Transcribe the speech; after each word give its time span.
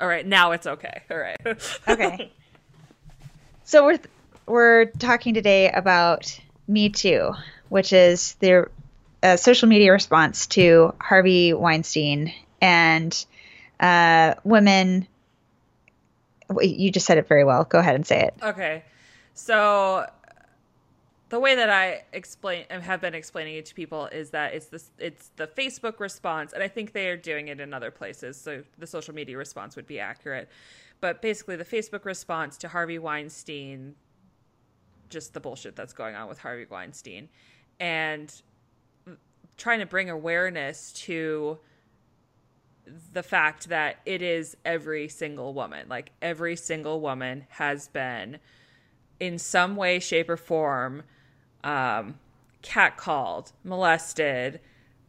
All 0.00 0.08
right, 0.08 0.26
now 0.26 0.52
it's 0.52 0.66
okay. 0.66 1.02
All 1.10 1.16
right. 1.16 1.38
okay. 1.88 2.32
So 3.64 3.86
we're 3.86 4.00
we're 4.46 4.84
talking 4.86 5.34
today 5.34 5.70
about 5.70 6.38
Me 6.68 6.88
Too, 6.88 7.32
which 7.68 7.92
is 7.92 8.34
the 8.34 8.68
uh, 9.22 9.36
social 9.36 9.68
media 9.68 9.92
response 9.92 10.46
to 10.48 10.94
Harvey 11.00 11.54
Weinstein 11.54 12.34
and 12.60 13.24
uh, 13.80 14.34
women. 14.44 15.06
You 16.60 16.90
just 16.90 17.06
said 17.06 17.18
it 17.18 17.26
very 17.26 17.44
well. 17.44 17.64
Go 17.64 17.78
ahead 17.78 17.94
and 17.94 18.06
say 18.06 18.20
it. 18.24 18.34
Okay. 18.42 18.82
So 19.32 20.06
the 21.34 21.40
way 21.40 21.56
that 21.56 21.68
I 21.68 22.04
explain 22.12 22.64
have 22.70 23.00
been 23.00 23.12
explaining 23.12 23.56
it 23.56 23.66
to 23.66 23.74
people 23.74 24.06
is 24.06 24.30
that 24.30 24.54
it's 24.54 24.66
this 24.66 24.92
it's 24.98 25.32
the 25.34 25.48
Facebook 25.48 25.98
response, 25.98 26.52
and 26.52 26.62
I 26.62 26.68
think 26.68 26.92
they 26.92 27.08
are 27.08 27.16
doing 27.16 27.48
it 27.48 27.58
in 27.58 27.74
other 27.74 27.90
places, 27.90 28.40
so 28.40 28.62
the 28.78 28.86
social 28.86 29.12
media 29.12 29.36
response 29.36 29.74
would 29.74 29.88
be 29.88 29.98
accurate. 29.98 30.48
But 31.00 31.22
basically, 31.22 31.56
the 31.56 31.64
Facebook 31.64 32.04
response 32.04 32.56
to 32.58 32.68
Harvey 32.68 33.00
Weinstein, 33.00 33.96
just 35.10 35.34
the 35.34 35.40
bullshit 35.40 35.74
that's 35.74 35.92
going 35.92 36.14
on 36.14 36.28
with 36.28 36.38
Harvey 36.38 36.66
Weinstein, 36.70 37.28
and 37.80 38.32
trying 39.56 39.80
to 39.80 39.86
bring 39.86 40.10
awareness 40.10 40.92
to 40.92 41.58
the 43.12 43.24
fact 43.24 43.70
that 43.70 43.96
it 44.06 44.22
is 44.22 44.56
every 44.64 45.08
single 45.08 45.52
woman. 45.52 45.88
Like 45.88 46.12
every 46.22 46.54
single 46.54 47.00
woman 47.00 47.46
has 47.48 47.88
been 47.88 48.38
in 49.18 49.36
some 49.40 49.74
way, 49.74 49.98
shape, 49.98 50.30
or 50.30 50.36
form 50.36 51.02
um, 51.64 52.18
catcalled, 52.62 53.52
molested, 53.64 54.60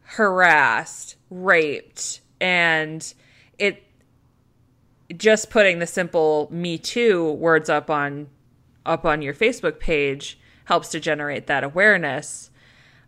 harassed, 0.04 1.16
raped, 1.30 2.22
and 2.42 3.14
it 3.60 3.84
just 5.16 5.50
putting 5.50 5.80
the 5.80 5.88
simple 5.88 6.48
"me 6.52 6.78
too" 6.78 7.32
words 7.34 7.70
up 7.70 7.90
on 7.90 8.28
up 8.86 9.06
on 9.06 9.22
your 9.22 9.34
Facebook 9.34 9.80
page 9.80 10.40
helps 10.66 10.90
to 10.90 11.00
generate 11.00 11.48
that 11.48 11.64
awareness. 11.64 12.50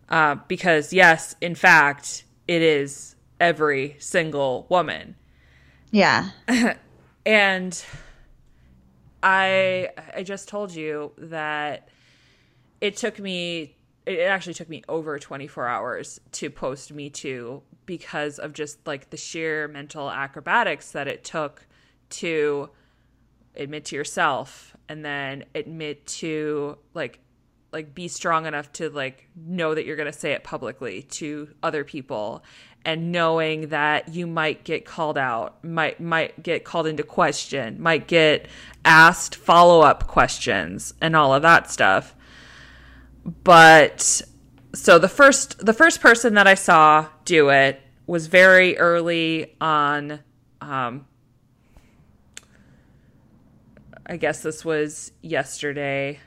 Uh, 0.08 0.36
because 0.46 0.92
yes, 0.92 1.34
in 1.40 1.54
fact, 1.54 2.24
it 2.46 2.62
is 2.62 3.16
every 3.40 3.96
single 3.98 4.66
woman. 4.68 5.16
Yeah. 5.90 6.30
and 7.26 7.84
I 9.22 9.90
I 10.14 10.22
just 10.22 10.48
told 10.48 10.74
you 10.74 11.12
that 11.18 11.88
it 12.80 12.96
took 12.96 13.18
me 13.18 13.76
it 14.06 14.20
actually 14.20 14.54
took 14.54 14.70
me 14.70 14.82
over 14.88 15.18
24 15.18 15.68
hours 15.68 16.18
to 16.32 16.48
post 16.48 16.92
me 16.92 17.10
too 17.10 17.62
because 17.84 18.38
of 18.38 18.54
just 18.54 18.86
like 18.86 19.10
the 19.10 19.16
sheer 19.16 19.68
mental 19.68 20.10
acrobatics 20.10 20.92
that 20.92 21.06
it 21.06 21.24
took 21.24 21.66
to 22.08 22.70
admit 23.54 23.84
to 23.86 23.96
yourself 23.96 24.76
and 24.88 25.04
then 25.04 25.44
admit 25.54 26.06
to 26.06 26.78
like 26.94 27.20
like 27.72 27.94
be 27.94 28.08
strong 28.08 28.46
enough 28.46 28.72
to 28.72 28.88
like 28.90 29.28
know 29.36 29.74
that 29.74 29.84
you're 29.84 29.96
going 29.96 30.10
to 30.10 30.18
say 30.18 30.32
it 30.32 30.42
publicly 30.42 31.02
to 31.02 31.48
other 31.62 31.84
people 31.84 32.42
and 32.84 33.12
knowing 33.12 33.68
that 33.68 34.08
you 34.14 34.26
might 34.26 34.64
get 34.64 34.86
called 34.86 35.18
out 35.18 35.62
might 35.62 36.00
might 36.00 36.42
get 36.42 36.64
called 36.64 36.86
into 36.86 37.02
question 37.02 37.80
might 37.80 38.06
get 38.06 38.46
asked 38.84 39.34
follow-up 39.34 40.06
questions 40.06 40.94
and 41.00 41.14
all 41.14 41.34
of 41.34 41.42
that 41.42 41.70
stuff 41.70 42.14
but 43.28 44.22
so 44.74 44.98
the 44.98 45.08
first 45.08 45.64
the 45.64 45.74
first 45.74 46.00
person 46.00 46.34
that 46.34 46.46
I 46.46 46.54
saw 46.54 47.08
do 47.24 47.50
it 47.50 47.80
was 48.06 48.26
very 48.26 48.78
early 48.78 49.54
on. 49.60 50.20
Um, 50.60 51.06
I 54.06 54.16
guess 54.16 54.42
this 54.42 54.64
was 54.64 55.12
yesterday, 55.20 56.18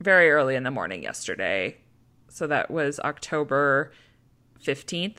very 0.00 0.30
early 0.30 0.56
in 0.56 0.64
the 0.64 0.72
morning 0.72 1.04
yesterday. 1.04 1.76
So 2.28 2.48
that 2.48 2.68
was 2.68 2.98
October 3.00 3.92
15th. 4.60 5.18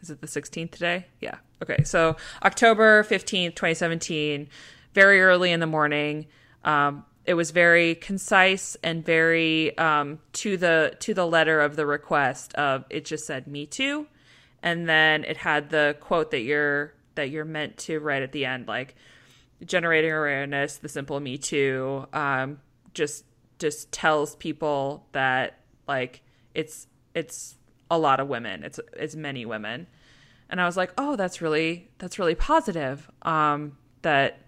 Is 0.00 0.10
it 0.10 0.20
the 0.20 0.26
16th 0.26 0.72
today? 0.72 1.06
Yeah. 1.20 1.36
Okay. 1.62 1.84
So 1.84 2.16
October 2.42 3.04
15th, 3.04 3.54
2017, 3.54 4.48
very 4.92 5.20
early 5.20 5.52
in 5.52 5.60
the 5.60 5.66
morning. 5.66 6.26
Um, 6.64 7.04
it 7.30 7.34
was 7.34 7.52
very 7.52 7.94
concise 7.94 8.76
and 8.82 9.04
very 9.04 9.78
um, 9.78 10.18
to 10.32 10.56
the 10.56 10.96
to 10.98 11.14
the 11.14 11.24
letter 11.24 11.60
of 11.60 11.76
the 11.76 11.86
request 11.86 12.52
of 12.54 12.84
it 12.90 13.04
just 13.04 13.24
said 13.24 13.46
me 13.46 13.66
too. 13.66 14.08
And 14.64 14.88
then 14.88 15.22
it 15.22 15.36
had 15.36 15.70
the 15.70 15.96
quote 16.00 16.32
that 16.32 16.40
you're 16.40 16.92
that 17.14 17.30
you're 17.30 17.44
meant 17.44 17.76
to 17.76 18.00
write 18.00 18.22
at 18.22 18.32
the 18.32 18.46
end 18.46 18.66
like 18.66 18.96
generating 19.64 20.10
awareness 20.10 20.78
the 20.78 20.88
simple 20.88 21.20
me 21.20 21.38
too 21.38 22.04
um, 22.12 22.58
just 22.94 23.24
just 23.60 23.92
tells 23.92 24.34
people 24.34 25.06
that 25.12 25.60
like 25.86 26.22
it's 26.52 26.88
it's 27.14 27.54
a 27.92 27.96
lot 27.98 28.18
of 28.18 28.26
women. 28.26 28.64
It's 28.64 28.80
it's 28.94 29.14
many 29.14 29.46
women. 29.46 29.86
And 30.48 30.60
i 30.60 30.66
was 30.66 30.76
like 30.76 30.92
oh 30.98 31.14
that's 31.14 31.40
really 31.40 31.90
that's 31.98 32.18
really 32.18 32.34
positive 32.34 33.08
um, 33.22 33.78
that 34.02 34.40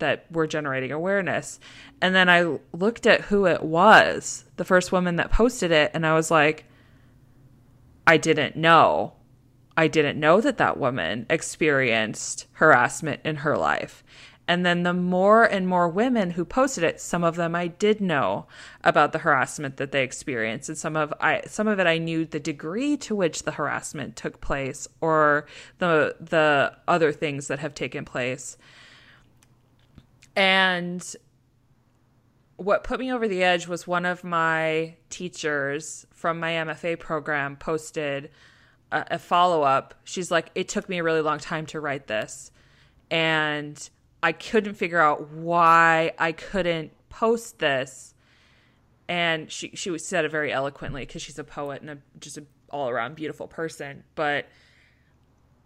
that 0.00 0.26
we're 0.30 0.46
generating 0.46 0.92
awareness. 0.92 1.60
And 2.02 2.14
then 2.14 2.28
I 2.28 2.58
looked 2.72 3.06
at 3.06 3.22
who 3.22 3.46
it 3.46 3.62
was, 3.62 4.44
the 4.56 4.64
first 4.64 4.92
woman 4.92 5.16
that 5.16 5.30
posted 5.30 5.70
it, 5.70 5.90
and 5.94 6.06
I 6.06 6.14
was 6.14 6.30
like, 6.30 6.64
I 8.06 8.16
didn't 8.16 8.56
know. 8.56 9.14
I 9.76 9.86
didn't 9.86 10.20
know 10.20 10.40
that 10.40 10.58
that 10.58 10.78
woman 10.78 11.26
experienced 11.30 12.46
harassment 12.54 13.20
in 13.24 13.36
her 13.36 13.56
life. 13.56 14.02
And 14.50 14.66
then 14.66 14.82
the 14.82 14.92
more 14.92 15.44
and 15.44 15.68
more 15.68 15.88
women 15.88 16.30
who 16.30 16.44
posted 16.44 16.82
it, 16.82 17.00
some 17.00 17.22
of 17.22 17.36
them 17.36 17.54
I 17.54 17.68
did 17.68 18.00
know 18.00 18.46
about 18.82 19.12
the 19.12 19.20
harassment 19.20 19.76
that 19.76 19.92
they 19.92 20.02
experienced, 20.02 20.68
and 20.68 20.76
some 20.76 20.96
of 20.96 21.14
I 21.20 21.42
some 21.46 21.68
of 21.68 21.78
it 21.78 21.86
I 21.86 21.98
knew 21.98 22.24
the 22.24 22.40
degree 22.40 22.96
to 22.96 23.14
which 23.14 23.44
the 23.44 23.52
harassment 23.52 24.16
took 24.16 24.40
place, 24.40 24.88
or 25.00 25.46
the 25.78 26.16
the 26.18 26.76
other 26.88 27.12
things 27.12 27.46
that 27.46 27.60
have 27.60 27.74
taken 27.74 28.04
place. 28.04 28.56
And 30.36 31.04
what 32.56 32.84
put 32.84 33.00
me 33.00 33.12
over 33.12 33.26
the 33.26 33.42
edge 33.42 33.66
was 33.66 33.86
one 33.86 34.04
of 34.04 34.22
my 34.22 34.94
teachers 35.08 36.06
from 36.12 36.38
my 36.38 36.52
MFA 36.52 36.98
program 36.98 37.56
posted 37.56 38.30
a, 38.92 39.04
a 39.12 39.18
follow 39.18 39.62
up. 39.62 39.94
She's 40.04 40.30
like, 40.30 40.50
It 40.54 40.68
took 40.68 40.88
me 40.88 40.98
a 40.98 41.02
really 41.02 41.22
long 41.22 41.38
time 41.38 41.66
to 41.66 41.80
write 41.80 42.06
this. 42.06 42.50
And 43.10 43.88
I 44.22 44.32
couldn't 44.32 44.74
figure 44.74 45.00
out 45.00 45.30
why 45.30 46.12
I 46.18 46.32
couldn't 46.32 46.92
post 47.08 47.58
this. 47.58 48.14
And 49.08 49.50
she, 49.50 49.70
she 49.74 49.96
said 49.98 50.24
it 50.24 50.30
very 50.30 50.52
eloquently 50.52 51.02
because 51.02 51.22
she's 51.22 51.38
a 51.38 51.44
poet 51.44 51.80
and 51.80 51.90
a, 51.90 51.98
just 52.20 52.36
an 52.36 52.46
all 52.68 52.88
around 52.88 53.16
beautiful 53.16 53.48
person. 53.48 54.04
But 54.14 54.46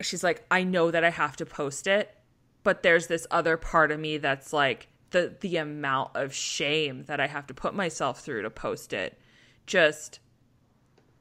she's 0.00 0.24
like, 0.24 0.44
I 0.50 0.62
know 0.62 0.90
that 0.90 1.04
I 1.04 1.10
have 1.10 1.36
to 1.36 1.46
post 1.46 1.86
it 1.86 2.14
but 2.64 2.82
there's 2.82 3.06
this 3.06 3.26
other 3.30 3.56
part 3.56 3.92
of 3.92 4.00
me 4.00 4.16
that's 4.18 4.52
like 4.52 4.88
the 5.10 5.36
the 5.40 5.58
amount 5.58 6.10
of 6.16 6.34
shame 6.34 7.04
that 7.04 7.20
I 7.20 7.28
have 7.28 7.46
to 7.46 7.54
put 7.54 7.74
myself 7.74 8.20
through 8.20 8.42
to 8.42 8.50
post 8.50 8.92
it. 8.92 9.16
Just 9.66 10.18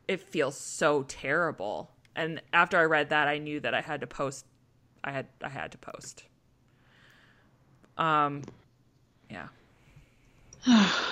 it 0.07 0.19
feels 0.21 0.57
so 0.57 1.03
terrible. 1.03 1.91
And 2.15 2.41
after 2.53 2.77
I 2.79 2.83
read 2.83 3.09
that 3.09 3.27
I 3.27 3.37
knew 3.37 3.59
that 3.59 3.73
I 3.73 3.81
had 3.81 4.01
to 4.01 4.07
post 4.07 4.45
I 5.03 5.11
had 5.11 5.27
I 5.43 5.49
had 5.49 5.71
to 5.73 5.77
post. 5.77 6.23
Um 7.97 8.41
yeah. 9.29 9.49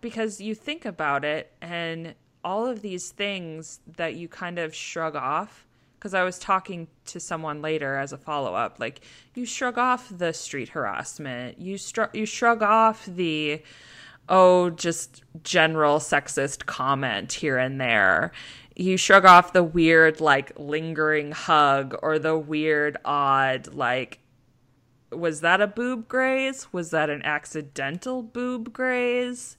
Because 0.00 0.40
you 0.40 0.54
think 0.54 0.84
about 0.84 1.24
it 1.24 1.52
and 1.60 2.14
all 2.44 2.68
of 2.68 2.82
these 2.82 3.10
things 3.10 3.80
that 3.96 4.14
you 4.14 4.28
kind 4.28 4.60
of 4.60 4.72
shrug 4.72 5.16
off 5.16 5.67
because 5.98 6.14
I 6.14 6.22
was 6.22 6.38
talking 6.38 6.86
to 7.06 7.18
someone 7.18 7.60
later 7.60 7.96
as 7.96 8.12
a 8.12 8.18
follow 8.18 8.54
up. 8.54 8.78
Like 8.78 9.00
you 9.34 9.44
shrug 9.44 9.78
off 9.78 10.12
the 10.16 10.32
street 10.32 10.70
harassment, 10.70 11.58
you 11.58 11.76
str- 11.76 12.12
you 12.12 12.24
shrug 12.24 12.62
off 12.62 13.04
the 13.06 13.62
oh 14.28 14.70
just 14.70 15.22
general 15.42 15.98
sexist 15.98 16.66
comment 16.66 17.32
here 17.32 17.58
and 17.58 17.80
there. 17.80 18.32
You 18.76 18.96
shrug 18.96 19.24
off 19.24 19.52
the 19.52 19.64
weird 19.64 20.20
like 20.20 20.52
lingering 20.56 21.32
hug 21.32 21.96
or 22.00 22.18
the 22.18 22.38
weird 22.38 22.96
odd 23.04 23.74
like 23.74 24.20
was 25.10 25.40
that 25.40 25.60
a 25.60 25.66
boob 25.66 26.06
graze? 26.06 26.72
Was 26.72 26.90
that 26.90 27.10
an 27.10 27.22
accidental 27.22 28.22
boob 28.22 28.72
graze? 28.72 29.56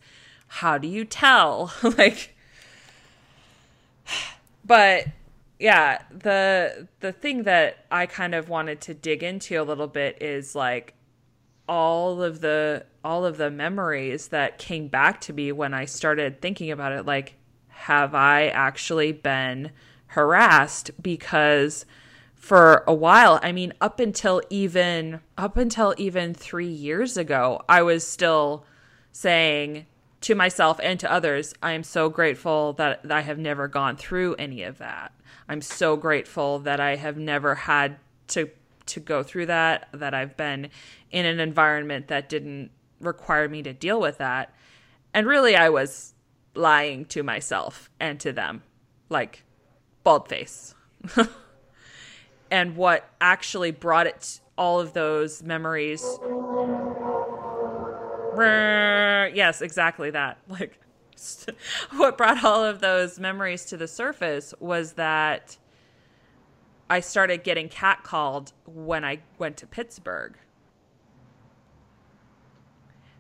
How 0.48 0.78
do 0.78 0.88
you 0.88 1.04
tell? 1.04 1.74
like 1.84 2.36
but 4.66 5.08
yeah, 5.60 6.02
the 6.10 6.88
the 7.02 7.12
thing 7.12 7.44
that 7.44 7.86
I 7.92 8.06
kind 8.06 8.34
of 8.34 8.48
wanted 8.48 8.80
to 8.82 8.94
dig 8.94 9.24
into 9.24 9.62
a 9.62 9.64
little 9.64 9.88
bit 9.88 10.22
is 10.22 10.56
like 10.56 10.94
all 11.68 12.24
of 12.24 12.42
the 12.42 12.86
all 13.04 13.26
of 13.26 13.38
the 13.38 13.52
memories 13.52 14.30
that 14.30 14.58
came 14.58 14.88
back 14.88 15.22
to 15.22 15.34
me 15.34 15.52
when 15.52 15.74
I 15.74 15.86
started 15.86 16.42
thinking 16.42 16.72
about 16.72 16.94
it 16.94 17.06
like 17.06 17.36
have 17.68 18.16
I 18.16 18.48
actually 18.48 19.12
been 19.12 19.72
harassed 20.08 20.92
because 21.02 21.86
for 22.36 22.84
a 22.88 22.94
while. 22.94 23.40
I 23.44 23.52
mean, 23.52 23.74
up 23.82 24.00
until 24.00 24.42
even 24.50 25.20
up 25.38 25.58
until 25.58 25.94
even 25.98 26.34
3 26.34 26.68
years 26.68 27.18
ago, 27.18 27.62
I 27.68 27.82
was 27.84 28.08
still 28.08 28.66
saying 29.12 29.86
to 30.22 30.36
myself 30.36 30.80
and 30.82 31.00
to 31.00 31.12
others, 31.12 31.54
I 31.62 31.74
am 31.74 31.84
so 31.84 32.10
grateful 32.10 32.74
that, 32.74 33.04
that 33.04 33.12
I 33.12 33.22
have 33.22 33.38
never 33.38 33.68
gone 33.68 33.98
through 33.98 34.36
any 34.36 34.64
of 34.64 34.78
that. 34.80 35.14
I'm 35.50 35.62
so 35.62 35.98
grateful 35.98 36.60
that 36.60 36.80
I 36.80 36.96
have 36.96 37.18
never 37.18 37.56
had 37.56 37.98
to 38.30 38.50
to 38.86 39.00
go 39.00 39.22
through 39.22 39.48
that, 39.48 39.88
that 39.94 40.14
I've 40.14 40.36
been 40.36 40.70
in 41.12 41.26
an 41.26 41.40
environment 41.40 42.08
that 42.08 42.28
didn't 42.28 42.72
require 43.00 43.48
me 43.48 43.62
to 43.64 43.74
deal 43.74 44.00
with 44.00 44.18
that. 44.18 44.54
And 45.14 45.28
really 45.28 45.56
I 45.56 45.70
was 45.70 46.16
lying 46.56 47.06
to 47.06 47.22
myself 47.22 47.90
and 48.00 48.20
to 48.22 48.32
them. 48.32 48.64
Like 49.10 49.44
bald 50.04 50.28
face. 50.28 50.74
and 52.52 52.76
what 52.76 53.10
actually 53.22 53.72
brought 53.72 54.08
it 54.08 54.40
all 54.58 54.80
of 54.80 54.94
those 54.94 55.42
memories 55.42 56.04
yes 59.34 59.62
exactly 59.62 60.12
that 60.12 60.38
like 60.50 60.80
what 61.92 62.18
brought 62.18 62.44
all 62.44 62.64
of 62.64 62.80
those 62.80 63.20
memories 63.20 63.66
to 63.66 63.78
the 63.78 63.88
surface 63.88 64.54
was 64.60 64.94
that 64.94 65.58
I 66.90 67.02
started 67.02 67.44
getting 67.44 67.70
catcalled 67.70 68.54
when 68.66 69.06
I 69.06 69.20
went 69.38 69.58
to 69.58 69.68
Pittsburgh. 69.68 70.38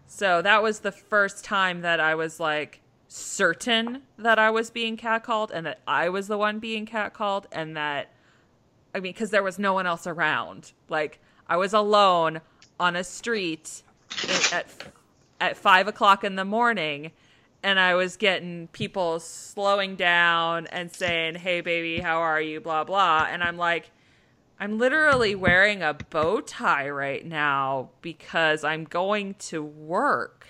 So 0.07 0.41
that 0.41 0.63
was 0.63 0.79
the 0.79 0.91
first 0.91 1.43
time 1.43 1.81
that 1.81 1.99
I 1.99 2.15
was 2.15 2.39
like 2.39 2.81
certain 3.07 4.03
that 4.17 4.39
I 4.39 4.49
was 4.49 4.69
being 4.69 4.97
catcalled 4.97 5.51
and 5.53 5.65
that 5.65 5.79
I 5.87 6.09
was 6.09 6.27
the 6.27 6.37
one 6.37 6.59
being 6.59 6.85
catcalled 6.85 7.45
and 7.51 7.77
that 7.77 8.11
I 8.93 8.99
mean 8.99 9.13
because 9.13 9.29
there 9.29 9.43
was 9.43 9.59
no 9.59 9.73
one 9.73 9.85
else 9.85 10.07
around. 10.07 10.73
Like 10.89 11.19
I 11.47 11.57
was 11.57 11.73
alone 11.73 12.41
on 12.79 12.95
a 12.95 13.03
street 13.03 13.83
at 14.51 14.67
at 15.39 15.57
five 15.57 15.87
o'clock 15.87 16.23
in 16.23 16.35
the 16.35 16.45
morning 16.45 17.11
and 17.63 17.79
I 17.79 17.95
was 17.95 18.17
getting 18.17 18.67
people 18.67 19.19
slowing 19.19 19.95
down 19.95 20.67
and 20.67 20.91
saying, 20.91 21.35
Hey, 21.35 21.61
baby, 21.61 21.99
how 21.99 22.19
are 22.19 22.41
you? 22.41 22.59
Blah, 22.59 22.83
blah. 22.83 23.27
And 23.29 23.43
I'm 23.43 23.57
like, 23.57 23.91
I'm 24.59 24.77
literally 24.77 25.35
wearing 25.35 25.81
a 25.81 25.93
bow 25.93 26.41
tie 26.41 26.89
right 26.89 27.25
now 27.25 27.91
because 28.01 28.63
I'm 28.63 28.83
going 28.83 29.35
to 29.35 29.63
work. 29.63 30.47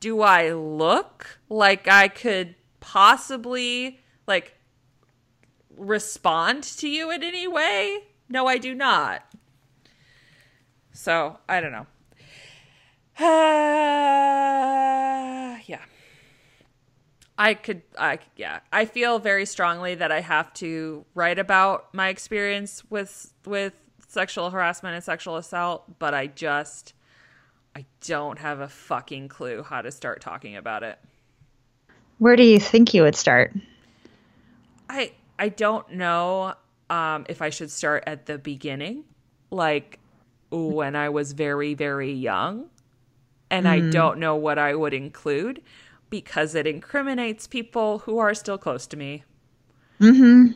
Do 0.00 0.22
I 0.22 0.52
look 0.52 1.38
like 1.48 1.86
I 1.88 2.08
could 2.08 2.54
possibly, 2.80 4.00
like, 4.26 4.56
respond 5.76 6.62
to 6.62 6.88
you 6.88 7.10
in 7.10 7.22
any 7.22 7.46
way? 7.46 8.04
No, 8.28 8.46
I 8.46 8.58
do 8.58 8.74
not. 8.74 9.22
So, 10.92 11.38
I 11.48 11.60
don't 11.60 11.72
know. 11.72 11.86
Uh, 13.18 13.24
yeah. 15.66 15.80
I 17.38 17.54
could, 17.54 17.82
I 17.98 18.18
yeah, 18.36 18.60
I 18.72 18.86
feel 18.86 19.18
very 19.18 19.44
strongly 19.44 19.94
that 19.96 20.10
I 20.10 20.20
have 20.20 20.52
to 20.54 21.04
write 21.14 21.38
about 21.38 21.92
my 21.92 22.08
experience 22.08 22.82
with 22.88 23.32
with 23.44 23.74
sexual 24.08 24.50
harassment 24.50 24.94
and 24.94 25.04
sexual 25.04 25.36
assault, 25.36 25.98
but 25.98 26.14
I 26.14 26.28
just, 26.28 26.94
I 27.74 27.84
don't 28.06 28.38
have 28.38 28.60
a 28.60 28.68
fucking 28.68 29.28
clue 29.28 29.62
how 29.62 29.82
to 29.82 29.90
start 29.90 30.22
talking 30.22 30.56
about 30.56 30.82
it. 30.82 30.98
Where 32.18 32.36
do 32.36 32.42
you 32.42 32.58
think 32.58 32.94
you 32.94 33.02
would 33.02 33.16
start? 33.16 33.52
I 34.88 35.12
I 35.38 35.50
don't 35.50 35.92
know 35.92 36.54
um, 36.88 37.26
if 37.28 37.42
I 37.42 37.50
should 37.50 37.70
start 37.70 38.04
at 38.06 38.24
the 38.24 38.38
beginning, 38.38 39.04
like 39.50 39.98
when 40.50 40.96
I 40.96 41.10
was 41.10 41.32
very 41.32 41.74
very 41.74 42.12
young, 42.12 42.70
and 43.50 43.66
mm. 43.66 43.70
I 43.70 43.90
don't 43.90 44.18
know 44.18 44.36
what 44.36 44.58
I 44.58 44.74
would 44.74 44.94
include 44.94 45.60
because 46.10 46.54
it 46.54 46.66
incriminates 46.66 47.46
people 47.46 47.98
who 48.00 48.18
are 48.18 48.34
still 48.34 48.58
close 48.58 48.86
to 48.88 48.96
me. 48.96 49.24
Mm-hmm. 50.00 50.52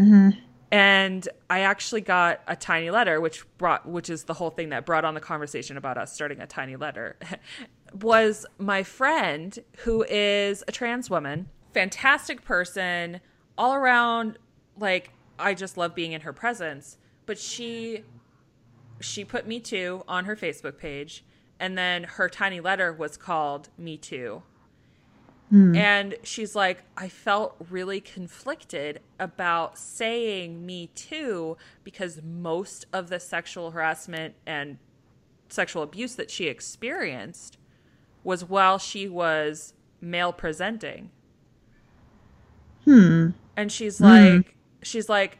Mm-hmm. 0.00 0.30
And 0.70 1.28
I 1.48 1.60
actually 1.60 2.00
got 2.00 2.40
a 2.48 2.56
tiny 2.56 2.90
letter, 2.90 3.20
which 3.20 3.44
brought, 3.56 3.88
which 3.88 4.10
is 4.10 4.24
the 4.24 4.34
whole 4.34 4.50
thing 4.50 4.70
that 4.70 4.84
brought 4.84 5.04
on 5.04 5.14
the 5.14 5.20
conversation 5.20 5.76
about 5.76 5.96
us 5.96 6.12
starting 6.12 6.40
a 6.40 6.46
tiny 6.46 6.76
letter, 6.76 7.16
was 8.00 8.46
my 8.58 8.82
friend 8.82 9.58
who 9.78 10.04
is 10.08 10.64
a 10.66 10.72
trans 10.72 11.08
woman, 11.08 11.48
fantastic 11.72 12.44
person, 12.44 13.20
all 13.56 13.74
around. 13.74 14.38
Like 14.78 15.12
I 15.38 15.54
just 15.54 15.76
love 15.76 15.94
being 15.94 16.12
in 16.12 16.22
her 16.22 16.32
presence. 16.32 16.98
But 17.26 17.38
she, 17.38 18.02
she 19.00 19.24
put 19.24 19.46
me 19.46 19.60
too 19.60 20.02
on 20.08 20.24
her 20.24 20.36
Facebook 20.36 20.78
page, 20.78 21.24
and 21.58 21.78
then 21.78 22.04
her 22.04 22.28
tiny 22.28 22.60
letter 22.60 22.92
was 22.92 23.16
called 23.16 23.68
Me 23.78 23.96
Too. 23.96 24.42
Mm. 25.52 25.76
And 25.76 26.16
she's 26.22 26.54
like, 26.56 26.82
I 26.96 27.08
felt 27.08 27.56
really 27.70 28.00
conflicted 28.00 29.00
about 29.18 29.78
saying 29.78 30.66
me 30.66 30.88
too 30.94 31.56
because 31.84 32.20
most 32.22 32.86
of 32.92 33.08
the 33.08 33.20
sexual 33.20 33.70
harassment 33.70 34.34
and 34.44 34.78
sexual 35.48 35.82
abuse 35.82 36.16
that 36.16 36.30
she 36.30 36.46
experienced 36.48 37.58
was 38.24 38.44
while 38.44 38.78
she 38.78 39.08
was 39.08 39.74
male 40.00 40.32
presenting. 40.32 41.10
Hmm. 42.84 43.30
And 43.56 43.70
she's 43.70 44.00
like, 44.00 44.32
mm. 44.32 44.44
she's 44.82 45.08
like, 45.08 45.38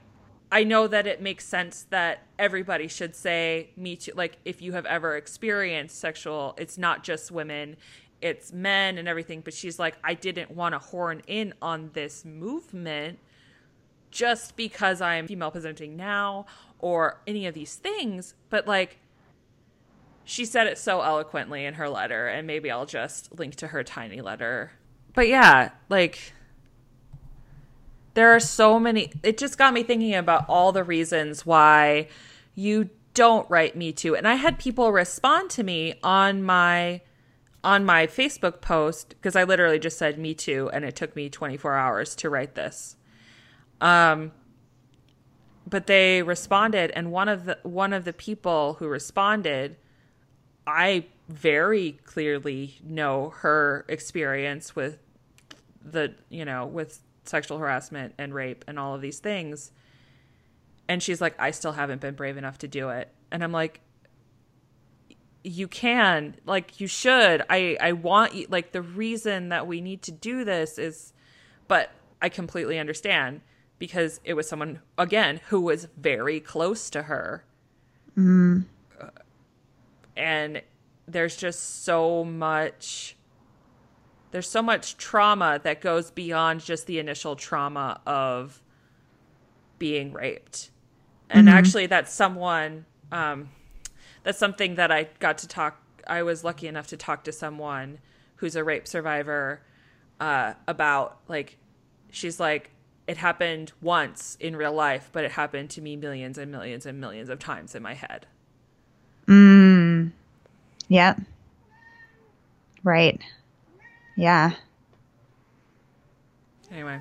I 0.51 0.63
know 0.63 0.87
that 0.87 1.07
it 1.07 1.21
makes 1.21 1.45
sense 1.45 1.87
that 1.91 2.23
everybody 2.39 2.87
should 2.87 3.17
say 3.17 3.71
me 3.77 3.97
too. 3.97 4.13
Like, 4.15 4.39
if 4.45 4.63
you 4.63 4.73
have 4.73 4.87
ever 4.87 5.17
experienced 5.17 5.99
sexual, 5.99 6.55
it's 6.57 6.79
not 6.79 7.03
just 7.03 7.31
women, 7.31 7.77
it's 8.21 8.53
men 8.53 8.99
and 8.99 9.09
everything, 9.09 9.41
but 9.41 9.55
she's 9.55 9.79
like, 9.79 9.97
I 10.03 10.15
didn't 10.15 10.51
want 10.51 10.75
to 10.75 10.79
horn 10.79 11.23
in 11.27 11.55
on 11.61 11.91
this 11.93 12.25
movement 12.25 13.19
just 14.11 14.57
because 14.57 15.01
I'm 15.01 15.27
female 15.27 15.51
presenting 15.51 15.97
now 15.97 16.47
or 16.79 17.21
any 17.27 17.47
of 17.47 17.55
these 17.55 17.75
things. 17.75 18.35
But 18.49 18.67
like, 18.67 18.99
she 20.25 20.45
said 20.45 20.67
it 20.67 20.79
so 20.79 21.03
eloquently 21.03 21.65
in 21.65 21.75
her 21.75 21.89
letter, 21.89 22.27
and 22.27 22.47
maybe 22.47 22.71
I'll 22.71 22.87
just 22.87 23.39
link 23.39 23.55
to 23.57 23.69
her 23.69 23.85
tiny 23.85 24.21
letter. 24.21 24.73
But 25.15 25.29
yeah, 25.29 25.71
like, 25.89 26.33
there 28.15 28.35
are 28.35 28.41
so 28.41 28.81
many. 28.81 29.13
It 29.23 29.39
just 29.39 29.57
got 29.57 29.73
me 29.73 29.83
thinking 29.83 30.15
about 30.15 30.47
all 30.49 30.73
the 30.73 30.83
reasons 30.83 31.47
why 31.47 32.09
you 32.55 32.91
don't 33.15 33.49
write 33.51 33.77
Me 33.77 33.93
Too. 33.93 34.17
And 34.17 34.27
I 34.27 34.35
had 34.35 34.59
people 34.59 34.91
respond 34.91 35.51
to 35.51 35.63
me 35.63 35.95
on 36.03 36.43
my 36.43 37.03
on 37.67 37.85
my 37.85 38.07
Facebook 38.07 38.61
post 38.61 39.09
because 39.11 39.35
I 39.35 39.43
literally 39.43 39.81
just 39.81 39.99
said 39.99 40.21
me 40.21 40.35
too 40.35 40.71
and 40.73 40.85
it 40.85 40.95
took 40.95 41.17
me 41.17 41.29
24 41.29 41.75
hours 41.75 42.15
to 42.17 42.31
write 42.31 42.55
this. 42.55 42.95
Um 43.81 44.31
but 45.69 45.89
they 45.89 46.23
responded 46.23 46.93
and 46.93 47.11
one 47.11 47.29
of 47.29 47.45
the 47.45 47.59
one 47.65 47.93
of 47.93 48.05
the 48.05 48.13
people 48.13 48.75
who 48.75 48.87
responded 48.87 49.77
I 50.65 51.07
very 51.29 51.99
clearly 52.05 52.79
know 52.85 53.31
her 53.39 53.85
experience 53.89 54.77
with 54.77 54.99
the 55.85 56.15
you 56.29 56.45
know 56.45 56.67
with 56.67 57.01
sexual 57.25 57.59
harassment 57.59 58.15
and 58.17 58.33
rape 58.33 58.65
and 58.69 58.79
all 58.79 58.95
of 58.95 59.01
these 59.01 59.19
things 59.19 59.73
and 60.89 61.03
she's 61.03 61.21
like 61.21 61.35
I 61.37 61.51
still 61.51 61.73
haven't 61.73 62.01
been 62.01 62.15
brave 62.15 62.37
enough 62.37 62.59
to 62.59 62.69
do 62.69 62.91
it 62.91 63.13
and 63.33 63.43
I'm 63.43 63.51
like 63.51 63.81
you 65.47 65.69
can 65.69 66.35
like 66.45 66.81
you 66.81 66.89
should 66.89 67.41
i 67.49 67.77
i 67.81 67.93
want 67.93 68.35
you 68.35 68.47
like 68.51 68.73
the 68.73 68.83
reason 68.83 69.49
that 69.49 69.65
we 69.65 69.81
need 69.81 70.03
to 70.03 70.11
do 70.11 70.45
this 70.45 70.77
is 70.77 71.13
but 71.69 71.93
i 72.21 72.29
completely 72.29 72.81
understand 72.81 73.41
because 73.79 74.21
it 74.25 74.35
was 74.35 74.49
someone 74.49 74.81
again 74.99 75.41
who 75.49 75.61
was 75.61 75.87
very 75.97 76.41
close 76.41 76.91
to 76.91 77.03
her 77.03 77.45
mm. 78.19 78.65
and 80.17 80.63
there's 81.07 81.37
just 81.37 81.85
so 81.85 82.25
much 82.25 83.15
there's 84.33 84.51
so 84.51 84.61
much 84.61 84.97
trauma 84.97 85.61
that 85.63 85.81
goes 85.81 86.11
beyond 86.11 86.61
just 86.61 86.89
the 86.89 86.99
initial 86.99 87.37
trauma 87.37 88.01
of 88.05 88.61
being 89.79 90.13
raped 90.13 90.71
and 91.31 91.47
mm-hmm. 91.47 91.57
actually 91.57 91.87
that's 91.87 92.13
someone 92.13 92.85
um 93.13 93.49
that's 94.27 94.39
something 94.39 94.75
that 94.75 94.91
I 94.91 95.05
got 95.21 95.39
to 95.39 95.47
talk. 95.47 95.81
I 96.05 96.25
was 96.25 96.43
lucky 96.43 96.67
enough 96.67 96.89
to 96.89 96.97
talk 96.97 97.23
to 97.25 97.33
someone 97.33 97.99
who's 98.37 98.57
a 98.57 98.65
rape 98.65 98.89
survivor 98.89 99.61
uh, 100.19 100.55
about. 100.67 101.19
Like, 101.29 101.59
she's 102.11 102.41
like, 102.41 102.71
it 103.07 103.19
happened 103.19 103.71
once 103.81 104.37
in 104.41 104.57
real 104.57 104.73
life, 104.73 105.11
but 105.13 105.23
it 105.23 105.31
happened 105.31 105.71
to 105.71 105.81
me 105.81 105.95
millions 105.95 106.39
and 106.39 106.51
millions 106.51 106.87
and 106.87 107.01
millions 107.01 107.29
of 107.29 107.39
times 107.39 107.77
in 107.77 107.85
my 107.85 107.95
head. 107.95 108.27
Mm. 109.29 110.11
Yeah. 110.89 111.15
Right. 112.83 113.21
Yeah. 114.17 114.55
Anyway, 116.73 116.99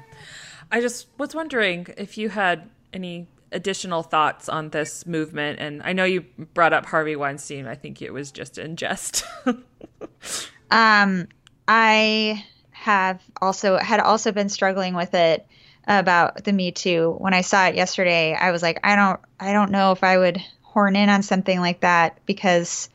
I 0.72 0.80
just 0.80 1.08
was 1.18 1.34
wondering 1.34 1.88
if 1.98 2.20
you 2.20 2.30
had 2.30 2.70
any 2.94 3.26
additional 3.52 4.04
thoughts 4.04 4.50
on 4.50 4.70
this 4.70 5.06
movement? 5.06 5.60
And 5.60 5.82
I 5.84 5.94
know 5.94 6.04
you 6.04 6.22
brought 6.54 6.74
up 6.74 6.86
Harvey 6.86 7.16
Weinstein. 7.16 7.68
I 7.68 7.76
think 7.76 8.02
it 8.02 8.12
was 8.12 8.32
just 8.32 8.58
in 8.58 8.76
jest. 8.76 9.24
um, 10.72 11.28
I 11.68 12.46
have 12.72 13.22
also 13.42 13.78
had 13.78 14.00
also 14.00 14.32
been 14.32 14.50
struggling 14.50 14.94
with 14.96 15.14
it 15.14 15.46
about 15.88 16.44
the 16.44 16.54
Me 16.54 16.72
Too. 16.72 17.16
When 17.18 17.34
I 17.34 17.42
saw 17.42 17.68
it 17.68 17.76
yesterday, 17.76 18.36
I 18.36 18.52
was 18.52 18.62
like, 18.62 18.80
I 18.84 18.96
don't, 18.96 19.20
I 19.40 19.54
don't 19.54 19.72
know 19.72 19.92
if 19.92 20.04
I 20.04 20.18
would 20.18 20.42
horn 20.62 20.96
in 20.96 21.10
on 21.10 21.24
something 21.24 21.60
like 21.60 21.82
that 21.82 22.20
because 22.26 22.90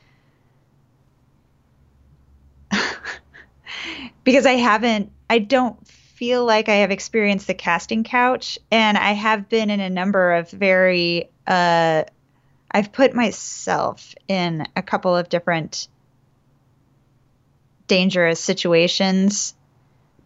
because 4.24 4.46
I 4.46 4.52
haven't, 4.52 5.10
I 5.28 5.38
don't 5.38 5.86
feel 6.20 6.44
like 6.44 6.68
I 6.68 6.74
have 6.74 6.90
experienced 6.90 7.46
the 7.46 7.54
casting 7.54 8.04
couch, 8.04 8.58
and 8.70 8.98
I 8.98 9.12
have 9.12 9.48
been 9.48 9.70
in 9.70 9.80
a 9.80 9.88
number 9.88 10.34
of 10.34 10.50
very, 10.50 11.30
uh, 11.46 12.04
I've 12.70 12.92
put 12.92 13.14
myself 13.14 14.14
in 14.28 14.68
a 14.76 14.82
couple 14.82 15.16
of 15.16 15.30
different 15.30 15.88
dangerous 17.86 18.38
situations 18.38 19.54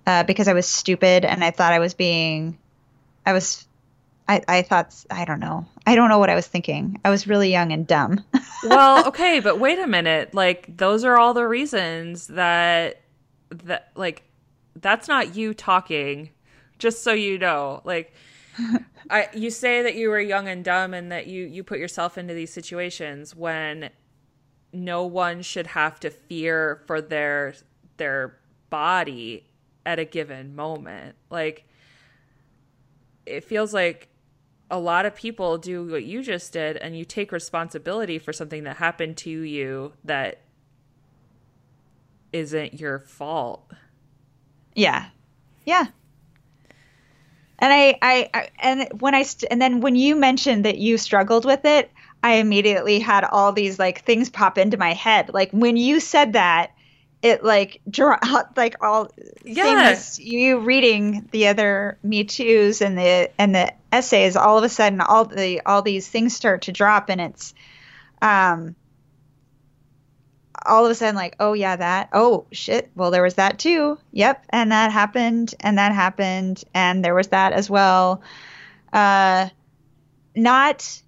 uh, 0.04 0.24
because 0.24 0.48
I 0.48 0.52
was 0.52 0.66
stupid 0.66 1.24
and 1.24 1.44
I 1.44 1.52
thought 1.52 1.72
I 1.72 1.78
was 1.78 1.94
being, 1.94 2.58
I 3.24 3.32
was, 3.32 3.64
I, 4.26 4.42
I 4.48 4.62
thought, 4.62 4.92
I 5.08 5.24
don't 5.24 5.38
know. 5.38 5.64
I 5.86 5.94
don't 5.94 6.08
know 6.08 6.18
what 6.18 6.28
I 6.28 6.34
was 6.34 6.48
thinking. 6.48 7.00
I 7.04 7.10
was 7.10 7.28
really 7.28 7.52
young 7.52 7.70
and 7.70 7.86
dumb. 7.86 8.24
well, 8.64 9.06
okay, 9.06 9.38
but 9.38 9.60
wait 9.60 9.78
a 9.78 9.86
minute. 9.86 10.34
Like, 10.34 10.76
those 10.76 11.04
are 11.04 11.16
all 11.16 11.34
the 11.34 11.46
reasons 11.46 12.26
that 12.26 13.00
that 13.62 13.92
like 13.94 14.24
that's 14.76 15.08
not 15.08 15.34
you 15.34 15.54
talking 15.54 16.30
just 16.78 17.02
so 17.02 17.12
you 17.12 17.38
know 17.38 17.80
like 17.84 18.12
I, 19.10 19.28
you 19.34 19.50
say 19.50 19.82
that 19.82 19.96
you 19.96 20.08
were 20.08 20.20
young 20.20 20.48
and 20.48 20.64
dumb 20.64 20.94
and 20.94 21.10
that 21.10 21.26
you 21.26 21.44
you 21.44 21.64
put 21.64 21.78
yourself 21.78 22.16
into 22.16 22.34
these 22.34 22.52
situations 22.52 23.34
when 23.34 23.90
no 24.72 25.04
one 25.04 25.42
should 25.42 25.68
have 25.68 25.98
to 26.00 26.10
fear 26.10 26.82
for 26.86 27.00
their 27.00 27.54
their 27.96 28.38
body 28.70 29.46
at 29.86 29.98
a 29.98 30.04
given 30.04 30.54
moment 30.54 31.16
like 31.30 31.66
it 33.26 33.44
feels 33.44 33.72
like 33.74 34.08
a 34.70 34.78
lot 34.78 35.06
of 35.06 35.14
people 35.14 35.58
do 35.58 35.86
what 35.86 36.04
you 36.04 36.22
just 36.22 36.52
did 36.52 36.76
and 36.78 36.96
you 36.96 37.04
take 37.04 37.32
responsibility 37.32 38.18
for 38.18 38.32
something 38.32 38.64
that 38.64 38.76
happened 38.78 39.16
to 39.16 39.30
you 39.30 39.92
that 40.04 40.40
isn't 42.32 42.80
your 42.80 42.98
fault. 42.98 43.70
Yeah. 44.74 45.06
Yeah. 45.64 45.86
And 47.58 47.72
I, 47.72 47.98
I, 48.02 48.30
I 48.34 48.48
and 48.58 49.00
when 49.00 49.14
I, 49.14 49.22
st- 49.22 49.50
and 49.50 49.62
then 49.62 49.80
when 49.80 49.96
you 49.96 50.16
mentioned 50.16 50.64
that 50.64 50.78
you 50.78 50.98
struggled 50.98 51.44
with 51.44 51.64
it, 51.64 51.90
I 52.22 52.34
immediately 52.36 53.00
had 53.00 53.24
all 53.24 53.52
these 53.52 53.78
like 53.78 54.02
things 54.02 54.30
pop 54.30 54.58
into 54.58 54.76
my 54.76 54.94
head. 54.94 55.30
Like 55.32 55.50
when 55.50 55.76
you 55.76 56.00
said 56.00 56.32
that, 56.32 56.72
it 57.24 57.42
like 57.42 57.80
draw 57.88 58.18
like 58.56 58.82
all 58.82 59.10
yeah. 59.44 59.98
you 60.18 60.58
reading 60.60 61.28
the 61.32 61.48
other 61.48 61.98
Me 62.02 62.24
Too's 62.24 62.82
and 62.82 62.98
the 62.98 63.30
and 63.38 63.54
the 63.54 63.72
essays. 63.92 64.36
All 64.36 64.58
of 64.58 64.64
a 64.64 64.68
sudden, 64.68 65.00
all 65.00 65.24
the 65.24 65.62
all 65.64 65.82
these 65.82 66.08
things 66.08 66.34
start 66.34 66.62
to 66.62 66.72
drop, 66.72 67.08
and 67.08 67.20
it's 67.20 67.54
um 68.20 68.76
all 70.66 70.84
of 70.84 70.90
a 70.90 70.94
sudden 70.94 71.14
like 71.14 71.36
oh 71.40 71.52
yeah 71.52 71.76
that 71.76 72.08
oh 72.12 72.46
shit 72.52 72.90
well 72.94 73.10
there 73.10 73.22
was 73.22 73.34
that 73.34 73.58
too. 73.58 73.98
Yep 74.12 74.44
and 74.50 74.72
that 74.72 74.92
happened 74.92 75.54
and 75.60 75.78
that 75.78 75.92
happened 75.92 76.64
and 76.74 77.04
there 77.04 77.14
was 77.14 77.28
that 77.28 77.52
as 77.52 77.68
well. 77.68 78.22
Uh 78.92 79.48
not 80.36 81.02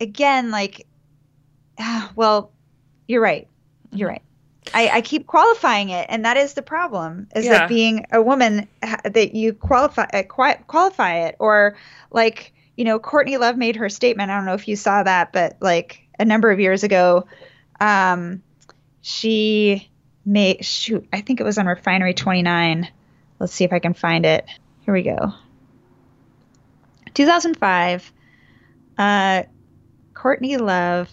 again 0.00 0.50
like 0.50 0.86
well 2.14 2.52
you're 3.06 3.22
right 3.22 3.48
you're 3.92 4.08
right. 4.08 4.22
I, 4.72 4.88
I 4.88 5.00
keep 5.02 5.26
qualifying 5.26 5.90
it 5.90 6.06
and 6.08 6.24
that 6.24 6.36
is 6.36 6.54
the 6.54 6.62
problem 6.62 7.28
is 7.34 7.44
yeah. 7.44 7.58
that 7.58 7.68
being 7.68 8.06
a 8.10 8.22
woman 8.22 8.66
that 8.80 9.34
you 9.34 9.52
qualify 9.52 10.04
uh, 10.12 10.22
qualify 10.22 11.26
it 11.26 11.36
or 11.38 11.76
like 12.10 12.54
you 12.76 12.84
know 12.84 12.98
courtney 12.98 13.36
love 13.36 13.56
made 13.56 13.76
her 13.76 13.88
statement 13.88 14.30
i 14.30 14.36
don't 14.36 14.46
know 14.46 14.54
if 14.54 14.66
you 14.66 14.74
saw 14.74 15.02
that 15.02 15.32
but 15.32 15.56
like 15.60 16.08
a 16.18 16.24
number 16.24 16.50
of 16.50 16.60
years 16.60 16.82
ago 16.82 17.26
um 17.80 18.42
she 19.06 19.90
made 20.24 20.64
shoot 20.64 21.06
i 21.12 21.20
think 21.20 21.38
it 21.38 21.44
was 21.44 21.58
on 21.58 21.66
refinery 21.66 22.14
29 22.14 22.88
let's 23.38 23.52
see 23.52 23.64
if 23.64 23.72
i 23.72 23.78
can 23.78 23.92
find 23.92 24.24
it. 24.24 24.46
Here 24.80 24.94
we 24.94 25.02
go. 25.02 25.34
2005 27.12 28.12
uh, 28.96 29.42
courtney 30.14 30.56
love 30.56 31.10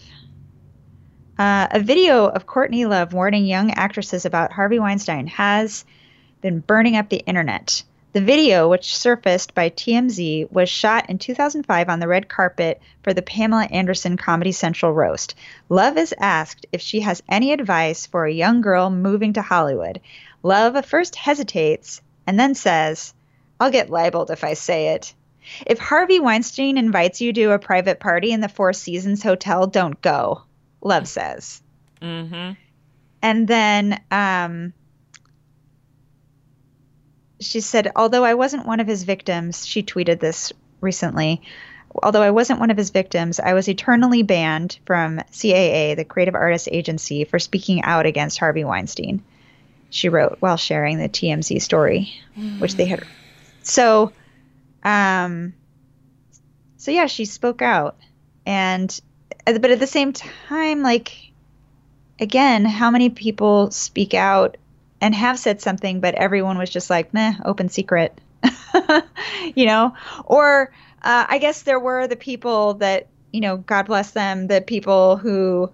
uh, 1.38 1.68
a 1.70 1.80
video 1.80 2.26
of 2.26 2.46
courtney 2.46 2.86
love 2.86 3.12
warning 3.12 3.44
young 3.44 3.72
actresses 3.72 4.24
about 4.24 4.52
harvey 4.52 4.78
weinstein 4.78 5.26
has 5.26 5.84
been 6.40 6.60
burning 6.60 6.96
up 6.96 7.10
the 7.10 7.18
internet 7.18 7.82
the 8.12 8.20
video, 8.20 8.68
which 8.68 8.96
surfaced 8.96 9.54
by 9.54 9.70
TMZ, 9.70 10.52
was 10.52 10.68
shot 10.68 11.08
in 11.08 11.18
2005 11.18 11.88
on 11.88 11.98
the 11.98 12.08
red 12.08 12.28
carpet 12.28 12.80
for 13.02 13.14
the 13.14 13.22
Pamela 13.22 13.64
Anderson 13.64 14.16
Comedy 14.16 14.52
Central 14.52 14.92
roast. 14.92 15.34
Love 15.68 15.96
is 15.96 16.14
asked 16.18 16.66
if 16.72 16.80
she 16.82 17.00
has 17.00 17.22
any 17.28 17.52
advice 17.52 18.06
for 18.06 18.26
a 18.26 18.32
young 18.32 18.60
girl 18.60 18.90
moving 18.90 19.32
to 19.32 19.42
Hollywood. 19.42 20.00
Love 20.42 20.84
first 20.84 21.16
hesitates 21.16 22.02
and 22.26 22.38
then 22.38 22.54
says, 22.54 23.14
I'll 23.58 23.70
get 23.70 23.90
libeled 23.90 24.30
if 24.30 24.44
I 24.44 24.54
say 24.54 24.88
it. 24.88 25.14
If 25.66 25.78
Harvey 25.78 26.20
Weinstein 26.20 26.78
invites 26.78 27.20
you 27.20 27.32
to 27.32 27.52
a 27.52 27.58
private 27.58 27.98
party 27.98 28.32
in 28.32 28.40
the 28.40 28.48
Four 28.48 28.72
Seasons 28.72 29.22
Hotel, 29.22 29.66
don't 29.66 30.00
go, 30.02 30.42
Love 30.82 31.08
says. 31.08 31.62
Mm-hmm. 32.00 32.52
And 33.22 33.48
then 33.48 34.00
um, 34.10 34.72
she 37.42 37.60
said, 37.60 37.92
although 37.96 38.24
I 38.24 38.34
wasn't 38.34 38.66
one 38.66 38.80
of 38.80 38.86
his 38.86 39.02
victims, 39.02 39.66
she 39.66 39.82
tweeted 39.82 40.20
this 40.20 40.52
recently. 40.80 41.42
Although 42.02 42.22
I 42.22 42.30
wasn't 42.30 42.60
one 42.60 42.70
of 42.70 42.76
his 42.76 42.90
victims, 42.90 43.38
I 43.38 43.52
was 43.52 43.68
eternally 43.68 44.22
banned 44.22 44.78
from 44.86 45.18
CAA, 45.30 45.94
the 45.94 46.04
Creative 46.04 46.34
Artists 46.34 46.68
Agency, 46.70 47.24
for 47.24 47.38
speaking 47.38 47.82
out 47.82 48.06
against 48.06 48.38
Harvey 48.38 48.64
Weinstein. 48.64 49.22
She 49.90 50.08
wrote 50.08 50.38
while 50.40 50.56
sharing 50.56 50.98
the 50.98 51.08
TMZ 51.08 51.60
story, 51.60 52.14
mm. 52.38 52.60
which 52.60 52.76
they 52.76 52.86
had. 52.86 53.04
So, 53.62 54.12
um, 54.82 55.52
so 56.78 56.90
yeah, 56.90 57.06
she 57.06 57.26
spoke 57.26 57.60
out, 57.60 57.96
and 58.46 59.00
but 59.44 59.70
at 59.70 59.78
the 59.78 59.86
same 59.86 60.14
time, 60.14 60.82
like, 60.82 61.12
again, 62.18 62.64
how 62.64 62.90
many 62.90 63.10
people 63.10 63.70
speak 63.70 64.14
out 64.14 64.56
and 65.02 65.16
have 65.16 65.36
said 65.36 65.60
something, 65.60 65.98
but 66.00 66.14
everyone 66.14 66.56
was 66.56 66.70
just 66.70 66.88
like, 66.88 67.12
meh, 67.12 67.34
open 67.44 67.68
secret, 67.68 68.16
you 69.54 69.66
know? 69.66 69.94
Or 70.24 70.72
uh, 71.02 71.26
I 71.28 71.38
guess 71.38 71.62
there 71.62 71.80
were 71.80 72.06
the 72.06 72.14
people 72.14 72.74
that, 72.74 73.08
you 73.32 73.40
know, 73.40 73.56
God 73.56 73.86
bless 73.86 74.12
them, 74.12 74.46
the 74.46 74.60
people 74.60 75.16
who, 75.16 75.72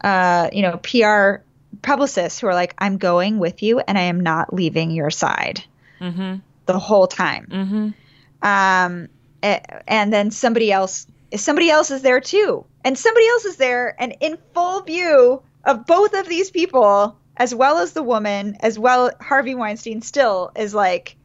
uh, 0.00 0.48
you 0.52 0.62
know, 0.62 0.76
PR 0.76 1.42
publicists 1.82 2.38
who 2.38 2.46
are 2.46 2.54
like, 2.54 2.72
I'm 2.78 2.98
going 2.98 3.40
with 3.40 3.64
you 3.64 3.80
and 3.80 3.98
I 3.98 4.02
am 4.02 4.20
not 4.20 4.54
leaving 4.54 4.92
your 4.92 5.10
side 5.10 5.64
mm-hmm. 6.00 6.36
the 6.66 6.78
whole 6.78 7.08
time. 7.08 7.48
Mm-hmm. 7.50 8.46
Um, 8.46 9.08
and 9.42 10.12
then 10.12 10.30
somebody 10.30 10.70
else, 10.70 11.08
somebody 11.34 11.68
else 11.68 11.90
is 11.90 12.02
there 12.02 12.20
too. 12.20 12.64
And 12.84 12.96
somebody 12.96 13.26
else 13.26 13.44
is 13.44 13.56
there 13.56 14.00
and 14.00 14.16
in 14.20 14.38
full 14.54 14.82
view 14.82 15.42
of 15.64 15.84
both 15.84 16.14
of 16.14 16.28
these 16.28 16.52
people 16.52 17.18
as 17.38 17.54
well 17.54 17.78
as 17.78 17.92
the 17.92 18.02
woman, 18.02 18.56
as 18.60 18.78
well 18.78 19.12
Harvey 19.20 19.54
Weinstein 19.54 20.02
still 20.02 20.50
is 20.56 20.74
like 20.74 21.16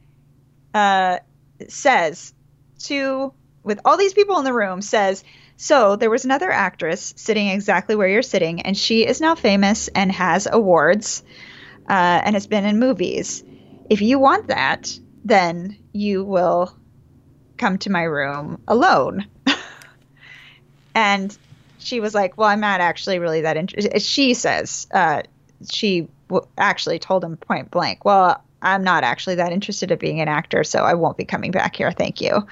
uh 0.73 1.17
says 1.67 2.33
to 2.79 3.33
with 3.63 3.79
all 3.85 3.97
these 3.97 4.13
people 4.13 4.37
in 4.37 4.45
the 4.45 4.53
room 4.53 4.81
says 4.81 5.23
so 5.55 5.95
there 5.95 6.09
was 6.09 6.25
another 6.25 6.51
actress 6.51 7.13
sitting 7.15 7.47
exactly 7.47 7.95
where 7.95 8.07
you're 8.07 8.21
sitting 8.21 8.61
and 8.61 8.77
she 8.77 9.05
is 9.05 9.21
now 9.21 9.35
famous 9.35 9.87
and 9.87 10.11
has 10.11 10.47
awards 10.51 11.23
uh, 11.89 12.21
and 12.23 12.35
has 12.35 12.47
been 12.47 12.65
in 12.65 12.79
movies. 12.79 13.43
If 13.89 14.01
you 14.01 14.19
want 14.19 14.47
that 14.47 14.97
then 15.23 15.77
you 15.93 16.23
will 16.23 16.75
come 17.57 17.77
to 17.79 17.89
my 17.89 18.03
room 18.03 18.61
alone. 18.67 19.27
And 20.95 21.35
she 21.83 21.99
was 21.99 22.13
like 22.13 22.37
well 22.37 22.47
i'm 22.47 22.59
not 22.59 22.81
actually 22.81 23.19
really 23.19 23.41
that 23.41 23.57
interested 23.57 24.01
she 24.01 24.33
says 24.33 24.87
uh, 24.91 25.21
she 25.71 26.07
w- 26.29 26.47
actually 26.57 26.99
told 26.99 27.23
him 27.23 27.37
point 27.37 27.71
blank, 27.71 28.05
"Well, 28.05 28.43
I'm 28.61 28.83
not 28.83 29.03
actually 29.03 29.35
that 29.35 29.51
interested 29.51 29.91
in 29.91 29.97
being 29.97 30.21
an 30.21 30.27
actor, 30.27 30.63
so 30.63 30.83
I 30.83 30.93
won't 30.93 31.17
be 31.17 31.25
coming 31.25 31.51
back 31.51 31.75
here. 31.75 31.91
Thank 31.91 32.21
you." 32.21 32.47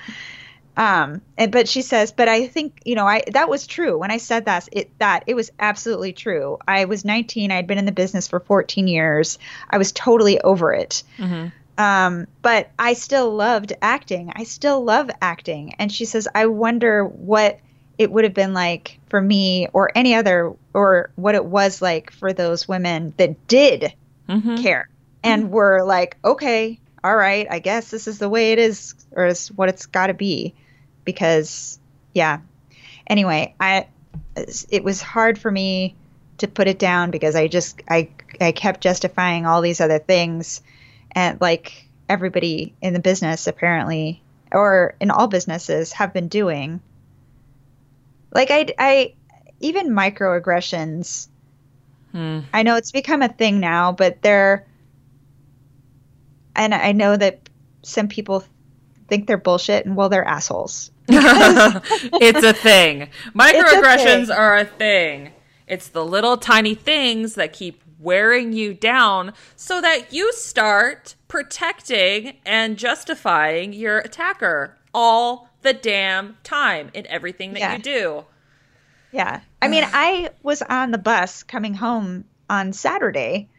Um, 0.78 1.22
and, 1.38 1.52
but 1.52 1.68
she 1.68 1.82
says, 1.82 2.12
"But 2.12 2.30
I 2.30 2.48
think 2.48 2.82
you 2.86 2.96
know, 2.96 3.06
I 3.06 3.24
that 3.32 3.50
was 3.50 3.68
true 3.68 3.98
when 3.98 4.12
I 4.12 4.18
said 4.18 4.46
that. 4.46 4.70
It 4.72 4.98
that 5.00 5.24
it 5.28 5.36
was 5.36 5.52
absolutely 5.60 6.14
true. 6.14 6.58
I 6.68 6.86
was 6.86 7.04
19. 7.06 7.52
I'd 7.52 7.68
been 7.68 7.78
in 7.78 7.86
the 7.86 7.92
business 7.92 8.28
for 8.28 8.40
14 8.40 8.88
years. 8.88 9.38
I 9.70 9.78
was 9.78 9.92
totally 9.92 10.40
over 10.40 10.74
it. 10.74 11.04
Mm-hmm. 11.18 11.50
Um, 11.78 12.28
but 12.42 12.70
I 12.78 12.94
still 12.94 13.34
loved 13.34 13.74
acting. 13.82 14.32
I 14.36 14.44
still 14.44 14.84
love 14.84 15.10
acting. 15.22 15.74
And 15.80 15.92
she 15.92 16.06
says, 16.06 16.28
I 16.34 16.46
wonder 16.46 17.04
what 17.06 17.60
it 18.02 18.12
would 18.12 18.24
have 18.24 18.34
been 18.34 18.54
like 18.54 19.00
for 19.10 19.22
me 19.22 19.68
or 19.74 19.92
any 19.96 20.16
other, 20.16 20.54
or 20.74 21.12
what 21.16 21.36
it 21.36 21.46
was 21.46 21.82
like 21.82 22.12
for 22.12 22.34
those 22.34 22.68
women 22.68 23.14
that 23.18 23.48
did 23.48 23.94
Mm-hmm. 24.30 24.58
care 24.58 24.88
and 25.24 25.52
were 25.52 25.84
like, 25.84 26.16
okay, 26.24 26.80
all 27.04 27.16
right, 27.16 27.48
I 27.50 27.60
guess 27.60 27.92
this 27.92 28.08
is 28.08 28.18
the 28.18 28.30
way 28.30 28.54
it 28.54 28.60
is, 28.60 28.96
or 29.12 29.26
is 29.26 29.50
what 29.50 29.68
it's 29.68 29.88
got 29.88 30.08
to 30.08 30.14
be. 30.14 30.54
Because, 31.04 31.80
yeah. 32.14 32.40
Anyway, 33.08 33.54
I 33.60 33.88
it 34.70 34.84
was 34.84 35.02
hard 35.02 35.38
for 35.38 35.52
me 35.52 35.96
to 36.38 36.48
put 36.48 36.70
it 36.70 36.80
down 36.80 37.12
because 37.12 37.36
I 37.36 37.48
just 37.48 37.82
I 37.90 38.10
I 38.40 38.54
kept 38.54 38.82
justifying 38.82 39.46
all 39.46 39.62
these 39.62 39.82
other 39.82 40.00
things, 40.00 40.62
and 41.12 41.42
like 41.42 41.90
everybody 42.08 42.74
in 42.82 42.94
the 42.94 43.00
business 43.00 43.48
apparently, 43.48 44.22
or 44.52 44.96
in 45.02 45.12
all 45.12 45.28
businesses, 45.28 45.92
have 45.94 46.14
been 46.14 46.30
doing. 46.30 46.80
Like 48.32 48.50
I 48.52 48.68
I 48.78 49.14
even 49.60 49.90
microaggressions. 49.90 51.28
Hmm. 52.12 52.40
I 52.54 52.64
know 52.64 52.76
it's 52.76 52.92
become 52.92 53.22
a 53.22 53.30
thing 53.30 53.60
now, 53.60 53.92
but 53.92 54.22
they're 54.22 54.68
and 56.56 56.74
I 56.74 56.92
know 56.92 57.16
that 57.16 57.50
some 57.84 58.08
people 58.08 58.44
think 59.08 59.28
they're 59.28 59.38
bullshit 59.38 59.86
and 59.86 59.96
well 59.96 60.10
they're 60.10 60.26
assholes. 60.26 60.92
it's 61.08 62.44
a 62.44 62.54
thing. 62.54 63.10
Microaggressions 63.36 64.28
thing. 64.28 64.32
are 64.32 64.58
a 64.58 64.66
thing. 64.66 65.32
It's 65.68 65.90
the 65.90 66.06
little 66.06 66.38
tiny 66.38 66.76
things 66.76 67.36
that 67.36 67.54
keep 67.54 67.82
wearing 68.00 68.52
you 68.52 68.74
down 68.74 69.34
so 69.56 69.80
that 69.80 70.12
you 70.12 70.34
start 70.34 71.16
protecting 71.28 72.38
and 72.46 72.78
justifying 72.78 73.72
your 73.74 74.00
attacker 74.00 74.78
all 74.94 75.51
the 75.62 75.74
damn 75.74 76.38
time 76.44 76.90
in 76.94 77.06
everything 77.08 77.54
that 77.54 77.60
Yeah. 77.60 77.74
you 77.76 77.80
do. 77.84 78.26
Yeah. 79.12 79.42
I 79.62 79.68
mean, 79.68 79.84
I 79.86 80.30
was 80.42 80.62
on 80.62 80.92
the 80.92 80.98
bus 80.98 81.44
coming 81.44 81.74
home 81.74 82.26
on 82.50 82.74
Saturday 82.74 83.50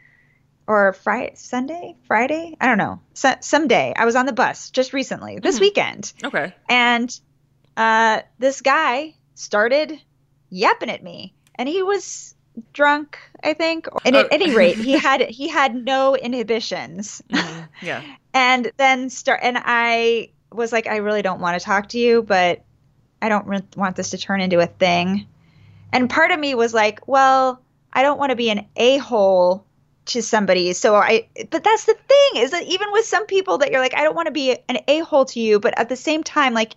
or 0.66 0.92
Friday, 0.94 1.32
Sunday, 1.34 1.96
Friday. 2.06 2.56
I 2.60 2.66
don't 2.66 2.78
know. 2.78 3.00
So, 3.14 3.34
someday 3.40 3.92
I 3.96 4.04
was 4.04 4.16
on 4.16 4.26
the 4.26 4.32
bus 4.32 4.70
just 4.70 4.92
recently, 4.92 5.38
this 5.40 5.60
weekend, 5.60 6.12
Okay. 6.24 6.54
and 6.68 7.20
uh, 7.76 8.22
this 8.38 8.60
guy 8.62 9.14
started 9.34 10.00
yapping 10.50 10.88
at 10.90 11.02
me, 11.02 11.34
and 11.56 11.68
he 11.68 11.82
was 11.82 12.34
drunk, 12.72 13.18
I 13.42 13.54
think. 13.54 13.88
And 14.04 14.14
at 14.16 14.26
Oh. 14.26 14.28
any 14.30 14.54
rate, 14.54 14.76
he 14.76 14.92
had 14.98 15.20
he 15.22 15.48
had 15.48 15.74
no 15.74 16.16
inhibitions. 16.16 17.22
Mhm. 17.30 17.68
Yeah. 17.82 18.02
and 18.34 18.70
then 18.78 19.10
start 19.10 19.40
and 19.42 19.58
i 19.62 20.30
was 20.54 20.72
like 20.72 20.86
i 20.86 20.96
really 20.96 21.22
don't 21.22 21.40
want 21.40 21.58
to 21.58 21.64
talk 21.64 21.88
to 21.88 21.98
you 21.98 22.22
but 22.22 22.64
i 23.20 23.28
don't 23.28 23.46
re- 23.46 23.62
want 23.76 23.96
this 23.96 24.10
to 24.10 24.18
turn 24.18 24.40
into 24.40 24.58
a 24.60 24.66
thing. 24.66 25.26
And 25.94 26.08
part 26.08 26.30
of 26.30 26.40
me 26.40 26.54
was 26.54 26.72
like 26.72 27.06
well 27.06 27.62
i 27.92 28.02
don't 28.02 28.18
want 28.18 28.30
to 28.30 28.36
be 28.36 28.50
an 28.50 28.66
a-hole 28.76 29.66
to 30.06 30.22
somebody 30.22 30.72
so 30.72 30.96
i 30.96 31.28
but 31.50 31.62
that's 31.62 31.84
the 31.84 31.94
thing 31.94 32.42
is 32.42 32.50
that 32.50 32.64
even 32.64 32.90
with 32.90 33.04
some 33.04 33.26
people 33.26 33.58
that 33.58 33.70
you're 33.70 33.80
like 33.80 33.94
i 33.94 34.02
don't 34.02 34.16
want 34.16 34.26
to 34.26 34.32
be 34.32 34.56
an 34.68 34.78
a-hole 34.88 35.26
to 35.26 35.38
you 35.38 35.60
but 35.60 35.78
at 35.78 35.88
the 35.88 35.96
same 35.96 36.24
time 36.24 36.54
like 36.54 36.74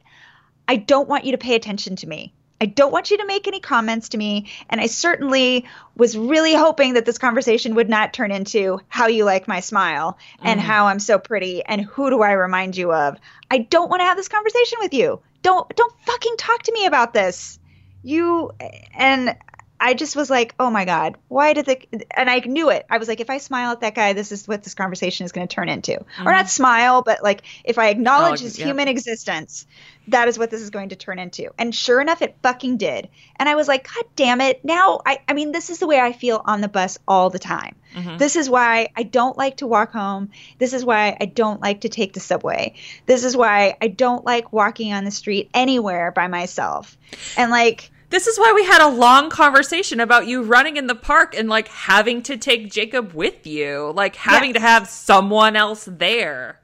i 0.67 0.75
don't 0.75 1.09
want 1.09 1.25
you 1.25 1.31
to 1.31 1.37
pay 1.37 1.55
attention 1.55 1.95
to 1.95 2.07
me 2.07 2.34
I 2.61 2.67
don't 2.67 2.91
want 2.91 3.11
you 3.11 3.17
to 3.17 3.25
make 3.25 3.47
any 3.47 3.59
comments 3.59 4.09
to 4.09 4.17
me. 4.17 4.47
And 4.69 4.79
I 4.79 4.87
certainly 4.87 5.65
was 5.97 6.17
really 6.17 6.55
hoping 6.55 6.93
that 6.93 7.05
this 7.05 7.17
conversation 7.17 7.75
would 7.75 7.89
not 7.89 8.13
turn 8.13 8.31
into 8.31 8.79
how 8.87 9.07
you 9.07 9.25
like 9.25 9.47
my 9.47 9.59
smile 9.59 10.17
and 10.41 10.59
mm. 10.59 10.63
how 10.63 10.87
I'm 10.87 10.99
so 10.99 11.19
pretty 11.19 11.63
and 11.63 11.81
who 11.81 12.09
do 12.09 12.21
I 12.21 12.31
remind 12.31 12.77
you 12.77 12.93
of. 12.93 13.17
I 13.51 13.59
don't 13.59 13.89
want 13.89 14.01
to 14.01 14.05
have 14.05 14.17
this 14.17 14.29
conversation 14.29 14.79
with 14.81 14.93
you. 14.93 15.19
Don't 15.41 15.67
don't 15.75 15.93
fucking 16.05 16.37
talk 16.37 16.63
to 16.63 16.71
me 16.71 16.85
about 16.85 17.13
this. 17.13 17.59
You 18.03 18.51
and 18.97 19.35
I 19.79 19.93
just 19.93 20.15
was 20.15 20.29
like, 20.29 20.55
oh 20.59 20.69
my 20.69 20.85
god, 20.85 21.17
why 21.27 21.53
did 21.53 21.65
the? 21.65 21.77
And 22.11 22.29
I 22.29 22.39
knew 22.39 22.69
it. 22.69 22.85
I 22.89 22.97
was 22.97 23.07
like, 23.07 23.19
if 23.19 23.29
I 23.29 23.39
smile 23.39 23.71
at 23.71 23.81
that 23.81 23.95
guy, 23.95 24.13
this 24.13 24.31
is 24.31 24.47
what 24.47 24.63
this 24.63 24.73
conversation 24.73 25.25
is 25.25 25.31
going 25.31 25.47
to 25.47 25.53
turn 25.53 25.69
into. 25.69 25.97
Or 25.97 26.31
not 26.31 26.35
mm-hmm. 26.35 26.47
smile, 26.47 27.01
but 27.01 27.23
like 27.23 27.43
if 27.63 27.77
I 27.77 27.89
acknowledge 27.89 28.41
Oh, 28.41 28.43
his 28.43 28.57
yeah. 28.57 28.65
human 28.65 28.87
existence, 28.87 29.65
that 30.07 30.27
is 30.27 30.37
what 30.37 30.49
this 30.49 30.61
is 30.61 30.69
going 30.69 30.89
to 30.89 30.95
turn 30.95 31.19
into. 31.19 31.49
And 31.57 31.73
sure 31.73 31.99
enough, 31.99 32.21
it 32.21 32.35
fucking 32.41 32.77
did. 32.77 33.09
And 33.37 33.49
I 33.49 33.55
was 33.55 33.67
like, 33.67 33.91
God 33.93 34.05
damn 34.15 34.41
it. 34.41 34.63
Now, 34.63 35.01
I, 35.05 35.19
I 35.27 35.33
mean, 35.33 35.51
this 35.51 35.69
is 35.69 35.79
the 35.79 35.87
way 35.87 35.99
I 35.99 36.13
feel 36.13 36.41
on 36.45 36.61
the 36.61 36.67
bus 36.67 36.97
all 37.07 37.29
the 37.29 37.39
time. 37.39 37.75
Mm-hmm. 37.95 38.17
This 38.17 38.35
is 38.35 38.49
why 38.49 38.89
I 38.95 39.03
don't 39.03 39.37
like 39.37 39.57
to 39.57 39.67
walk 39.67 39.91
home. 39.91 40.29
This 40.57 40.73
is 40.73 40.85
why 40.85 41.17
I 41.19 41.25
don't 41.25 41.61
like 41.61 41.81
to 41.81 41.89
take 41.89 42.13
the 42.13 42.19
subway. 42.19 42.75
This 43.05 43.23
is 43.23 43.35
why 43.35 43.77
I 43.81 43.87
don't 43.87 44.25
like 44.25 44.53
walking 44.53 44.93
on 44.93 45.05
the 45.05 45.11
street 45.11 45.49
anywhere 45.53 46.11
by 46.11 46.27
myself. 46.27 46.97
And 47.37 47.51
like, 47.51 47.91
This 48.09 48.27
is 48.27 48.37
why 48.37 48.53
we 48.53 48.63
had 48.65 48.81
a 48.85 48.87
long 48.89 49.29
conversation 49.29 49.99
about 49.99 50.27
you 50.27 50.43
running 50.43 50.77
in 50.77 50.87
the 50.87 50.95
park 50.95 51.35
and 51.35 51.49
like 51.49 51.67
having 51.67 52.21
to 52.23 52.37
take 52.37 52.71
Jacob 52.71 53.13
with 53.13 53.45
you, 53.47 53.91
like 53.95 54.15
having 54.15 54.53
to 54.53 54.59
have 54.59 54.87
someone 54.87 55.55
else 55.55 55.85
there. 55.91 56.59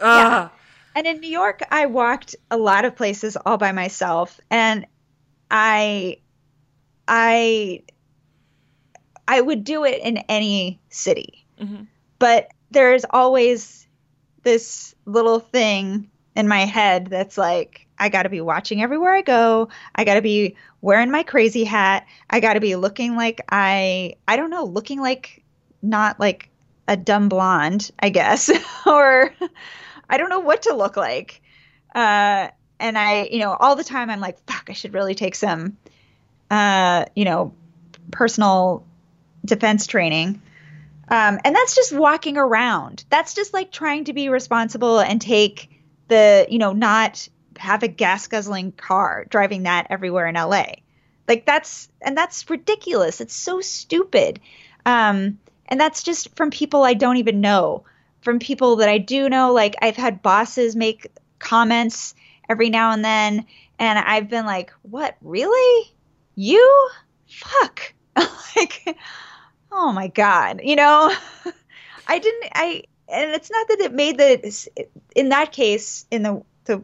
Ugh. 0.00 0.50
And 0.94 1.06
in 1.06 1.20
New 1.20 1.28
York, 1.28 1.60
I 1.70 1.86
walked 1.86 2.36
a 2.50 2.56
lot 2.56 2.84
of 2.86 2.96
places 2.96 3.36
all 3.44 3.58
by 3.58 3.72
myself, 3.72 4.40
and 4.50 4.86
I, 5.50 6.18
I, 7.06 7.82
I 9.28 9.40
would 9.40 9.64
do 9.64 9.84
it 9.84 10.00
in 10.02 10.18
any 10.28 10.80
city, 10.88 11.44
Mhm. 11.60 11.86
but 12.18 12.48
there's 12.70 13.04
always 13.10 13.86
this 14.42 14.94
little 15.04 15.38
thing 15.40 16.10
in 16.34 16.48
my 16.48 16.60
head 16.64 17.08
that's 17.08 17.36
like, 17.36 17.85
I 17.98 18.08
got 18.08 18.24
to 18.24 18.28
be 18.28 18.40
watching 18.40 18.82
everywhere 18.82 19.14
I 19.14 19.22
go. 19.22 19.68
I 19.94 20.04
got 20.04 20.14
to 20.14 20.22
be 20.22 20.56
wearing 20.80 21.10
my 21.10 21.22
crazy 21.22 21.64
hat. 21.64 22.06
I 22.28 22.40
got 22.40 22.54
to 22.54 22.60
be 22.60 22.76
looking 22.76 23.16
like 23.16 23.40
I, 23.50 24.16
I 24.28 24.36
don't 24.36 24.50
know, 24.50 24.64
looking 24.64 25.00
like 25.00 25.44
not 25.82 26.20
like 26.20 26.50
a 26.88 26.96
dumb 26.96 27.28
blonde, 27.28 27.90
I 27.98 28.10
guess, 28.10 28.50
or 28.86 29.34
I 30.08 30.18
don't 30.18 30.30
know 30.30 30.40
what 30.40 30.62
to 30.62 30.74
look 30.74 30.96
like. 30.96 31.42
Uh, 31.94 32.48
and 32.78 32.98
I, 32.98 33.24
you 33.24 33.38
know, 33.38 33.54
all 33.54 33.76
the 33.76 33.84
time 33.84 34.10
I'm 34.10 34.20
like, 34.20 34.38
fuck, 34.46 34.66
I 34.68 34.72
should 34.74 34.94
really 34.94 35.14
take 35.14 35.34
some, 35.34 35.78
uh, 36.50 37.06
you 37.14 37.24
know, 37.24 37.54
personal 38.10 38.84
defense 39.44 39.86
training. 39.86 40.42
Um, 41.08 41.38
and 41.44 41.54
that's 41.54 41.74
just 41.74 41.92
walking 41.92 42.36
around. 42.36 43.04
That's 43.08 43.34
just 43.34 43.54
like 43.54 43.70
trying 43.70 44.04
to 44.04 44.12
be 44.12 44.28
responsible 44.28 45.00
and 45.00 45.20
take 45.20 45.70
the, 46.08 46.46
you 46.50 46.58
know, 46.58 46.72
not 46.72 47.28
have 47.58 47.82
a 47.82 47.88
gas 47.88 48.26
guzzling 48.26 48.72
car 48.72 49.26
driving 49.28 49.64
that 49.64 49.86
everywhere 49.90 50.26
in 50.26 50.34
LA. 50.34 50.66
Like 51.28 51.46
that's, 51.46 51.88
and 52.00 52.16
that's 52.16 52.48
ridiculous. 52.48 53.20
It's 53.20 53.34
so 53.34 53.60
stupid. 53.60 54.40
Um, 54.84 55.38
and 55.68 55.80
that's 55.80 56.02
just 56.02 56.34
from 56.36 56.50
people 56.50 56.84
I 56.84 56.94
don't 56.94 57.16
even 57.16 57.40
know. 57.40 57.84
From 58.20 58.38
people 58.38 58.76
that 58.76 58.88
I 58.88 58.98
do 58.98 59.28
know, 59.28 59.52
like 59.52 59.74
I've 59.82 59.96
had 59.96 60.22
bosses 60.22 60.74
make 60.74 61.10
comments 61.38 62.14
every 62.48 62.70
now 62.70 62.92
and 62.92 63.04
then, 63.04 63.46
and 63.78 63.98
I've 63.98 64.28
been 64.28 64.46
like, 64.46 64.72
what, 64.82 65.16
really? 65.20 65.92
You? 66.34 66.88
Fuck. 67.28 67.94
like, 68.16 68.96
oh 69.70 69.92
my 69.92 70.08
God. 70.08 70.60
You 70.62 70.76
know, 70.76 71.12
I 72.08 72.18
didn't, 72.18 72.44
I, 72.54 72.84
and 73.08 73.30
it's 73.32 73.50
not 73.50 73.68
that 73.68 73.80
it 73.80 73.92
made 73.92 74.18
the, 74.18 74.68
in 75.14 75.28
that 75.28 75.52
case, 75.52 76.06
in 76.10 76.22
the, 76.22 76.42
the, 76.64 76.82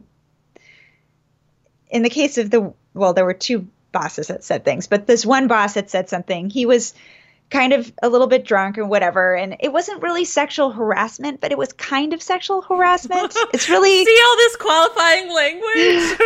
in 1.93 2.03
the 2.03 2.09
case 2.09 2.37
of 2.37 2.49
the, 2.49 2.73
well, 2.93 3.13
there 3.13 3.23
were 3.23 3.33
two 3.33 3.67
bosses 3.93 4.27
that 4.27 4.43
said 4.43 4.65
things, 4.65 4.87
but 4.87 5.07
this 5.07 5.25
one 5.25 5.47
boss 5.47 5.75
that 5.75 5.89
said 5.89 6.09
something, 6.09 6.49
he 6.49 6.65
was, 6.65 6.93
kind 7.49 7.71
of 7.73 7.91
a 8.01 8.09
little 8.09 8.25
bit 8.25 8.45
drunk 8.45 8.79
or 8.79 8.85
whatever 8.85 9.35
and 9.35 9.57
it 9.59 9.71
wasn't 9.71 10.01
really 10.01 10.25
sexual 10.25 10.71
harassment 10.71 11.39
but 11.39 11.51
it 11.51 11.57
was 11.57 11.71
kind 11.73 12.11
of 12.13 12.19
sexual 12.19 12.63
harassment 12.63 13.31
it's 13.53 13.69
really 13.69 14.03
See 14.03 14.19
all 14.27 14.37
this 14.37 14.55
qualifying 14.55 15.31
language? 15.31 15.63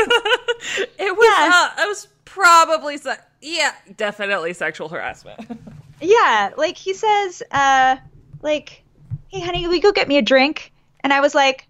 it 0.97 1.17
was 1.17 1.27
Yeah. 1.27 1.51
uh, 1.53 1.83
it 1.83 1.87
was 1.87 2.07
probably 2.23 2.97
se- 2.97 3.17
yeah, 3.41 3.73
definitely 3.97 4.53
sexual 4.53 4.87
harassment. 4.87 5.39
yeah 6.01 6.51
like 6.55 6.77
he 6.77 6.93
says 6.93 7.43
uh 7.51 7.97
like 8.41 8.83
hey 9.27 9.41
honey 9.41 9.67
will 9.67 9.75
you 9.75 9.81
go 9.81 9.91
get 9.91 10.07
me 10.07 10.17
a 10.17 10.21
drink 10.21 10.71
and 11.01 11.11
i 11.11 11.19
was 11.19 11.35
like 11.35 11.67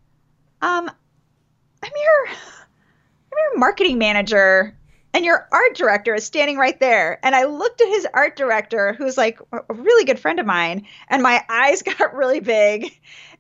um 0.61 0.87
i'm 1.81 1.91
i'm 1.91 1.91
your 3.37 3.59
marketing 3.59 3.97
manager 3.97 4.77
and 5.13 5.25
your 5.25 5.47
art 5.51 5.75
director 5.75 6.13
is 6.13 6.25
standing 6.25 6.57
right 6.57 6.79
there. 6.79 7.19
And 7.23 7.35
i 7.35 7.45
looked 7.45 7.81
at 7.81 7.87
his 7.87 8.07
art 8.13 8.35
director 8.35 8.93
who's 8.93 9.17
like 9.17 9.39
a 9.51 9.73
really 9.73 10.05
good 10.05 10.19
friend 10.19 10.39
of 10.39 10.45
mine 10.45 10.87
and 11.09 11.23
my 11.23 11.43
eyes 11.49 11.81
got 11.81 12.15
really 12.15 12.39
big. 12.39 12.91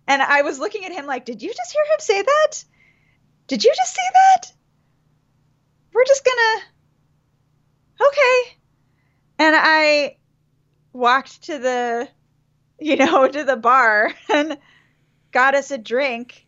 And 0.07 0.21
i 0.21 0.41
was 0.41 0.59
looking 0.59 0.85
at 0.85 0.91
him 0.91 1.05
like 1.05 1.25
did 1.25 1.41
you 1.41 1.53
just 1.53 1.71
hear 1.71 1.83
him 1.83 1.99
say 1.99 2.21
that? 2.21 2.63
Did 3.47 3.63
you 3.63 3.73
just 3.75 3.93
say 3.93 4.01
that? 4.13 4.51
We're 5.93 6.05
just 6.05 6.25
gonna 6.25 6.63
okay. 8.09 8.57
And 9.39 9.55
i 9.57 10.17
walked 10.93 11.43
to 11.43 11.59
the 11.59 12.09
you 12.79 12.95
know 12.95 13.27
to 13.31 13.43
the 13.43 13.57
bar 13.57 14.13
and 14.29 14.57
got 15.31 15.55
us 15.55 15.71
a 15.71 15.77
drink 15.77 16.45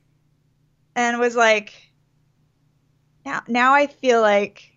and 0.95 1.19
was 1.19 1.35
like 1.35 1.88
now 3.29 3.43
now 3.47 3.73
I 3.73 3.87
feel 3.87 4.21
like 4.21 4.71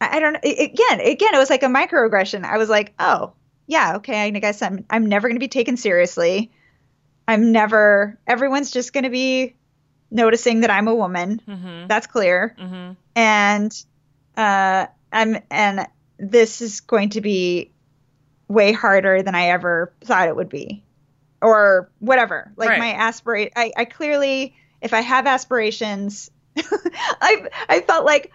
I, 0.00 0.16
I 0.16 0.20
don't 0.20 0.32
know 0.34 0.40
again 0.42 1.00
again 1.00 1.34
it 1.34 1.38
was 1.38 1.50
like 1.50 1.62
a 1.62 1.66
microaggression. 1.66 2.44
I 2.44 2.58
was 2.58 2.68
like, 2.68 2.94
"Oh, 2.98 3.32
yeah, 3.66 3.96
okay, 3.96 4.22
I 4.22 4.30
guess 4.30 4.62
I'm 4.62 4.84
I'm 4.90 5.06
never 5.06 5.28
going 5.28 5.36
to 5.36 5.40
be 5.40 5.48
taken 5.48 5.76
seriously. 5.76 6.50
I'm 7.26 7.52
never 7.52 8.18
everyone's 8.26 8.70
just 8.70 8.92
going 8.92 9.04
to 9.04 9.10
be 9.10 9.56
noticing 10.10 10.60
that 10.60 10.70
I'm 10.70 10.88
a 10.88 10.94
woman. 10.94 11.40
Mm-hmm. 11.48 11.86
That's 11.86 12.06
clear. 12.06 12.54
Mm-hmm. 12.60 12.92
And 13.16 13.84
uh 14.36 14.86
I'm 15.12 15.38
and 15.50 15.86
this 16.18 16.60
is 16.60 16.80
going 16.80 17.10
to 17.10 17.20
be 17.20 17.70
way 18.48 18.72
harder 18.72 19.22
than 19.22 19.34
I 19.34 19.48
ever 19.48 19.92
thought 20.02 20.28
it 20.28 20.36
would 20.36 20.48
be. 20.48 20.84
Or 21.40 21.90
whatever. 21.98 22.52
Like 22.56 22.70
Right. 22.70 22.78
my 22.78 22.92
aspirate 22.92 23.52
I, 23.56 23.72
I 23.76 23.84
clearly 23.86 24.54
if 24.80 24.92
I 24.92 25.00
have 25.00 25.26
aspirations 25.26 26.30
I 26.56 27.48
I 27.68 27.80
felt 27.80 28.04
like 28.04 28.32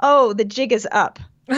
oh 0.00 0.32
the 0.32 0.44
jig 0.44 0.72
is 0.72 0.86
up. 0.90 1.18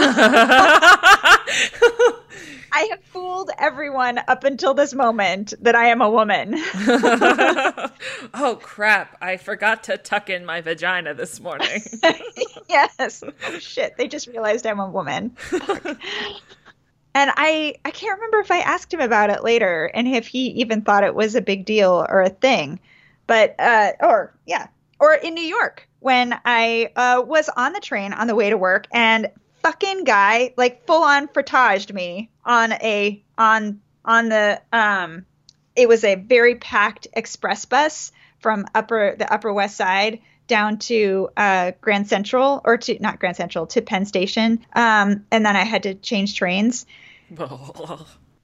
I 2.71 2.89
have 2.91 3.03
fooled 3.05 3.51
everyone 3.59 4.21
up 4.29 4.45
until 4.45 4.75
this 4.75 4.93
moment 4.93 5.55
that 5.63 5.75
I 5.75 5.87
am 5.87 6.03
a 6.03 6.11
woman. 6.11 6.55
oh 8.35 8.59
crap! 8.61 9.17
I 9.23 9.39
forgot 9.39 9.85
to 9.85 9.97
tuck 9.97 10.29
in 10.29 10.45
my 10.45 10.61
vagina 10.61 11.15
this 11.15 11.41
morning. 11.41 11.83
yes. 12.69 13.25
Oh 13.25 13.59
shit, 13.59 13.97
they 13.97 14.07
just 14.09 14.27
realized 14.27 14.67
I'm 14.67 14.81
a 14.81 14.91
woman. 14.91 15.35
And 17.15 17.33
I 17.37 17.75
I 17.85 17.91
can't 17.91 18.15
remember 18.17 18.39
if 18.39 18.51
I 18.51 18.59
asked 18.59 18.93
him 18.93 19.01
about 19.01 19.31
it 19.31 19.43
later 19.43 19.91
and 19.95 20.07
if 20.07 20.27
he 20.27 20.49
even 20.51 20.83
thought 20.83 21.03
it 21.03 21.15
was 21.15 21.35
a 21.35 21.41
big 21.41 21.65
deal 21.65 22.07
or 22.09 22.23
a 22.23 22.29
thing. 22.29 22.79
But 23.27 23.57
uh 23.59 23.93
or 24.01 24.35
yeah, 24.47 24.69
or 25.01 25.15
in 25.15 25.35
New 25.35 25.41
York 25.41 25.88
when 26.01 26.39
I 26.45 26.91
uh 26.97 27.23
was 27.27 27.49
on 27.49 27.73
the 27.73 27.81
train 27.81 28.13
on 28.13 28.27
the 28.27 28.35
way 28.35 28.51
to 28.51 28.57
work 28.57 28.87
and 28.93 29.29
fucking 29.63 30.05
guy 30.05 30.55
like 30.57 30.87
full 30.87 31.03
on 31.03 31.29
frottaged 31.29 31.93
me 31.93 32.31
on 32.45 32.73
a 32.73 33.23
on 33.37 33.81
on 34.05 34.29
the 34.29 34.61
um 34.73 35.27
it 35.75 35.89
was 35.89 36.05
a 36.05 36.15
very 36.15 36.55
packed 36.55 37.09
express 37.13 37.65
bus 37.65 38.13
from 38.39 38.67
upper 38.75 39.17
the 39.19 39.33
upper 39.33 39.53
west 39.53 39.77
side 39.77 40.21
down 40.47 40.79
to 40.79 41.29
uh, 41.37 41.73
Grand 41.83 42.09
Central 42.09 42.63
or 42.65 42.79
to 42.79 42.99
not 43.01 43.21
Grand 43.21 43.37
Central 43.37 43.67
to 43.67 43.83
Penn 43.83 44.07
Station, 44.07 44.65
um, 44.73 45.27
and 45.31 45.45
then 45.45 45.57
I 45.57 45.65
had 45.65 45.83
to 45.83 45.93
change 45.95 46.37
trains. 46.37 46.87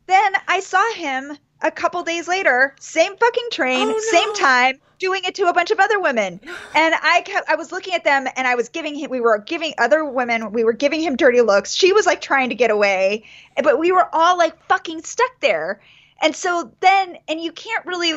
Then 0.07 0.33
I 0.47 0.61
saw 0.61 0.93
him 0.95 1.33
a 1.63 1.71
couple 1.71 2.03
days 2.03 2.29
later, 2.29 2.75
same 2.79 3.17
fucking 3.17 3.49
train, 3.51 3.89
Oh, 3.89 3.93
no. 3.93 3.99
same 3.99 4.35
time, 4.35 4.81
doing 5.05 5.23
it 5.25 5.35
to 5.35 5.49
a 5.49 5.53
bunch 5.53 5.71
of 5.71 5.79
other 5.79 6.01
women. 6.01 6.41
And 6.75 6.95
I 6.95 7.21
kept, 7.27 7.51
I 7.51 7.57
was 7.57 7.71
looking 7.71 7.93
at 7.93 8.05
them, 8.05 8.27
and 8.37 8.47
I 8.47 8.55
was 8.55 8.71
giving 8.71 8.95
him, 8.95 9.11
we 9.11 9.21
were 9.21 9.37
giving 9.37 9.75
other 9.77 10.03
women, 10.03 10.51
we 10.53 10.65
were 10.65 10.73
giving 10.73 11.03
him 11.03 11.15
dirty 11.15 11.43
looks. 11.43 11.75
She 11.75 11.93
was 11.93 12.07
like 12.07 12.23
trying 12.23 12.49
to 12.49 12.55
get 12.55 12.71
away, 12.71 13.25
but 13.63 13.79
we 13.79 13.93
were 13.93 14.09
all 14.15 14.39
like 14.39 14.67
fucking 14.67 15.03
stuck 15.03 15.41
there. 15.41 15.83
And 16.23 16.35
so 16.35 16.73
then, 16.81 17.19
and 17.29 17.39
you 17.39 17.53
can't 17.53 17.85
really, 17.85 18.15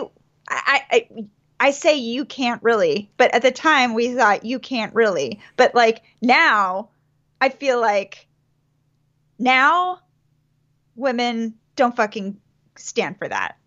I, 0.48 0.82
I, 0.90 1.10
I 1.60 1.72
say 1.72 1.98
you 1.98 2.24
can't 2.24 2.64
really, 2.64 3.12
but 3.18 3.34
at 3.34 3.42
the 3.42 3.52
time 3.52 3.94
we 3.94 4.16
thought 4.16 4.46
you 4.46 4.58
can't 4.58 4.96
really. 4.96 5.42
But 5.58 5.76
like 5.76 6.04
now, 6.22 6.90
I 7.42 7.50
feel 7.50 7.82
like 7.82 8.28
now 9.38 10.00
women 10.96 11.56
don't 11.76 11.98
fucking 11.98 12.38
stand 12.78 13.18
for 13.18 13.28
that. 13.28 13.58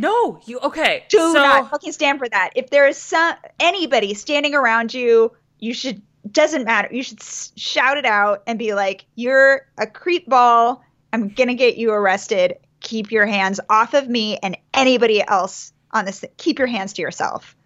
No, 0.00 0.40
you 0.46 0.58
okay? 0.60 1.04
Do 1.08 1.18
so 1.18 1.32
not 1.34 1.70
fucking 1.70 1.92
stand 1.92 2.18
for 2.18 2.28
that. 2.28 2.50
If 2.54 2.70
there 2.70 2.86
is 2.88 2.96
some 2.96 3.34
anybody 3.58 4.14
standing 4.14 4.54
around 4.54 4.94
you, 4.94 5.32
you 5.58 5.74
should 5.74 6.02
doesn't 6.30 6.64
matter. 6.64 6.88
You 6.92 7.02
should 7.02 7.20
s- 7.20 7.52
shout 7.56 7.96
it 7.96 8.04
out 8.04 8.42
and 8.46 8.58
be 8.58 8.74
like, 8.74 9.04
"You're 9.14 9.66
a 9.78 9.86
creep 9.86 10.28
ball. 10.28 10.82
I'm 11.12 11.28
gonna 11.28 11.54
get 11.54 11.76
you 11.76 11.92
arrested. 11.92 12.56
Keep 12.80 13.10
your 13.10 13.26
hands 13.26 13.60
off 13.68 13.94
of 13.94 14.08
me 14.08 14.38
and 14.42 14.56
anybody 14.74 15.22
else 15.26 15.72
on 15.92 16.04
this. 16.04 16.24
Keep 16.36 16.58
your 16.58 16.68
hands 16.68 16.92
to 16.94 17.02
yourself." 17.02 17.56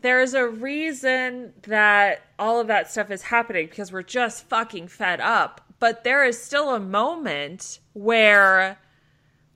there's 0.00 0.34
a 0.34 0.46
reason 0.46 1.54
that 1.62 2.20
all 2.38 2.60
of 2.60 2.66
that 2.66 2.90
stuff 2.90 3.10
is 3.10 3.22
happening 3.22 3.66
because 3.66 3.90
we're 3.90 4.02
just 4.02 4.46
fucking 4.48 4.86
fed 4.86 5.18
up. 5.18 5.62
But 5.78 6.04
there 6.04 6.24
is 6.26 6.42
still 6.42 6.74
a 6.74 6.80
moment 6.80 7.78
where, 7.94 8.78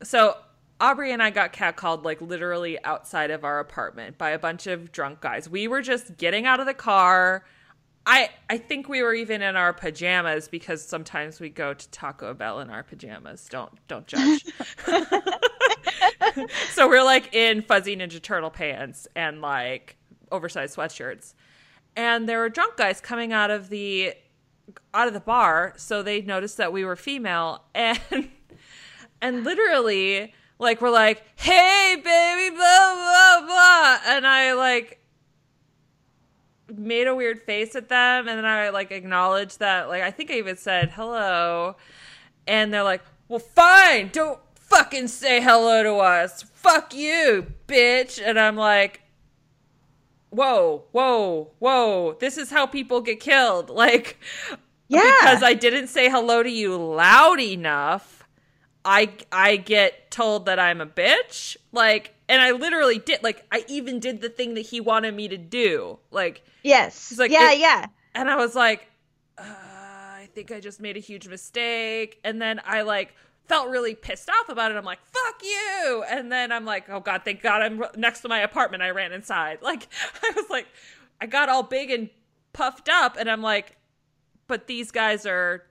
so 0.02 0.38
Aubrey 0.80 1.12
and 1.12 1.22
I 1.22 1.30
got 1.30 1.52
catcalled 1.52 2.04
like 2.04 2.20
literally 2.20 2.82
outside 2.84 3.30
of 3.30 3.44
our 3.44 3.58
apartment 3.58 4.16
by 4.16 4.30
a 4.30 4.38
bunch 4.38 4.66
of 4.66 4.92
drunk 4.92 5.20
guys. 5.20 5.48
We 5.48 5.66
were 5.66 5.82
just 5.82 6.16
getting 6.16 6.46
out 6.46 6.60
of 6.60 6.66
the 6.66 6.74
car. 6.74 7.44
I 8.06 8.30
I 8.48 8.58
think 8.58 8.88
we 8.88 9.02
were 9.02 9.14
even 9.14 9.42
in 9.42 9.56
our 9.56 9.72
pajamas 9.72 10.48
because 10.48 10.82
sometimes 10.82 11.40
we 11.40 11.48
go 11.48 11.74
to 11.74 11.90
Taco 11.90 12.32
Bell 12.32 12.60
in 12.60 12.70
our 12.70 12.82
pajamas. 12.82 13.46
Don't 13.50 13.72
don't 13.88 14.06
judge. 14.06 14.44
so 16.70 16.88
we're 16.88 17.04
like 17.04 17.34
in 17.34 17.62
fuzzy 17.62 17.96
Ninja 17.96 18.22
Turtle 18.22 18.50
pants 18.50 19.08
and 19.16 19.40
like 19.40 19.96
oversized 20.30 20.76
sweatshirts. 20.76 21.34
And 21.96 22.28
there 22.28 22.38
were 22.38 22.48
drunk 22.48 22.76
guys 22.76 23.00
coming 23.00 23.32
out 23.32 23.50
of 23.50 23.68
the 23.68 24.14
out 24.94 25.08
of 25.08 25.14
the 25.14 25.20
bar, 25.20 25.74
so 25.76 26.02
they 26.02 26.20
noticed 26.20 26.56
that 26.58 26.72
we 26.72 26.84
were 26.84 26.96
female 26.96 27.64
and 27.74 28.30
and 29.20 29.44
literally 29.44 30.32
like 30.58 30.80
we're 30.80 30.90
like, 30.90 31.22
"Hey 31.36 31.94
baby, 31.96 32.56
blah 32.56 32.94
blah 32.94 33.46
blah." 33.46 33.98
And 34.06 34.26
I 34.26 34.52
like 34.54 35.00
made 36.74 37.06
a 37.06 37.14
weird 37.14 37.40
face 37.42 37.74
at 37.74 37.88
them 37.88 38.28
and 38.28 38.38
then 38.38 38.44
I 38.44 38.68
like 38.68 38.90
acknowledged 38.92 39.60
that 39.60 39.88
like 39.88 40.02
I 40.02 40.10
think 40.10 40.30
I 40.30 40.34
even 40.34 40.56
said 40.58 40.90
hello 40.90 41.76
and 42.46 42.72
they're 42.72 42.82
like, 42.82 43.02
"Well, 43.28 43.38
fine. 43.38 44.10
Don't 44.12 44.38
fucking 44.54 45.08
say 45.08 45.40
hello 45.40 45.82
to 45.82 45.94
us. 45.96 46.42
Fuck 46.42 46.94
you, 46.94 47.46
bitch." 47.66 48.20
And 48.24 48.38
I'm 48.38 48.56
like, 48.56 49.00
"Whoa, 50.30 50.84
whoa, 50.92 51.52
whoa. 51.58 52.16
This 52.20 52.36
is 52.36 52.50
how 52.50 52.66
people 52.66 53.00
get 53.00 53.20
killed." 53.20 53.70
Like 53.74 54.18
Yeah. 54.88 55.02
because 55.20 55.42
I 55.42 55.54
didn't 55.54 55.88
say 55.88 56.08
hello 56.10 56.42
to 56.42 56.50
you 56.50 56.76
loud 56.76 57.40
enough, 57.40 58.17
I 58.90 59.10
I 59.30 59.56
get 59.56 60.10
told 60.10 60.46
that 60.46 60.58
I'm 60.58 60.80
a 60.80 60.86
bitch. 60.86 61.56
Like 61.72 62.14
and 62.28 62.40
I 62.40 62.52
literally 62.52 62.98
did 62.98 63.22
like 63.22 63.44
I 63.52 63.64
even 63.68 64.00
did 64.00 64.22
the 64.22 64.30
thing 64.30 64.54
that 64.54 64.62
he 64.62 64.80
wanted 64.80 65.14
me 65.14 65.28
to 65.28 65.36
do. 65.36 65.98
Like 66.10 66.42
yes. 66.62 67.16
Like, 67.18 67.30
yeah, 67.30 67.52
it- 67.52 67.58
yeah. 67.60 67.86
and 68.14 68.30
I 68.30 68.36
was 68.36 68.54
like, 68.54 68.86
uh, 69.36 69.42
I 69.44 70.28
think 70.34 70.50
I 70.50 70.60
just 70.60 70.80
made 70.80 70.96
a 70.96 71.00
huge 71.00 71.28
mistake. 71.28 72.18
And 72.24 72.40
then 72.40 72.60
I 72.64 72.80
like 72.82 73.14
felt 73.46 73.68
really 73.68 73.94
pissed 73.94 74.28
off 74.30 74.48
about 74.48 74.70
it. 74.70 74.76
I'm 74.76 74.84
like, 74.84 74.98
fuck 75.04 75.42
you. 75.42 76.04
And 76.08 76.32
then 76.32 76.50
I'm 76.50 76.64
like, 76.64 76.88
oh 76.88 77.00
God, 77.00 77.22
thank 77.24 77.42
God 77.42 77.60
I'm 77.62 77.82
next 77.96 78.20
to 78.20 78.28
my 78.28 78.40
apartment. 78.40 78.82
I 78.82 78.90
ran 78.90 79.12
inside. 79.12 79.58
Like, 79.62 79.86
I 80.22 80.32
was 80.34 80.48
like, 80.50 80.66
I 81.20 81.26
got 81.26 81.48
all 81.50 81.62
big 81.62 81.90
and 81.90 82.08
puffed 82.52 82.88
up. 82.88 83.16
And 83.18 83.30
I'm 83.30 83.42
like, 83.42 83.76
but 84.46 84.66
these 84.66 84.90
guys 84.90 85.26
are 85.26 85.62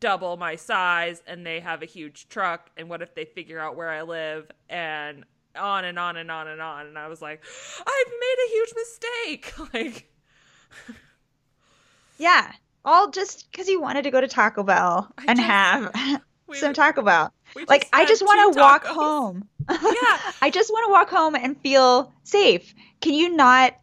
double 0.00 0.36
my 0.36 0.56
size 0.56 1.22
and 1.26 1.44
they 1.46 1.60
have 1.60 1.82
a 1.82 1.86
huge 1.86 2.28
truck. 2.28 2.70
And 2.76 2.88
what 2.88 3.02
if 3.02 3.14
they 3.14 3.24
figure 3.24 3.58
out 3.58 3.76
where 3.76 3.88
I 3.90 4.02
live? 4.02 4.50
And 4.68 5.24
on 5.56 5.84
and 5.84 5.98
on 5.98 6.16
and 6.16 6.30
on 6.30 6.46
and 6.48 6.60
on. 6.60 6.86
And 6.86 6.98
I 6.98 7.08
was 7.08 7.20
like, 7.22 7.42
I've 7.80 8.12
made 8.20 8.36
a 8.46 8.50
huge 8.52 8.74
mistake. 8.76 9.54
Like, 9.74 10.12
Yeah. 12.18 12.50
All 12.84 13.10
just 13.10 13.50
because 13.50 13.68
you 13.68 13.80
wanted 13.80 14.02
to 14.04 14.10
go 14.10 14.20
to 14.20 14.28
Taco 14.28 14.62
Bell 14.62 15.12
I 15.18 15.24
and 15.28 15.38
just- 15.38 15.46
have 15.48 16.22
we 16.46 16.56
some 16.56 16.72
Taco 16.74 17.02
Bell. 17.02 17.32
Like, 17.66 17.88
I 17.92 18.04
just 18.06 18.22
want 18.22 18.54
to 18.54 18.60
walk 18.60 18.84
home. 18.84 19.48
Yeah. 19.68 20.18
I 20.40 20.50
just 20.52 20.70
want 20.70 20.86
to 20.88 20.92
walk 20.92 21.10
home 21.10 21.34
and 21.34 21.60
feel 21.60 22.12
safe. 22.24 22.74
Can 23.00 23.14
you 23.14 23.30
not 23.34 23.74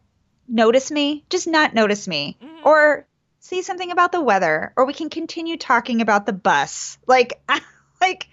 notice 0.48 0.90
me? 0.90 1.24
Just 1.30 1.46
not 1.46 1.74
notice 1.74 2.08
me. 2.08 2.36
Mhm. 2.42 2.64
Or 2.64 3.06
say 3.46 3.62
something 3.62 3.90
about 3.90 4.12
the 4.12 4.20
weather. 4.20 4.72
Or 4.76 4.84
we 4.86 4.92
can 4.92 5.08
continue 5.10 5.56
talking 5.56 6.00
about 6.00 6.26
the 6.26 6.32
bus. 6.32 6.98
Like, 7.06 7.40
like, 8.00 8.28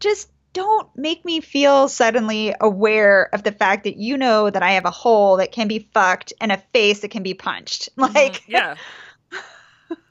just 0.00 0.30
don't 0.52 0.88
make 0.96 1.24
me 1.24 1.40
feel 1.40 1.88
suddenly 1.88 2.54
aware 2.60 3.28
of 3.32 3.42
the 3.44 3.52
fact 3.52 3.84
that 3.84 3.96
you 3.96 4.16
know 4.16 4.50
that 4.50 4.62
I 4.62 4.72
have 4.72 4.84
a 4.86 4.90
hole 4.90 5.36
that 5.36 5.52
can 5.52 5.68
be 5.68 5.88
fucked 5.94 6.32
and 6.40 6.50
a 6.50 6.56
face 6.72 7.00
that 7.00 7.10
can 7.10 7.22
be 7.22 7.34
punched. 7.34 7.88
Like, 7.96 8.12
Mhm, 8.14 8.40
yeah. 8.48 8.74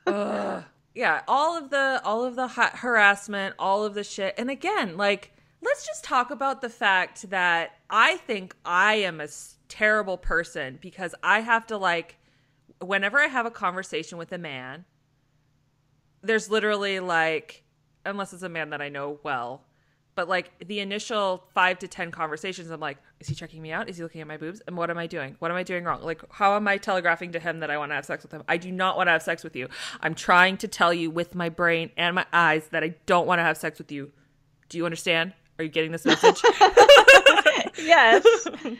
Ugh. 0.05 0.63
yeah, 0.95 1.21
all 1.27 1.57
of 1.57 1.69
the 1.69 2.01
all 2.05 2.23
of 2.23 2.35
the 2.35 2.47
ha- 2.47 2.71
harassment, 2.73 3.55
all 3.59 3.83
of 3.83 3.93
the 3.93 4.03
shit. 4.03 4.35
And 4.37 4.49
again, 4.49 4.95
like 4.97 5.31
let's 5.61 5.85
just 5.85 6.03
talk 6.03 6.31
about 6.31 6.61
the 6.61 6.69
fact 6.69 7.29
that 7.29 7.71
I 7.89 8.17
think 8.17 8.55
I 8.63 8.95
am 8.95 9.19
a 9.19 9.25
s- 9.25 9.57
terrible 9.67 10.17
person 10.17 10.79
because 10.81 11.13
I 11.21 11.41
have 11.41 11.67
to 11.67 11.77
like 11.77 12.17
whenever 12.81 13.19
I 13.19 13.27
have 13.27 13.45
a 13.45 13.51
conversation 13.51 14.17
with 14.17 14.31
a 14.31 14.37
man, 14.37 14.85
there's 16.21 16.49
literally 16.49 16.99
like 16.99 17.63
unless 18.05 18.33
it's 18.33 18.43
a 18.43 18.49
man 18.49 18.69
that 18.71 18.81
I 18.81 18.89
know 18.89 19.19
well, 19.23 19.63
But 20.15 20.27
like 20.27 20.51
the 20.65 20.79
initial 20.79 21.43
five 21.53 21.77
to 21.79 21.87
10 21.87 22.09
conversations, 22.09 22.71
I'm 22.71 22.79
like, 22.79 22.97
is 23.19 23.27
he 23.27 23.35
checking 23.35 23.61
me 23.61 23.71
out? 23.71 23.87
Is 23.89 23.97
he 23.97 24.03
looking 24.03 24.21
at 24.21 24.27
my 24.27 24.37
boobs? 24.37 24.61
And 24.65 24.75
what 24.75 24.89
am 24.89 24.97
I 24.97 25.05
doing? 25.05 25.35
What 25.39 25.51
am 25.51 25.57
I 25.57 25.63
doing 25.63 25.83
wrong? 25.83 26.01
Like, 26.01 26.21
how 26.31 26.55
am 26.55 26.67
I 26.67 26.77
telegraphing 26.77 27.33
to 27.33 27.39
him 27.39 27.59
that 27.59 27.69
I 27.69 27.77
want 27.77 27.91
to 27.91 27.95
have 27.95 28.05
sex 28.05 28.23
with 28.23 28.31
him? 28.31 28.43
I 28.47 28.57
do 28.57 28.71
not 28.71 28.97
want 28.97 29.07
to 29.07 29.11
have 29.11 29.21
sex 29.21 29.43
with 29.43 29.55
you. 29.55 29.67
I'm 30.01 30.15
trying 30.15 30.57
to 30.57 30.67
tell 30.67 30.91
you 30.93 31.11
with 31.11 31.35
my 31.35 31.49
brain 31.49 31.91
and 31.97 32.15
my 32.15 32.25
eyes 32.33 32.67
that 32.69 32.83
I 32.83 32.95
don't 33.05 33.27
want 33.27 33.39
to 33.39 33.43
have 33.43 33.57
sex 33.57 33.77
with 33.77 33.91
you. 33.91 34.11
Do 34.69 34.77
you 34.79 34.85
understand? 34.85 35.33
Are 35.59 35.63
you 35.63 35.69
getting 35.69 35.91
this 35.91 36.05
message? 36.05 36.41
yes. 37.77 38.25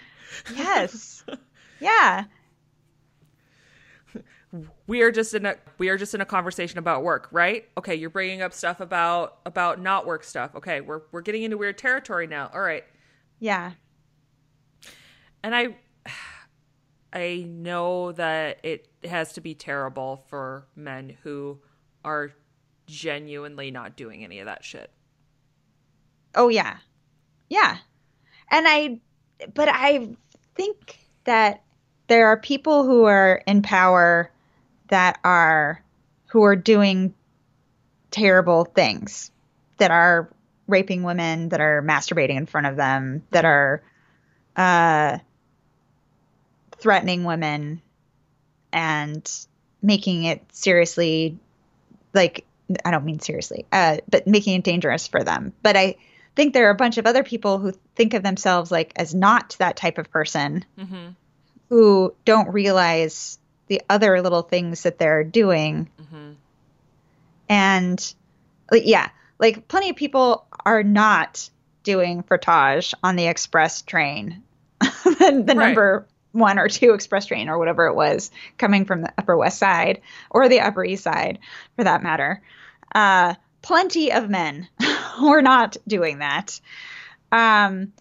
yes. 0.55 1.23
Yeah. 1.79 2.23
We 4.87 5.01
are 5.01 5.11
just 5.11 5.33
in 5.33 5.45
a 5.45 5.55
we 5.77 5.89
are 5.89 5.97
just 5.97 6.13
in 6.13 6.21
a 6.21 6.25
conversation 6.25 6.79
about 6.79 7.03
work, 7.03 7.27
right? 7.31 7.67
Okay, 7.77 7.95
you're 7.95 8.09
bringing 8.09 8.41
up 8.41 8.53
stuff 8.53 8.79
about 8.79 9.39
about 9.45 9.81
not 9.81 10.05
work 10.05 10.23
stuff. 10.23 10.55
Okay, 10.55 10.81
we're 10.81 11.01
we're 11.11 11.21
getting 11.21 11.43
into 11.43 11.57
weird 11.57 11.77
territory 11.77 12.27
now. 12.27 12.49
All 12.53 12.61
right. 12.61 12.83
Yeah. 13.39 13.73
And 15.43 15.55
I 15.55 15.75
I 17.13 17.45
know 17.47 18.11
that 18.13 18.59
it 18.63 18.87
has 19.03 19.33
to 19.33 19.41
be 19.41 19.55
terrible 19.55 20.23
for 20.27 20.67
men 20.75 21.17
who 21.23 21.59
are 22.03 22.31
genuinely 22.85 23.71
not 23.71 23.95
doing 23.95 24.23
any 24.23 24.39
of 24.39 24.45
that 24.45 24.63
shit. 24.63 24.91
Oh 26.35 26.49
yeah. 26.49 26.77
Yeah. 27.49 27.77
And 28.51 28.67
I 28.67 28.99
but 29.53 29.69
I 29.69 30.09
think 30.55 30.99
that 31.25 31.63
there 32.07 32.27
are 32.27 32.37
people 32.37 32.83
who 32.83 33.03
are 33.03 33.43
in 33.45 33.61
power 33.61 34.31
that 34.89 35.19
are 35.23 35.83
who 36.27 36.43
are 36.43 36.55
doing 36.55 37.13
terrible 38.11 38.65
things 38.65 39.31
that 39.77 39.91
are 39.91 40.29
raping 40.67 41.03
women 41.03 41.49
that 41.49 41.61
are 41.61 41.81
masturbating 41.81 42.35
in 42.37 42.45
front 42.45 42.67
of 42.67 42.75
them 42.75 43.23
that 43.31 43.45
are 43.45 43.81
uh, 44.55 45.17
threatening 46.79 47.23
women 47.23 47.81
and 48.71 49.29
making 49.81 50.23
it 50.23 50.43
seriously 50.51 51.37
like 52.13 52.45
i 52.83 52.91
don't 52.91 53.05
mean 53.05 53.19
seriously 53.19 53.65
uh, 53.71 53.97
but 54.09 54.27
making 54.27 54.55
it 54.55 54.63
dangerous 54.63 55.07
for 55.07 55.23
them 55.23 55.53
but 55.63 55.77
i 55.77 55.95
think 56.35 56.53
there 56.53 56.67
are 56.67 56.71
a 56.71 56.75
bunch 56.75 56.97
of 56.97 57.05
other 57.05 57.23
people 57.23 57.57
who 57.59 57.71
think 57.95 58.13
of 58.13 58.23
themselves 58.23 58.71
like 58.71 58.91
as 58.95 59.15
not 59.15 59.55
that 59.59 59.75
type 59.77 59.97
of 59.97 60.09
person 60.11 60.65
Mm-hmm. 60.77 61.09
who 61.69 62.13
don't 62.25 62.49
realize 62.53 63.39
the 63.67 63.81
other 63.89 64.21
little 64.21 64.41
things 64.41 64.83
that 64.83 64.97
they're 64.97 65.23
doing. 65.23 65.89
Mm-hmm. 66.01 66.31
And 67.49 68.13
like, 68.71 68.83
yeah, 68.85 69.09
like 69.39 69.67
plenty 69.67 69.89
of 69.89 69.95
people 69.95 70.45
are 70.65 70.83
not 70.83 71.49
doing 71.83 72.23
frottage 72.23 72.93
on 73.03 73.15
the 73.15 73.27
express 73.27 73.81
train, 73.81 74.43
the, 74.79 75.43
the 75.45 75.53
Right. 75.55 75.67
number 75.67 76.05
one 76.33 76.59
or 76.59 76.67
two 76.67 76.93
express 76.93 77.25
train 77.27 77.49
or 77.49 77.57
whatever 77.57 77.87
it 77.87 77.95
was 77.95 78.29
coming 78.57 78.85
from 78.85 79.01
the 79.01 79.13
Upper 79.17 79.37
West 79.37 79.57
Side 79.57 80.01
or 80.29 80.49
the 80.49 80.59
Upper 80.59 80.83
East 80.83 81.03
Side 81.03 81.39
for 81.75 81.83
that 81.85 82.03
matter. 82.03 82.41
Uh, 82.93 83.35
plenty 83.61 84.11
of 84.11 84.29
men 84.29 84.67
were 85.21 85.41
not 85.41 85.77
doing 85.87 86.19
that. 86.19 86.59
Um, 87.31 87.93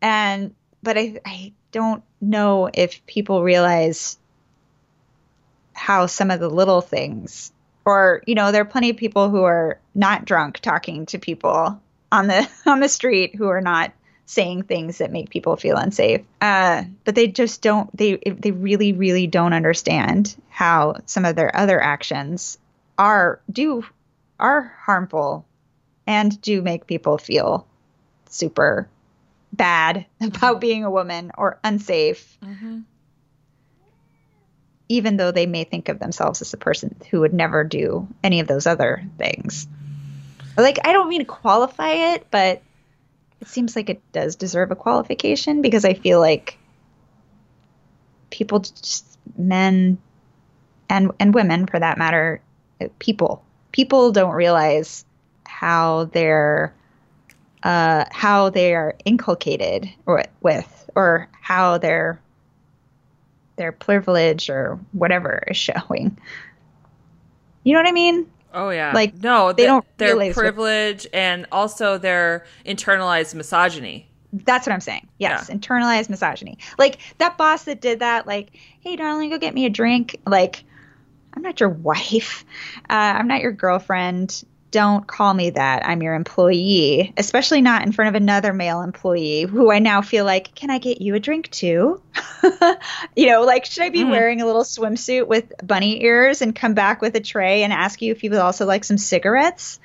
and, 0.00 0.54
but 0.82 0.98
I, 0.98 1.20
I 1.24 1.52
don't 1.70 2.02
know 2.20 2.68
if 2.72 3.06
people 3.06 3.42
realize 3.42 4.18
how 5.82 6.06
some 6.06 6.30
of 6.30 6.38
the 6.38 6.48
little 6.48 6.80
things 6.80 7.50
or 7.84 8.22
you 8.24 8.36
know 8.36 8.52
there 8.52 8.62
are 8.62 8.64
plenty 8.64 8.88
of 8.88 8.96
people 8.96 9.28
who 9.30 9.42
are 9.42 9.80
not 9.96 10.24
drunk 10.24 10.60
talking 10.60 11.06
to 11.06 11.18
people 11.18 11.80
on 12.12 12.28
the 12.28 12.48
on 12.66 12.78
the 12.78 12.88
street 12.88 13.34
who 13.34 13.48
are 13.48 13.60
not 13.60 13.92
saying 14.24 14.62
things 14.62 14.98
that 14.98 15.10
make 15.10 15.28
people 15.28 15.56
feel 15.56 15.76
unsafe 15.76 16.20
uh, 16.40 16.84
but 17.04 17.16
they 17.16 17.26
just 17.26 17.62
don't 17.62 17.94
they 17.96 18.16
they 18.16 18.52
really 18.52 18.92
really 18.92 19.26
don't 19.26 19.52
understand 19.52 20.40
how 20.50 20.94
some 21.06 21.24
of 21.24 21.34
their 21.34 21.54
other 21.56 21.82
actions 21.82 22.58
are 22.96 23.40
do 23.50 23.84
are 24.38 24.72
harmful 24.86 25.44
and 26.06 26.40
do 26.42 26.62
make 26.62 26.86
people 26.86 27.18
feel 27.18 27.66
super 28.30 28.88
bad 29.52 30.06
about 30.20 30.60
being 30.60 30.84
a 30.84 30.90
woman 30.90 31.32
or 31.36 31.58
unsafe 31.64 32.38
Mm-hmm. 32.40 32.82
Even 34.92 35.16
though 35.16 35.30
they 35.30 35.46
may 35.46 35.64
think 35.64 35.88
of 35.88 35.98
themselves 35.98 36.42
as 36.42 36.52
a 36.52 36.58
person 36.58 36.94
who 37.10 37.20
would 37.20 37.32
never 37.32 37.64
do 37.64 38.06
any 38.22 38.40
of 38.40 38.46
those 38.46 38.66
other 38.66 39.02
things. 39.16 39.66
Like, 40.54 40.78
I 40.84 40.92
don't 40.92 41.08
mean 41.08 41.20
to 41.20 41.24
qualify 41.24 41.92
it, 42.14 42.26
but 42.30 42.60
it 43.40 43.48
seems 43.48 43.74
like 43.74 43.88
it 43.88 44.02
does 44.12 44.36
deserve 44.36 44.70
a 44.70 44.76
qualification 44.76 45.62
because 45.62 45.86
I 45.86 45.94
feel 45.94 46.20
like 46.20 46.58
people, 48.28 48.60
just 48.60 49.18
men 49.36 49.96
and 50.90 51.10
and 51.18 51.32
women 51.32 51.66
for 51.66 51.80
that 51.80 51.96
matter, 51.96 52.42
people 52.98 53.42
people 53.72 54.12
don't 54.12 54.34
realize 54.34 55.06
how 55.46 56.04
they're 56.12 56.74
uh, 57.62 58.04
how 58.10 58.50
they 58.50 58.74
are 58.74 58.94
inculcated 59.06 59.88
or 60.04 60.24
with 60.42 60.90
or 60.94 61.30
how 61.40 61.78
they're 61.78 62.20
their 63.56 63.72
privilege 63.72 64.48
or 64.50 64.78
whatever 64.92 65.42
is 65.48 65.56
showing. 65.56 66.18
You 67.64 67.72
know 67.74 67.78
what 67.80 67.88
I 67.88 67.92
mean? 67.92 68.26
Oh 68.54 68.70
yeah. 68.70 68.92
Like, 68.94 69.14
no, 69.22 69.52
they 69.52 69.62
th- 69.62 69.68
don't 69.68 69.98
their 69.98 70.08
realize 70.16 70.36
what- 70.36 70.42
privilege 70.42 71.06
and 71.12 71.46
also 71.52 71.98
their 71.98 72.44
internalized 72.66 73.34
misogyny. 73.34 74.08
That's 74.32 74.66
what 74.66 74.72
I'm 74.72 74.80
saying. 74.80 75.08
Yes, 75.18 75.50
internalized 75.50 76.08
misogyny. 76.08 76.56
Like 76.78 76.98
that 77.18 77.36
boss 77.36 77.64
that 77.64 77.80
did 77.82 77.98
that, 78.00 78.26
like, 78.26 78.56
hey, 78.80 78.96
darling, 78.96 79.28
go 79.30 79.38
get 79.38 79.52
me 79.54 79.66
a 79.66 79.70
drink. 79.70 80.16
Like, 80.26 80.64
I'm 81.34 81.42
not 81.42 81.60
your 81.60 81.68
wife. 81.90 82.44
Uh, 82.88 82.94
I'm 83.18 83.28
not 83.28 83.40
your 83.42 83.52
girlfriend. 83.52 84.42
Don't 84.72 85.06
call 85.06 85.32
me 85.34 85.50
that. 85.50 85.86
I'm 85.86 86.02
your 86.02 86.14
employee, 86.14 87.12
especially 87.18 87.60
not 87.60 87.82
in 87.84 87.92
front 87.92 88.08
of 88.08 88.20
another 88.20 88.52
male 88.52 88.80
employee 88.82 89.42
who 89.42 89.70
I 89.70 89.78
now 89.78 90.00
feel 90.02 90.24
like, 90.24 90.54
can 90.54 90.70
I 90.70 90.78
get 90.78 91.00
you 91.00 91.14
a 91.14 91.20
drink 91.20 91.50
too? 91.50 92.00
you 93.14 93.26
know, 93.26 93.42
like, 93.42 93.66
should 93.66 93.82
I 93.84 93.90
be 93.90 94.00
Mhm. 94.00 94.10
wearing 94.10 94.40
a 94.40 94.46
little 94.46 94.64
swimsuit 94.64 95.26
with 95.26 95.52
bunny 95.62 96.02
ears 96.02 96.40
and 96.42 96.54
come 96.56 96.72
back 96.74 97.00
with 97.02 97.14
a 97.14 97.20
tray 97.20 97.62
and 97.62 97.72
ask 97.72 98.00
you 98.02 98.10
if 98.12 98.24
you 98.24 98.30
would 98.30 98.38
also 98.38 98.64
like 98.66 98.84
some 98.84 98.98
cigarettes? 98.98 99.78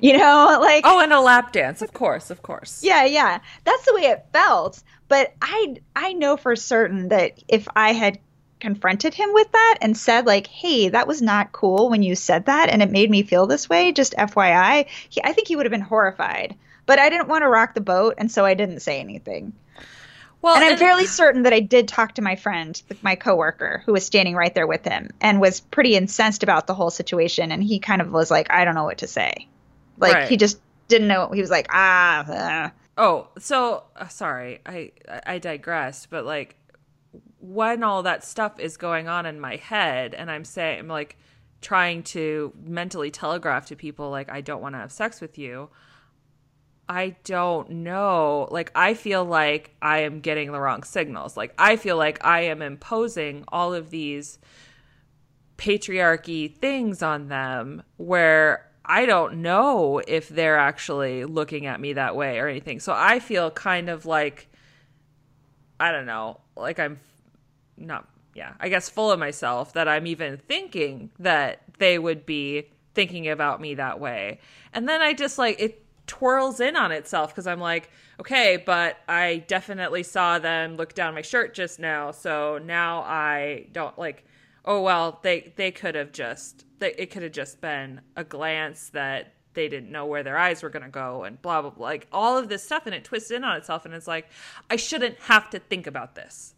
You 0.00 0.18
know, 0.18 0.58
like, 0.60 0.84
Oh, 0.86 1.00
and 1.00 1.12
a 1.12 1.20
lap 1.20 1.52
dance, 1.52 1.80
of 1.80 1.92
course, 1.92 2.30
of 2.30 2.42
course. 2.42 2.80
yeah, 2.82 3.04
yeah. 3.04 3.38
That's 3.64 3.84
the 3.86 3.94
way 3.94 4.02
it 4.02 4.26
felt. 4.32 4.82
But 5.08 5.34
I 5.40 5.76
I 5.94 6.14
know 6.14 6.36
for 6.36 6.56
certain 6.56 7.08
that 7.10 7.38
if 7.46 7.68
I 7.76 7.92
had 7.92 8.18
confronted 8.62 9.12
him 9.12 9.34
with 9.34 9.52
that 9.52 9.78
and 9.82 9.94
said 9.96 10.24
like, 10.24 10.46
"Hey, 10.46 10.88
that 10.88 11.06
was 11.06 11.20
not 11.20 11.52
cool 11.52 11.90
when 11.90 12.02
you 12.02 12.14
said 12.14 12.46
that 12.46 12.70
and 12.70 12.80
it 12.82 12.90
made 12.90 13.10
me 13.10 13.22
feel 13.22 13.46
this 13.46 13.68
way," 13.68 13.92
just 13.92 14.14
FYI, 14.16 14.86
he, 15.10 15.20
I 15.22 15.32
think 15.34 15.48
he 15.48 15.56
would 15.56 15.66
have 15.66 15.70
been 15.72 15.82
horrified. 15.82 16.54
But 16.86 16.98
I 16.98 17.10
didn't 17.10 17.28
want 17.28 17.42
to 17.42 17.48
rock 17.48 17.74
the 17.74 17.80
boat, 17.80 18.14
and 18.18 18.30
so 18.32 18.44
I 18.44 18.54
didn't 18.54 18.80
say 18.80 18.98
anything. 19.00 19.52
Well, 20.40 20.56
And 20.56 20.64
I'm 20.64 20.70
and- 20.72 20.78
fairly 20.80 21.06
certain 21.06 21.42
that 21.44 21.52
I 21.52 21.60
did 21.60 21.86
talk 21.86 22.14
to 22.14 22.22
my 22.22 22.34
friend, 22.34 22.80
my 23.02 23.14
coworker, 23.14 23.82
who 23.86 23.92
was 23.92 24.04
standing 24.04 24.34
right 24.34 24.52
there 24.54 24.66
with 24.66 24.84
him, 24.84 25.10
and 25.20 25.40
was 25.40 25.60
pretty 25.60 25.94
incensed 25.94 26.42
about 26.42 26.66
the 26.66 26.74
whole 26.74 26.90
situation. 26.90 27.52
And 27.52 27.62
he 27.62 27.78
kind 27.78 28.00
of 28.02 28.10
was 28.10 28.30
like, 28.30 28.50
"I 28.50 28.64
don't 28.64 28.74
know 28.74 28.84
what 28.84 28.98
to 28.98 29.06
say." 29.06 29.46
Like 29.98 30.14
Right. 30.14 30.28
he 30.28 30.36
just 30.36 30.58
didn't 30.88 31.06
know. 31.08 31.30
He 31.32 31.40
was 31.40 31.50
like, 31.50 31.68
"Ah." 31.70 32.64
uh." 32.66 32.70
Oh, 32.98 33.28
so 33.38 33.84
uh, 33.96 34.08
sorry, 34.08 34.60
I 34.66 34.90
I 35.24 35.38
digressed, 35.38 36.10
but 36.10 36.24
like 36.26 36.56
when 37.42 37.82
all 37.82 38.04
that 38.04 38.24
stuff 38.24 38.60
is 38.60 38.76
going 38.76 39.08
on 39.08 39.26
in 39.26 39.40
my 39.40 39.56
head, 39.56 40.14
and 40.14 40.30
I'm 40.30 40.44
saying 40.44 40.78
I'm 40.78 40.88
like 40.88 41.18
trying 41.60 42.02
to 42.02 42.52
mentally 42.64 43.10
telegraph 43.10 43.66
to 43.66 43.76
people 43.76 44.10
like 44.10 44.30
I 44.30 44.40
don't 44.40 44.62
want 44.62 44.74
to 44.74 44.78
have 44.78 44.92
sex 44.92 45.20
with 45.20 45.36
you. 45.36 45.68
I 46.88 47.16
don't 47.24 47.70
know. 47.70 48.48
Like 48.50 48.70
I 48.76 48.94
feel 48.94 49.24
like 49.24 49.74
I 49.82 50.00
am 50.00 50.20
getting 50.20 50.52
the 50.52 50.60
wrong 50.60 50.84
signals. 50.84 51.36
Like 51.36 51.52
I 51.58 51.76
feel 51.76 51.96
like 51.96 52.24
I 52.24 52.42
am 52.42 52.62
imposing 52.62 53.44
all 53.48 53.74
of 53.74 53.90
these 53.90 54.38
patriarchy 55.58 56.54
things 56.54 57.02
on 57.02 57.28
them 57.28 57.82
where 57.96 58.70
I 58.84 59.06
don't 59.06 59.42
know 59.42 60.00
if 60.06 60.28
they're 60.28 60.58
actually 60.58 61.24
looking 61.24 61.66
at 61.66 61.80
me 61.80 61.94
that 61.94 62.14
way 62.14 62.38
or 62.38 62.46
anything. 62.46 62.78
So 62.78 62.92
I 62.96 63.18
feel 63.18 63.50
kind 63.50 63.88
of 63.88 64.06
like 64.06 64.48
I 65.80 65.90
don't 65.90 66.06
know, 66.06 66.40
like 66.56 66.78
I'm 66.78 67.00
not 67.76 68.08
yeah, 68.34 68.54
I 68.60 68.68
guess 68.70 68.88
full 68.88 69.10
of 69.10 69.18
myself 69.18 69.74
that 69.74 69.88
I'm 69.88 70.06
even 70.06 70.38
thinking 70.38 71.10
that 71.18 71.62
they 71.78 71.98
would 71.98 72.24
be 72.24 72.70
thinking 72.94 73.28
about 73.28 73.60
me 73.60 73.74
that 73.74 74.00
way. 74.00 74.40
And 74.72 74.88
then 74.88 75.02
I 75.02 75.12
just 75.12 75.38
like 75.38 75.60
it 75.60 75.84
twirls 76.06 76.60
in 76.60 76.76
on 76.76 76.92
itself 76.92 77.30
because 77.30 77.46
I'm 77.46 77.60
like, 77.60 77.90
okay, 78.20 78.62
but 78.64 78.98
I 79.08 79.44
definitely 79.48 80.02
saw 80.02 80.38
them 80.38 80.76
look 80.76 80.94
down 80.94 81.14
my 81.14 81.22
shirt 81.22 81.54
just 81.54 81.78
now, 81.78 82.10
so 82.10 82.58
now 82.58 83.02
I 83.02 83.66
don't 83.72 83.98
like 83.98 84.24
oh 84.64 84.80
well, 84.80 85.20
they 85.22 85.52
they 85.56 85.70
could 85.70 85.94
have 85.94 86.12
just 86.12 86.64
they, 86.78 86.94
it 86.94 87.10
could 87.10 87.22
have 87.22 87.32
just 87.32 87.60
been 87.60 88.00
a 88.16 88.24
glance 88.24 88.90
that 88.90 89.34
they 89.54 89.68
didn't 89.68 89.90
know 89.90 90.06
where 90.06 90.22
their 90.22 90.38
eyes 90.38 90.62
were 90.62 90.70
going 90.70 90.84
to 90.84 90.88
go 90.88 91.24
and 91.24 91.40
blah, 91.42 91.60
blah, 91.60 91.70
blah. 91.70 91.84
Like 91.84 92.06
all 92.12 92.38
of 92.38 92.48
this 92.48 92.62
stuff. 92.62 92.86
And 92.86 92.94
it 92.94 93.04
twists 93.04 93.30
in 93.30 93.44
on 93.44 93.56
itself. 93.56 93.84
And 93.84 93.94
it's 93.94 94.08
like, 94.08 94.28
I 94.70 94.76
shouldn't 94.76 95.18
have 95.20 95.50
to 95.50 95.58
think 95.58 95.86
about 95.86 96.14
this. 96.14 96.51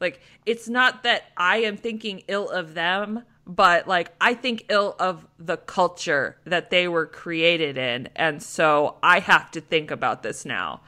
Like, 0.00 0.20
it's 0.46 0.68
not 0.68 1.02
that 1.02 1.24
I 1.36 1.58
am 1.58 1.76
thinking 1.76 2.22
ill 2.26 2.48
of 2.48 2.74
them, 2.74 3.24
but 3.46 3.86
like, 3.86 4.12
I 4.20 4.34
think 4.34 4.66
ill 4.68 4.96
of 4.98 5.26
the 5.38 5.56
culture 5.56 6.38
that 6.44 6.70
they 6.70 6.88
were 6.88 7.06
created 7.06 7.76
in. 7.76 8.08
And 8.16 8.42
so 8.42 8.96
I 9.02 9.20
have 9.20 9.50
to 9.52 9.60
think 9.60 9.90
about 9.90 10.22
this 10.22 10.44
now. 10.44 10.80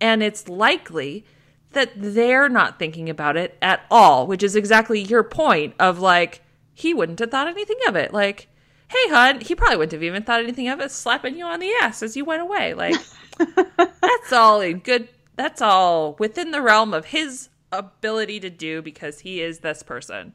And 0.00 0.22
it's 0.22 0.48
likely 0.48 1.24
that 1.72 1.90
they're 1.94 2.48
not 2.48 2.78
thinking 2.78 3.10
about 3.10 3.36
it 3.36 3.58
at 3.60 3.84
all, 3.90 4.26
which 4.26 4.42
is 4.42 4.56
exactly 4.56 5.00
your 5.00 5.24
point 5.24 5.74
of 5.78 5.98
like, 5.98 6.40
he 6.72 6.94
wouldn't 6.94 7.18
have 7.18 7.30
thought 7.30 7.48
anything 7.48 7.78
of 7.86 7.96
it. 7.96 8.12
Like, 8.12 8.48
hey, 8.88 9.08
hun, 9.08 9.40
he 9.40 9.54
probably 9.54 9.76
wouldn't 9.76 9.92
have 9.92 10.02
even 10.02 10.22
thought 10.22 10.42
anything 10.42 10.68
of 10.68 10.80
it, 10.80 10.90
slapping 10.90 11.36
you 11.36 11.44
on 11.44 11.60
the 11.60 11.72
ass 11.82 12.02
as 12.02 12.16
you 12.16 12.24
went 12.24 12.42
away. 12.42 12.74
Like, 12.74 12.96
that's 13.78 14.32
all 14.32 14.60
in 14.60 14.78
good, 14.78 15.08
that's 15.36 15.60
all 15.60 16.14
within 16.18 16.50
the 16.52 16.62
realm 16.62 16.94
of 16.94 17.06
his 17.06 17.48
ability 17.78 18.40
to 18.40 18.50
do 18.50 18.82
because 18.82 19.20
he 19.20 19.40
is 19.42 19.60
this 19.60 19.82
person. 19.82 20.34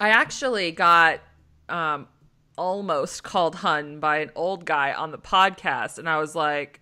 I 0.00 0.10
actually 0.10 0.72
got 0.72 1.20
um, 1.68 2.08
almost 2.56 3.22
called 3.22 3.56
hun 3.56 4.00
by 4.00 4.18
an 4.18 4.30
old 4.34 4.64
guy 4.64 4.92
on 4.92 5.10
the 5.10 5.18
podcast, 5.18 5.98
and 5.98 6.08
I 6.08 6.18
was 6.18 6.34
like, 6.34 6.80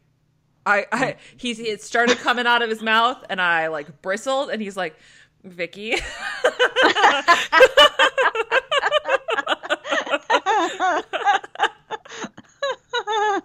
I, 0.67 0.87
I 0.93 1.17
he's 1.37 1.59
it 1.59 1.83
started 1.83 2.19
coming 2.19 2.47
out 2.47 2.63
of 2.63 2.71
his 2.71 2.83
mouth, 2.83 3.25
and 3.31 3.41
I 3.41 3.69
like 3.69 4.03
bristled, 4.03 4.51
and 4.51 4.61
he's 4.61 4.77
like, 4.77 4.97
Vicky. 5.45 5.95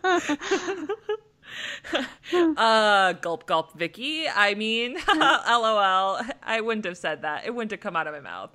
uh 2.57 3.13
gulp 3.13 3.45
gulp 3.45 3.77
Vicky. 3.77 4.27
I 4.27 4.55
mean, 4.55 4.97
lol. 5.15 6.21
I 6.41 6.62
wouldn't 6.62 6.86
have 6.86 6.97
said 6.97 7.21
that. 7.23 7.45
It 7.45 7.53
wouldn't 7.53 7.71
have 7.71 7.79
come 7.79 7.95
out 7.95 8.07
of 8.07 8.13
my 8.13 8.19
mouth. 8.19 8.51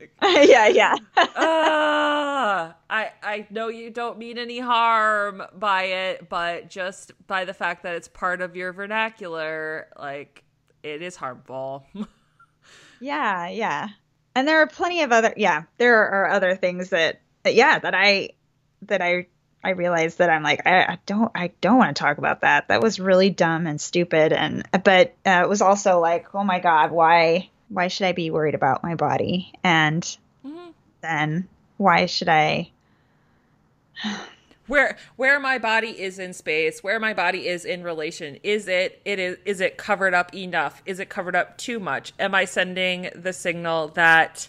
yeah, 0.22 0.66
yeah. 0.68 0.94
uh, 1.16 2.72
I 2.88 3.10
I 3.22 3.46
know 3.50 3.68
you 3.68 3.90
don't 3.90 4.18
mean 4.18 4.38
any 4.38 4.58
harm 4.58 5.42
by 5.54 5.84
it, 5.84 6.28
but 6.28 6.70
just 6.70 7.12
by 7.26 7.44
the 7.44 7.54
fact 7.54 7.82
that 7.82 7.94
it's 7.96 8.08
part 8.08 8.40
of 8.40 8.56
your 8.56 8.72
vernacular, 8.72 9.88
like 9.98 10.44
it 10.82 11.02
is 11.02 11.16
harmful. 11.16 11.86
yeah, 13.00 13.48
yeah. 13.48 13.88
And 14.34 14.48
there 14.48 14.60
are 14.62 14.66
plenty 14.66 15.02
of 15.02 15.12
other 15.12 15.34
yeah, 15.36 15.64
there 15.76 16.08
are 16.08 16.30
other 16.30 16.54
things 16.54 16.90
that 16.90 17.20
yeah, 17.44 17.78
that 17.78 17.94
I 17.94 18.30
that 18.82 19.02
I 19.02 19.26
I 19.62 19.70
realized 19.70 20.18
that 20.18 20.30
I'm 20.30 20.42
like 20.42 20.66
I, 20.66 20.82
I 20.82 20.98
don't 21.06 21.30
I 21.34 21.50
don't 21.60 21.78
want 21.78 21.96
to 21.96 22.00
talk 22.00 22.18
about 22.18 22.40
that. 22.42 22.68
That 22.68 22.80
was 22.80 22.98
really 22.98 23.30
dumb 23.30 23.66
and 23.66 23.80
stupid 23.80 24.32
and 24.32 24.66
but 24.84 25.14
uh, 25.26 25.42
it 25.42 25.48
was 25.48 25.62
also 25.62 26.00
like, 26.00 26.34
oh 26.34 26.44
my 26.44 26.60
god, 26.60 26.90
why 26.90 27.50
why 27.68 27.88
should 27.88 28.06
I 28.06 28.12
be 28.12 28.30
worried 28.30 28.54
about 28.54 28.82
my 28.82 28.94
body? 28.94 29.52
And 29.62 30.02
mm-hmm. 30.44 30.70
then 31.02 31.48
why 31.76 32.06
should 32.06 32.28
I 32.28 32.70
where 34.66 34.96
where 35.16 35.38
my 35.38 35.58
body 35.58 36.00
is 36.00 36.18
in 36.18 36.32
space, 36.32 36.82
where 36.82 36.98
my 36.98 37.12
body 37.12 37.46
is 37.46 37.64
in 37.64 37.82
relation, 37.82 38.38
is 38.42 38.66
it 38.66 39.02
it 39.04 39.18
is 39.18 39.36
is 39.44 39.60
it 39.60 39.76
covered 39.76 40.14
up 40.14 40.34
enough? 40.34 40.82
Is 40.86 41.00
it 41.00 41.10
covered 41.10 41.36
up 41.36 41.58
too 41.58 41.78
much? 41.78 42.12
Am 42.18 42.34
I 42.34 42.46
sending 42.46 43.10
the 43.14 43.32
signal 43.32 43.88
that 43.88 44.48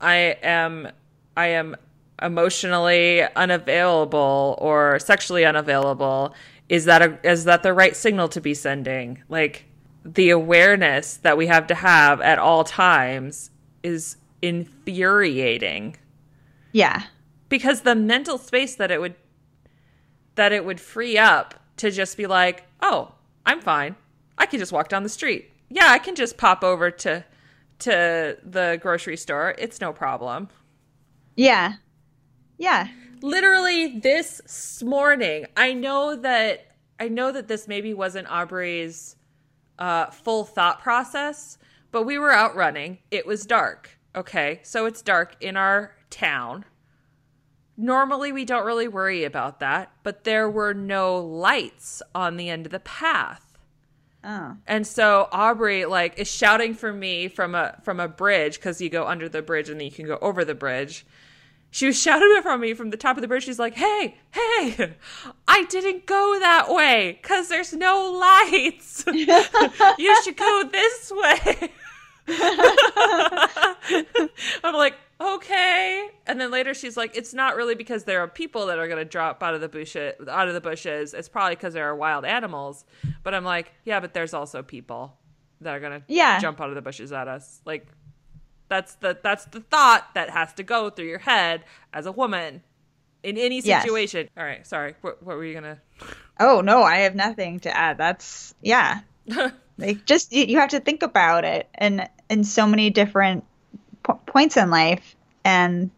I 0.00 0.36
am 0.42 0.88
I 1.36 1.46
am 1.46 1.76
emotionally 2.22 3.22
unavailable 3.36 4.56
or 4.60 4.98
sexually 4.98 5.44
unavailable? 5.44 6.34
Is 6.68 6.84
that 6.84 7.02
a 7.02 7.18
is 7.28 7.44
that 7.44 7.62
the 7.62 7.72
right 7.72 7.96
signal 7.96 8.28
to 8.28 8.40
be 8.40 8.54
sending? 8.54 9.22
Like 9.28 9.66
the 10.04 10.30
awareness 10.30 11.16
that 11.18 11.36
we 11.36 11.46
have 11.46 11.66
to 11.68 11.74
have 11.74 12.20
at 12.20 12.38
all 12.38 12.64
times 12.64 13.50
is 13.82 14.16
infuriating. 14.42 15.96
Yeah. 16.72 17.02
Because 17.48 17.82
the 17.82 17.94
mental 17.94 18.38
space 18.38 18.76
that 18.76 18.90
it 18.90 19.00
would 19.00 19.14
that 20.36 20.52
it 20.52 20.64
would 20.64 20.80
free 20.80 21.18
up 21.18 21.54
to 21.78 21.90
just 21.90 22.16
be 22.16 22.26
like, 22.26 22.64
"Oh, 22.80 23.12
I'm 23.44 23.60
fine. 23.60 23.96
I 24.38 24.46
can 24.46 24.58
just 24.58 24.72
walk 24.72 24.88
down 24.88 25.02
the 25.02 25.08
street. 25.08 25.50
Yeah, 25.68 25.88
I 25.88 25.98
can 25.98 26.14
just 26.14 26.36
pop 26.36 26.62
over 26.62 26.90
to 26.90 27.24
to 27.80 28.38
the 28.44 28.78
grocery 28.80 29.16
store. 29.16 29.54
It's 29.58 29.80
no 29.80 29.92
problem." 29.92 30.48
Yeah. 31.36 31.74
Yeah. 32.60 32.88
Literally 33.22 33.98
this 34.00 34.82
morning, 34.82 35.46
I 35.56 35.72
know 35.72 36.14
that 36.14 36.66
I 37.00 37.08
know 37.08 37.32
that 37.32 37.48
this 37.48 37.66
maybe 37.66 37.94
wasn't 37.94 38.30
Aubrey's 38.30 39.16
uh, 39.78 40.10
full 40.10 40.44
thought 40.44 40.82
process, 40.82 41.56
but 41.90 42.02
we 42.02 42.18
were 42.18 42.30
out 42.30 42.54
running. 42.54 42.98
It 43.10 43.26
was 43.26 43.46
dark. 43.46 43.98
Okay, 44.14 44.60
so 44.62 44.84
it's 44.84 45.00
dark 45.00 45.36
in 45.40 45.56
our 45.56 45.96
town. 46.10 46.66
Normally, 47.78 48.30
we 48.30 48.44
don't 48.44 48.66
really 48.66 48.88
worry 48.88 49.24
about 49.24 49.60
that, 49.60 49.90
but 50.02 50.24
there 50.24 50.50
were 50.50 50.74
no 50.74 51.16
lights 51.16 52.02
on 52.14 52.36
the 52.36 52.50
end 52.50 52.66
of 52.66 52.72
the 52.72 52.80
path. 52.80 53.58
Oh. 54.22 54.58
And 54.66 54.86
so 54.86 55.30
Aubrey 55.32 55.86
like 55.86 56.18
is 56.18 56.30
shouting 56.30 56.74
for 56.74 56.92
me 56.92 57.26
from 57.28 57.54
a 57.54 57.80
from 57.84 58.00
a 58.00 58.08
bridge 58.08 58.56
because 58.56 58.82
you 58.82 58.90
go 58.90 59.06
under 59.06 59.30
the 59.30 59.40
bridge 59.40 59.70
and 59.70 59.80
then 59.80 59.86
you 59.86 59.92
can 59.92 60.06
go 60.06 60.18
over 60.20 60.44
the 60.44 60.54
bridge 60.54 61.06
she 61.70 61.86
was 61.86 62.00
shouting 62.00 62.28
it 62.32 62.42
from 62.42 62.60
me 62.60 62.74
from 62.74 62.90
the 62.90 62.96
top 62.96 63.16
of 63.16 63.22
the 63.22 63.28
bridge. 63.28 63.44
She's 63.44 63.58
like, 63.58 63.74
"Hey, 63.74 64.16
hey, 64.30 64.94
I 65.48 65.64
didn't 65.68 66.06
go 66.06 66.38
that 66.40 66.72
way 66.72 67.18
because 67.20 67.48
there's 67.48 67.72
no 67.72 68.12
lights. 68.12 69.04
you 69.98 70.22
should 70.22 70.36
go 70.36 70.68
this 70.70 71.12
way." 71.14 71.72
I'm 74.62 74.74
like, 74.74 74.94
okay. 75.20 76.08
And 76.26 76.40
then 76.40 76.50
later 76.50 76.74
she's 76.74 76.96
like, 76.96 77.16
it's 77.16 77.34
not 77.34 77.56
really 77.56 77.74
because 77.74 78.04
there 78.04 78.20
are 78.20 78.28
people 78.28 78.66
that 78.66 78.78
are 78.78 78.86
going 78.86 78.98
to 78.98 79.04
drop 79.04 79.42
out 79.42 79.54
of 79.54 79.60
the 79.60 79.68
bush 79.68 79.96
out 79.96 80.48
of 80.48 80.54
the 80.54 80.60
bushes. 80.60 81.14
It's 81.14 81.28
probably 81.28 81.56
because 81.56 81.74
there 81.74 81.88
are 81.88 81.94
wild 81.94 82.24
animals. 82.24 82.84
But 83.22 83.34
I'm 83.34 83.44
like, 83.44 83.72
yeah, 83.84 84.00
but 84.00 84.14
there's 84.14 84.34
also 84.34 84.62
people 84.62 85.16
that 85.60 85.74
are 85.74 85.80
going 85.80 86.00
to 86.00 86.02
yeah. 86.08 86.40
jump 86.40 86.60
out 86.60 86.68
of 86.68 86.74
the 86.74 86.82
bushes 86.82 87.12
at 87.12 87.28
us. 87.28 87.60
Like 87.64 87.86
that's 88.70 88.94
the 88.94 89.18
that's 89.22 89.44
the 89.46 89.60
thought 89.60 90.14
that 90.14 90.30
has 90.30 90.54
to 90.54 90.62
go 90.62 90.88
through 90.88 91.06
your 91.06 91.18
head 91.18 91.64
as 91.92 92.06
a 92.06 92.12
woman 92.12 92.62
in 93.22 93.36
any 93.36 93.60
situation. 93.60 94.20
Yes. 94.20 94.30
All 94.36 94.44
right, 94.44 94.66
sorry. 94.66 94.94
What, 95.02 95.22
what 95.22 95.36
were 95.36 95.44
you 95.44 95.54
gonna? 95.54 95.78
Oh 96.38 96.62
no, 96.62 96.82
I 96.82 96.98
have 96.98 97.14
nothing 97.14 97.60
to 97.60 97.76
add. 97.76 97.98
That's 97.98 98.54
yeah. 98.62 99.00
like 99.78 100.06
just 100.06 100.32
you, 100.32 100.44
you, 100.44 100.58
have 100.58 100.70
to 100.70 100.80
think 100.80 101.02
about 101.02 101.44
it, 101.44 101.68
and 101.74 102.08
in 102.30 102.44
so 102.44 102.66
many 102.66 102.90
different 102.90 103.44
po- 104.04 104.20
points 104.24 104.56
in 104.56 104.70
life, 104.70 105.16
and 105.44 105.90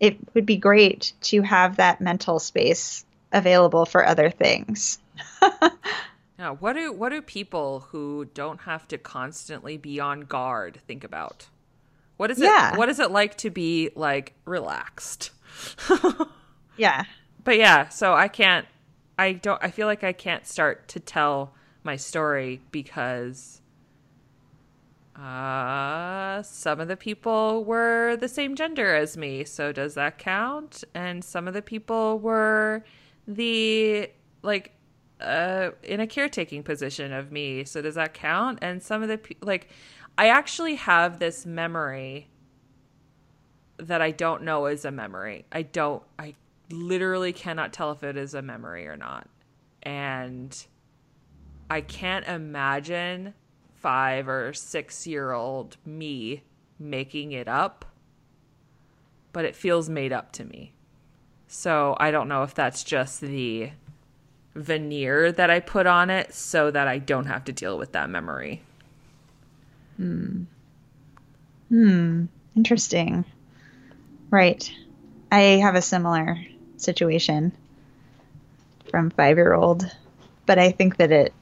it 0.00 0.16
would 0.34 0.46
be 0.46 0.56
great 0.56 1.12
to 1.22 1.42
have 1.42 1.76
that 1.76 2.00
mental 2.00 2.38
space 2.38 3.04
available 3.32 3.84
for 3.84 4.06
other 4.06 4.30
things. 4.30 4.98
now, 6.38 6.54
what 6.54 6.72
do 6.72 6.90
what 6.90 7.10
do 7.10 7.20
people 7.20 7.80
who 7.90 8.24
don't 8.32 8.62
have 8.62 8.88
to 8.88 8.98
constantly 8.98 9.76
be 9.76 10.00
on 10.00 10.22
guard 10.22 10.80
think 10.86 11.04
about? 11.04 11.48
What 12.16 12.30
is 12.30 12.38
yeah. 12.38 12.72
it? 12.72 12.78
What 12.78 12.88
is 12.88 13.00
it 13.00 13.10
like 13.10 13.36
to 13.38 13.50
be 13.50 13.90
like 13.94 14.34
relaxed? 14.44 15.30
yeah. 16.76 17.04
But 17.42 17.58
yeah, 17.58 17.88
so 17.88 18.14
I 18.14 18.28
can't. 18.28 18.66
I 19.18 19.32
don't. 19.32 19.62
I 19.62 19.70
feel 19.70 19.86
like 19.86 20.04
I 20.04 20.12
can't 20.12 20.46
start 20.46 20.88
to 20.88 21.00
tell 21.00 21.54
my 21.82 21.96
story 21.96 22.60
because 22.70 23.60
uh, 25.16 26.42
some 26.42 26.80
of 26.80 26.88
the 26.88 26.96
people 26.96 27.64
were 27.64 28.16
the 28.16 28.28
same 28.28 28.56
gender 28.56 28.94
as 28.94 29.16
me. 29.16 29.44
So 29.44 29.70
does 29.70 29.94
that 29.94 30.18
count? 30.18 30.82
And 30.94 31.24
some 31.24 31.46
of 31.46 31.54
the 31.54 31.62
people 31.62 32.18
were 32.18 32.84
the 33.26 34.10
like 34.42 34.72
uh 35.20 35.70
in 35.82 36.00
a 36.00 36.06
caretaking 36.06 36.62
position 36.62 37.12
of 37.12 37.30
me. 37.30 37.64
So 37.64 37.80
does 37.80 37.94
that 37.94 38.14
count? 38.14 38.58
And 38.60 38.82
some 38.82 39.02
of 39.02 39.08
the 39.08 39.20
like 39.40 39.68
I 40.16 40.28
actually 40.28 40.76
have 40.76 41.18
this 41.18 41.44
memory 41.44 42.28
that 43.78 44.00
I 44.00 44.12
don't 44.12 44.42
know 44.42 44.66
is 44.66 44.84
a 44.84 44.90
memory. 44.90 45.44
I 45.50 45.62
don't, 45.62 46.02
I 46.18 46.34
literally 46.70 47.32
cannot 47.32 47.72
tell 47.72 47.90
if 47.92 48.02
it 48.02 48.16
is 48.16 48.34
a 48.34 48.42
memory 48.42 48.86
or 48.86 48.96
not. 48.96 49.28
And 49.82 50.56
I 51.68 51.80
can't 51.80 52.26
imagine 52.26 53.34
five 53.74 54.28
or 54.28 54.52
six 54.52 55.06
year 55.06 55.32
old 55.32 55.76
me 55.84 56.42
making 56.78 57.32
it 57.32 57.48
up, 57.48 57.84
but 59.32 59.44
it 59.44 59.56
feels 59.56 59.88
made 59.88 60.12
up 60.12 60.32
to 60.32 60.44
me. 60.44 60.72
So 61.48 61.96
I 61.98 62.10
don't 62.10 62.28
know 62.28 62.42
if 62.44 62.54
that's 62.54 62.84
just 62.84 63.20
the 63.20 63.70
veneer 64.54 65.32
that 65.32 65.50
I 65.50 65.60
put 65.60 65.86
on 65.86 66.10
it 66.10 66.32
so 66.32 66.70
that 66.70 66.86
I 66.88 66.98
don't 66.98 67.26
have 67.26 67.44
to 67.44 67.52
deal 67.52 67.76
with 67.76 67.92
that 67.92 68.08
memory. 68.08 68.62
Hmm. 69.96 70.44
Hmm. 71.68 72.26
Interesting. 72.56 73.24
Right. 74.30 74.70
I 75.32 75.40
have 75.62 75.74
a 75.76 75.82
similar 75.82 76.38
situation. 76.76 77.52
from 78.90 79.10
five 79.10 79.36
year 79.36 79.54
old. 79.54 79.84
But 80.46 80.58
I 80.58 80.72
think 80.72 80.96
that 80.98 81.12
it, 81.12 81.34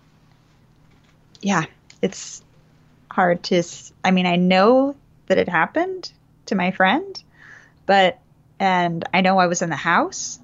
yeah, 1.40 1.64
it's 2.02 2.42
hard 3.10 3.42
to. 3.44 3.62
I 4.04 4.10
mean, 4.12 4.26
I 4.26 4.36
know 4.36 4.96
that 5.26 5.38
it 5.38 5.48
happened 5.48 6.12
to 6.46 6.54
my 6.54 6.70
friend, 6.72 7.22
but, 7.86 8.20
and 8.60 9.04
I 9.14 9.22
know 9.22 9.38
I 9.38 9.46
was 9.48 9.62
in 9.62 9.70
the 9.70 9.76
house. 9.76 10.40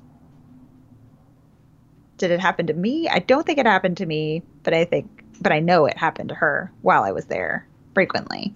Did 2.19 2.31
it 2.33 2.41
happen 2.41 2.67
to 2.69 2.75
me? 2.75 3.09
I 3.09 3.21
don't 3.21 3.47
think 3.47 3.59
it 3.59 3.67
happened 3.67 3.99
to 3.99 4.07
me, 4.07 4.43
but 4.65 4.75
I 4.75 4.85
think, 4.87 5.25
but 5.41 5.53
I 5.53 5.61
know 5.61 5.87
it 5.87 5.97
happened 5.99 6.31
to 6.31 6.35
her 6.37 6.73
while 6.83 7.05
I 7.05 7.13
was 7.13 7.27
there 7.27 7.68
frequently. 7.99 8.55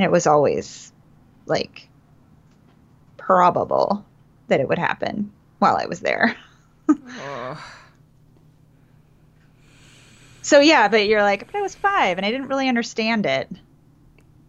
It 0.00 0.10
was 0.10 0.26
always 0.26 0.92
like 1.46 1.88
probable 3.16 4.04
that 4.48 4.58
it 4.58 4.68
would 4.68 4.80
happen 4.80 5.30
while 5.60 5.76
I 5.76 5.86
was 5.86 6.00
there. 6.00 6.36
oh. 6.88 7.72
So 10.42 10.58
yeah, 10.58 10.88
but 10.88 11.06
you're 11.06 11.22
like, 11.22 11.46
but 11.46 11.56
I 11.56 11.62
was 11.62 11.76
five 11.76 12.18
and 12.18 12.26
I 12.26 12.32
didn't 12.32 12.48
really 12.48 12.68
understand 12.68 13.26
it. 13.26 13.48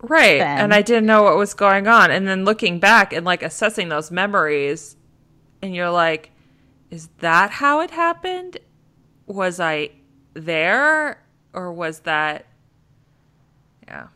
Right. 0.01 0.39
Then. 0.39 0.57
And 0.57 0.73
I 0.73 0.81
didn't 0.81 1.05
know 1.05 1.21
what 1.21 1.37
was 1.37 1.53
going 1.53 1.87
on. 1.87 2.09
And 2.09 2.27
then 2.27 2.45
looking 2.45 2.79
back 2.79 3.13
and 3.13 3.23
like 3.23 3.43
assessing 3.43 3.89
those 3.89 4.09
memories, 4.09 4.95
and 5.61 5.75
you're 5.75 5.91
like, 5.91 6.31
is 6.89 7.09
that 7.19 7.51
how 7.51 7.81
it 7.81 7.91
happened? 7.91 8.57
Was 9.27 9.59
I 9.59 9.91
there? 10.33 11.23
Or 11.53 11.71
was 11.71 11.99
that. 11.99 12.47
Yeah. 13.89 14.07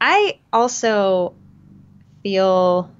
I 0.00 0.38
also 0.52 1.34
feel 2.22 2.90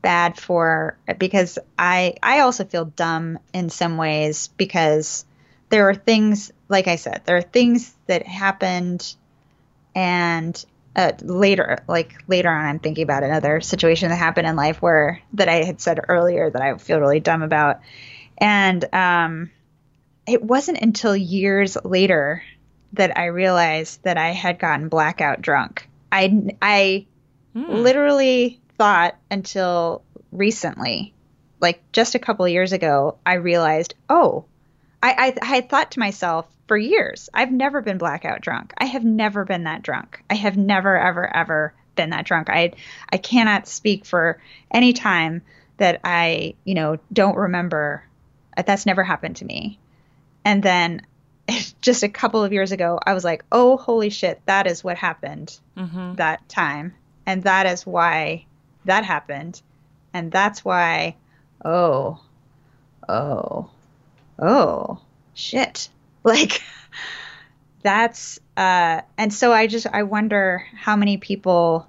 bad 0.00 0.38
for 0.38 0.96
because 1.18 1.58
I 1.78 2.14
I 2.22 2.40
also 2.40 2.64
feel 2.64 2.86
dumb 2.86 3.38
in 3.52 3.68
some 3.68 3.96
ways 3.96 4.48
because 4.56 5.26
there 5.68 5.88
are 5.88 5.94
things 5.94 6.52
like 6.68 6.86
I 6.86 6.96
said 6.96 7.22
there 7.26 7.36
are 7.36 7.42
things 7.42 7.94
that 8.06 8.26
happened 8.26 9.14
and 9.94 10.64
uh, 10.94 11.12
later 11.20 11.84
like 11.88 12.14
later 12.28 12.48
on 12.48 12.64
I'm 12.64 12.78
thinking 12.78 13.02
about 13.02 13.24
another 13.24 13.60
situation 13.60 14.08
that 14.08 14.16
happened 14.16 14.46
in 14.46 14.56
life 14.56 14.80
where 14.80 15.20
that 15.34 15.48
I 15.48 15.64
had 15.64 15.80
said 15.80 16.00
earlier 16.08 16.48
that 16.48 16.62
I 16.62 16.78
feel 16.78 17.00
really 17.00 17.20
dumb 17.20 17.42
about 17.42 17.80
and 18.38 18.84
um 18.94 19.50
it 20.26 20.42
wasn't 20.42 20.78
until 20.78 21.16
years 21.16 21.76
later 21.84 22.42
that 22.92 23.16
I 23.18 23.26
realized 23.26 24.02
that 24.04 24.16
I 24.16 24.30
had 24.30 24.58
gotten 24.58 24.88
blackout 24.88 25.42
drunk. 25.42 25.88
I 26.10 26.54
I 26.62 27.06
mm. 27.54 27.68
literally 27.68 28.60
thought 28.78 29.16
until 29.30 30.02
recently, 30.32 31.14
like 31.60 31.80
just 31.92 32.14
a 32.14 32.20
couple 32.20 32.46
years 32.48 32.72
ago, 32.72 33.18
I 33.24 33.34
realized, 33.34 33.94
oh, 34.08 34.44
I, 35.02 35.10
I, 35.10 35.34
I 35.42 35.44
had 35.44 35.68
thought 35.68 35.92
to 35.92 36.00
myself 36.00 36.46
for 36.66 36.76
years, 36.76 37.28
I've 37.32 37.52
never 37.52 37.80
been 37.80 37.98
blackout 37.98 38.40
drunk. 38.40 38.74
I 38.76 38.86
have 38.86 39.04
never 39.04 39.44
been 39.44 39.64
that 39.64 39.82
drunk. 39.82 40.22
I 40.28 40.34
have 40.34 40.56
never, 40.56 40.98
ever, 40.98 41.34
ever 41.34 41.74
been 41.94 42.10
that 42.10 42.26
drunk. 42.26 42.50
I 42.50 42.72
I 43.10 43.16
cannot 43.18 43.68
speak 43.68 44.04
for 44.04 44.40
any 44.70 44.92
time 44.92 45.42
that 45.78 46.00
I, 46.04 46.54
you 46.64 46.74
know, 46.74 46.98
don't 47.12 47.36
remember. 47.36 48.04
That's 48.56 48.86
never 48.86 49.04
happened 49.04 49.36
to 49.36 49.44
me. 49.44 49.78
And 50.44 50.62
then 50.62 51.02
just 51.80 52.02
a 52.02 52.08
couple 52.08 52.42
of 52.42 52.52
years 52.52 52.72
ago, 52.72 52.98
I 53.04 53.14
was 53.14 53.24
like, 53.24 53.44
oh, 53.52 53.76
holy 53.76 54.10
shit, 54.10 54.40
that 54.46 54.66
is 54.66 54.82
what 54.82 54.96
happened 54.96 55.58
mm-hmm. 55.76 56.14
that 56.14 56.48
time. 56.48 56.94
And 57.26 57.42
that 57.44 57.66
is 57.66 57.86
why 57.86 58.46
that 58.84 59.04
happened. 59.04 59.60
And 60.12 60.30
that's 60.32 60.64
why, 60.64 61.16
oh, 61.64 62.20
oh, 63.08 63.70
oh, 64.38 65.00
shit. 65.34 65.88
Like, 66.24 66.60
that's, 67.84 68.40
uh, 68.56 69.02
and 69.16 69.32
so 69.32 69.52
I 69.52 69.68
just, 69.68 69.86
I 69.86 70.02
wonder 70.02 70.66
how 70.74 70.96
many 70.96 71.18
people, 71.18 71.86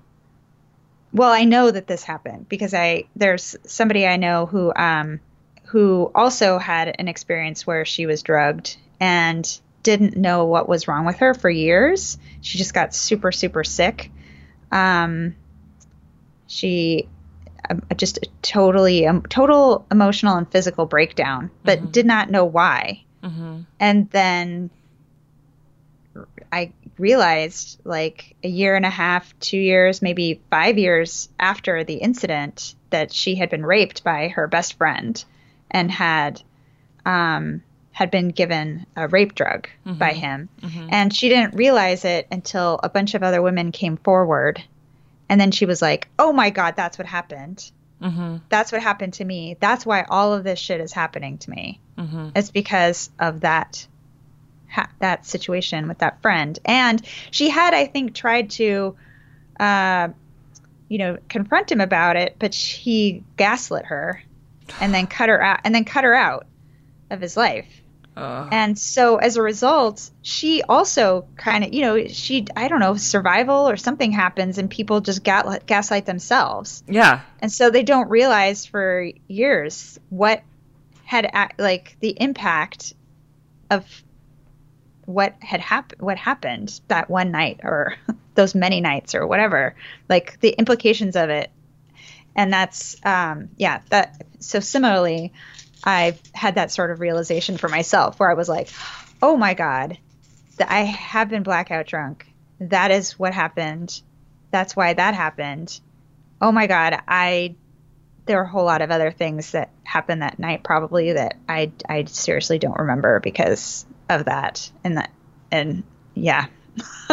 well, 1.12 1.32
I 1.32 1.43
know 1.45 1.72
that 1.72 1.88
this 1.88 2.03
happened 2.03 2.47
because 2.47 2.76
I, 2.76 3.05
there's 3.16 3.55
somebody 3.66 4.05
I 4.05 4.18
know 4.18 4.45
who, 4.45 4.72
um, 4.76 5.22
who 5.64 6.12
also 6.14 6.60
had 6.60 6.95
an 6.99 7.08
experience 7.08 7.66
where 7.66 7.84
she 7.84 8.05
was 8.05 8.22
drugged 8.22 8.78
and 9.00 9.60
didn't 9.84 10.18
know 10.18 10.45
what 10.45 10.68
was 10.68 10.88
wrong 10.88 11.06
with 11.06 11.18
her 11.18 11.34
for 11.34 11.50
years. 11.50 12.18
She 12.41 12.58
just 12.58 12.74
got 12.74 12.93
super, 12.93 13.32
super 13.32 13.64
sick. 13.64 14.12
Um, 14.72 15.36
she 16.48 17.08
um, 17.70 17.84
just 17.95 18.18
a 18.18 18.28
totally 18.41 19.08
um, 19.08 19.22
total 19.24 19.86
emotional 19.91 20.36
and 20.36 20.50
physical 20.50 20.86
breakdown, 20.86 21.52
but 21.64 21.80
mm-hmm. 21.80 21.91
did 21.91 22.06
not 22.06 22.30
know 22.30 22.45
why. 22.45 23.04
Mm-hmm. 23.24 23.62
And 23.80 24.10
then 24.10 24.70
I 26.52 26.72
realized, 26.98 27.80
like 27.84 28.36
a 28.43 28.48
year 28.48 28.76
and 28.76 28.86
a 28.86 28.89
half, 28.89 29.38
two 29.39 29.58
years, 29.58 30.02
maybe 30.02 30.41
five 30.50 30.78
years 30.78 31.30
after 31.39 31.84
the 31.84 31.95
incident, 31.95 32.76
that 32.89 33.12
she 33.14 33.36
had 33.36 33.50
been 33.50 33.66
raped 33.66 34.04
by 34.04 34.30
her 34.30 34.48
best 34.48 34.78
friend 34.78 35.24
and 35.70 35.91
had 35.91 36.41
um, 37.06 37.64
had 37.98 38.12
been 38.12 38.30
given 38.30 38.86
a 38.95 39.08
rape 39.08 39.34
drug 39.34 39.68
mm-hmm. 39.84 39.98
by 39.98 40.14
him. 40.14 40.50
Mm-hmm. 40.62 40.89
And 40.91 41.12
she 41.12 41.30
didn't 41.30 41.56
realize 41.56 42.06
it 42.06 42.28
until 42.32 42.80
a 42.84 42.89
bunch 42.89 43.16
of 43.16 43.24
other 43.24 43.41
women 43.41 43.72
came 43.72 43.98
forward. 43.98 44.62
And 45.30 45.41
then 45.41 45.50
she 45.50 45.66
was 45.66 45.82
like, 45.82 46.08
oh 46.20 46.32
my 46.32 46.52
God, 46.52 46.76
that's 46.76 47.00
what 47.00 47.08
happened. 47.08 47.72
Mm-hmm. 48.00 48.36
That's 48.50 48.72
what 48.72 48.84
happened 48.84 49.14
to 49.14 49.26
me. 49.26 49.58
That's 49.60 49.84
why 49.84 50.06
all 50.08 50.36
of 50.36 50.43
this 50.43 50.60
shit 50.60 50.80
is 50.80 50.93
happening 50.93 51.39
to 51.39 51.50
me. 51.50 51.80
Mm-hmm. 51.98 52.30
It's 52.36 52.52
because 52.52 53.10
of 53.18 53.39
that 53.39 53.88
ha- 54.70 54.91
that 55.00 55.26
situation 55.26 55.88
with 55.88 55.98
that 55.98 56.22
friend. 56.22 56.60
And 56.66 57.02
she 57.32 57.50
had, 57.50 57.74
I 57.74 57.88
think, 57.88 58.14
tried 58.14 58.52
to, 58.52 58.95
uh, 59.60 60.10
you 60.88 61.00
know, 61.00 61.18
confront 61.30 61.72
him 61.72 61.82
about 61.82 62.16
it, 62.16 62.36
but 62.38 62.54
he 62.54 63.24
gaslit 63.38 63.86
her 63.86 64.22
and 64.80 64.93
then 64.93 65.08
cut 65.18 65.30
her 65.30 65.41
out 65.41 65.62
and 65.64 65.74
then 65.74 65.84
cut 65.84 66.04
her 66.04 66.14
out 66.14 66.45
of 67.10 67.22
his 67.22 67.36
life. 67.36 67.76
Uh. 68.18 68.49
And 68.51 68.80
so 68.80 69.18
as 69.18 69.38
a 69.38 69.43
result, 69.43 70.09
she 70.24 70.63
also 70.63 71.28
kind 71.36 71.63
of, 71.63 71.72
you 71.72 71.82
know, 71.82 72.07
she, 72.07 72.47
I 72.55 72.68
don't 72.68 72.80
know, 72.80 72.95
survival 72.95 73.70
or 73.70 73.78
something 73.78 74.11
happens 74.11 74.57
and 74.57 74.72
people 74.72 75.01
just 75.01 75.24
gas- 75.24 75.59
gaslight 75.68 76.07
themselves. 76.07 76.84
Yeah. 76.88 77.22
And 77.39 77.51
so 77.51 77.70
they 77.70 77.84
don't 77.84 78.09
realize 78.09 78.65
for 78.65 79.07
years 79.28 79.99
what 80.09 80.41
had, 81.05 81.30
like, 81.59 81.95
the 81.99 82.09
impact 82.20 82.95
of 83.70 83.86
what 85.05 85.36
had 85.39 85.59
happened, 85.59 86.01
what 86.01 86.18
happened 86.18 86.82
that 86.88 87.11
one 87.11 87.30
night 87.30 87.59
or 87.63 87.97
those 88.34 88.55
many 88.55 88.82
nights 88.82 89.13
or 89.13 89.28
whatever, 89.28 89.76
like 90.09 90.39
the 90.39 90.49
implications 90.49 91.15
of 91.15 91.30
it. 91.30 91.51
And 92.36 92.51
that's, 92.51 92.95
um, 93.05 93.49
yeah, 93.57 93.82
that, 93.89 94.24
so 94.39 94.59
similarly, 94.59 95.34
I've 95.84 96.19
had 96.34 96.55
that 96.55 96.71
sort 96.71 96.91
of 96.91 96.99
realization 96.99 97.57
for 97.57 97.69
myself 97.69 98.19
where 98.19 98.30
I 98.30 98.36
was 98.36 98.49
like, 98.49 98.69
oh 99.21 99.38
my 99.38 99.53
God, 99.53 99.97
I 100.65 100.82
have 100.82 101.30
been 101.30 101.43
blackout 101.43 101.88
drunk. 101.88 102.25
That 102.59 102.91
is 102.91 103.17
what 103.19 103.34
happened. 103.34 104.01
That's 104.51 104.75
why 104.75 104.93
that 104.93 105.13
happened. 105.13 105.80
Oh 106.41 106.51
my 106.51 106.67
God, 106.67 106.99
I 107.07 107.55
there 108.25 108.39
are 108.39 108.43
a 108.43 108.49
whole 108.49 108.65
lot 108.65 108.82
of 108.82 108.91
other 108.91 109.09
things 109.09 109.51
that 109.51 109.69
happened 109.84 110.21
that 110.21 110.38
night 110.38 110.63
probably 110.63 111.13
that 111.13 111.38
I 111.47 111.71
I 111.88 112.05
seriously 112.05 112.59
don't 112.59 112.78
remember 112.78 113.19
because 113.19 113.86
of 114.09 114.25
that 114.25 114.69
and 114.84 114.97
that 114.97 115.11
and 115.51 115.84
yeah. 116.13 116.47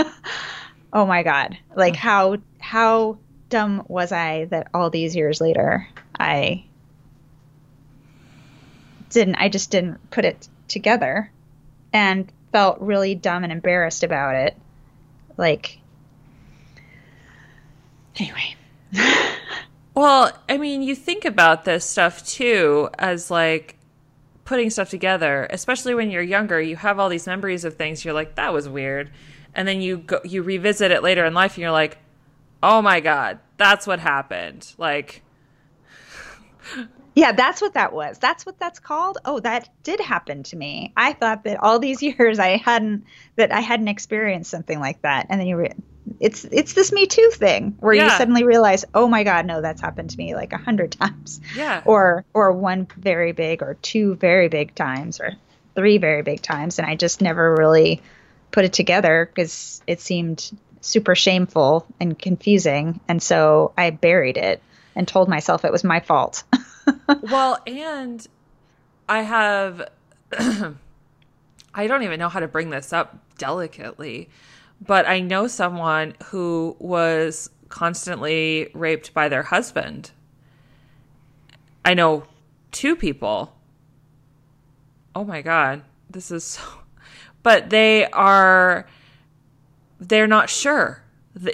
oh 0.93 1.07
my 1.07 1.23
god. 1.23 1.57
Like 1.75 1.97
how 1.97 2.39
how 2.59 3.19
dumb 3.49 3.85
was 3.89 4.13
I 4.13 4.47
that 4.47 4.69
all 4.75 4.91
these 4.91 5.15
years 5.15 5.41
later 5.41 5.87
I 6.19 6.65
didn't 9.15 9.37
I 9.37 9.49
just 9.49 9.71
didn't 9.71 10.11
put 10.11 10.25
it 10.25 10.49
together 10.69 11.31
and 11.93 12.31
felt 12.53 12.81
really 12.81 13.15
dumb 13.15 13.45
and 13.45 13.53
embarrassed 13.53 14.03
about 14.03 14.35
it. 14.35 14.57
Like 15.37 15.79
anyway. 18.17 18.55
well, 19.95 20.31
I 20.49 20.59
mean, 20.59 20.83
you 20.83 20.95
think 20.95 21.25
about 21.25 21.65
this 21.65 21.85
stuff 21.85 22.27
too 22.27 22.91
as 22.99 23.31
like 23.31 23.77
putting 24.45 24.71
stuff 24.71 24.91
together, 24.91 25.47
especially 25.51 25.95
when 25.95 26.11
you're 26.11 26.23
younger, 26.23 26.61
you 26.61 26.77
have 26.77 26.99
all 26.99 27.09
these 27.09 27.27
memories 27.27 27.65
of 27.65 27.77
things 27.77 28.05
you're 28.05 28.15
like 28.15 28.35
that 28.35 28.53
was 28.53 28.69
weird. 28.69 29.11
And 29.55 29.67
then 29.67 29.81
you 29.81 29.99
go 29.99 30.21
you 30.25 30.43
revisit 30.43 30.91
it 30.91 31.03
later 31.03 31.25
in 31.25 31.33
life 31.33 31.55
and 31.55 31.63
you're 31.63 31.71
like, 31.71 31.99
"Oh 32.63 32.83
my 32.83 33.01
god, 33.01 33.39
that's 33.57 33.87
what 33.87 34.01
happened." 34.01 34.73
Like 34.79 35.23
yeah, 37.15 37.33
that's 37.33 37.61
what 37.61 37.75
that 37.75 37.93
was. 37.93 38.19
That's 38.19 38.45
what 38.45 38.59
that's 38.59 38.79
called. 38.79 39.19
Oh, 39.25 39.41
that 39.41 39.69
did 39.83 40.01
happen 40.01 40.43
to 40.45 40.57
me. 40.57 40.93
I 40.97 41.13
thought 41.13 41.45
that 41.45 41.59
all 41.63 41.79
these 41.79 42.03
years 42.03 42.39
I 42.39 42.57
hadn't 42.57 43.05
that 43.37 43.53
I 43.53 43.61
hadn't 43.61 43.89
experienced 43.89 44.51
something 44.51 44.79
like 44.81 45.03
that, 45.03 45.27
and 45.31 45.41
then 45.41 45.47
you 45.47 45.57
re- 45.57 45.75
it's 46.21 46.45
it's 46.45 46.75
this 46.75 46.93
Me 46.93 47.07
Too 47.07 47.31
thing 47.33 47.77
where 47.81 47.95
you 47.95 48.09
suddenly 48.11 48.45
realize, 48.45 48.85
oh 48.95 49.07
my 49.09 49.25
God, 49.25 49.47
no, 49.47 49.61
that's 49.63 49.81
happened 49.81 50.11
to 50.11 50.19
me 50.19 50.35
like 50.35 50.53
a 50.53 50.59
hundred 50.59 50.93
times, 51.01 51.41
Yeah. 51.57 51.83
or 51.85 52.25
or 52.35 52.53
one 52.53 52.87
very 52.97 53.33
big, 53.33 53.63
or 53.63 53.75
two 53.81 54.15
very 54.17 54.49
big 54.49 54.75
times, 54.75 55.21
or 55.21 55.33
three 55.75 55.99
very 55.99 56.23
big 56.23 56.43
times, 56.43 56.79
and 56.79 56.87
I 56.87 56.95
just 56.97 57.21
never 57.23 57.55
really 57.55 58.03
put 58.51 58.65
it 58.65 58.73
together 58.73 59.29
because 59.33 59.83
it 59.87 60.01
seemed 60.01 60.51
super 60.81 61.15
shameful 61.15 61.87
and 61.99 62.19
confusing, 62.19 63.01
and 63.09 63.23
so 63.23 63.73
I 63.79 63.91
buried 63.91 64.37
it 64.37 64.63
and 64.95 65.07
told 65.07 65.29
myself 65.29 65.65
it 65.65 65.73
was 65.73 65.85
my 65.85 66.01
fault. 66.01 66.45
well, 67.23 67.59
and 67.67 68.27
I 69.09 69.23
have 69.23 69.91
I 71.75 71.87
don't 71.87 72.03
even 72.03 72.19
know 72.19 72.29
how 72.29 72.41
to 72.41 72.49
bring 72.49 72.71
this 72.71 72.93
up 72.93 73.19
delicately, 73.39 74.29
but 74.81 75.07
I 75.09 75.21
know 75.21 75.47
someone 75.47 76.15
who 76.27 76.77
was 76.79 77.51
constantly 77.69 78.71
raped 78.75 79.13
by 79.13 79.29
their 79.29 79.43
husband. 79.43 80.13
I 81.85 81.95
know 81.95 82.25
two 82.71 82.97
people. 82.97 83.57
Oh 85.15 85.25
my 85.25 85.43
god, 85.43 85.83
this 86.11 86.31
is 86.31 86.45
so 86.45 86.63
but 87.45 87.71
they 87.71 88.07
are 88.11 88.87
they're 90.01 90.27
not 90.27 90.51
sure 90.51 91.05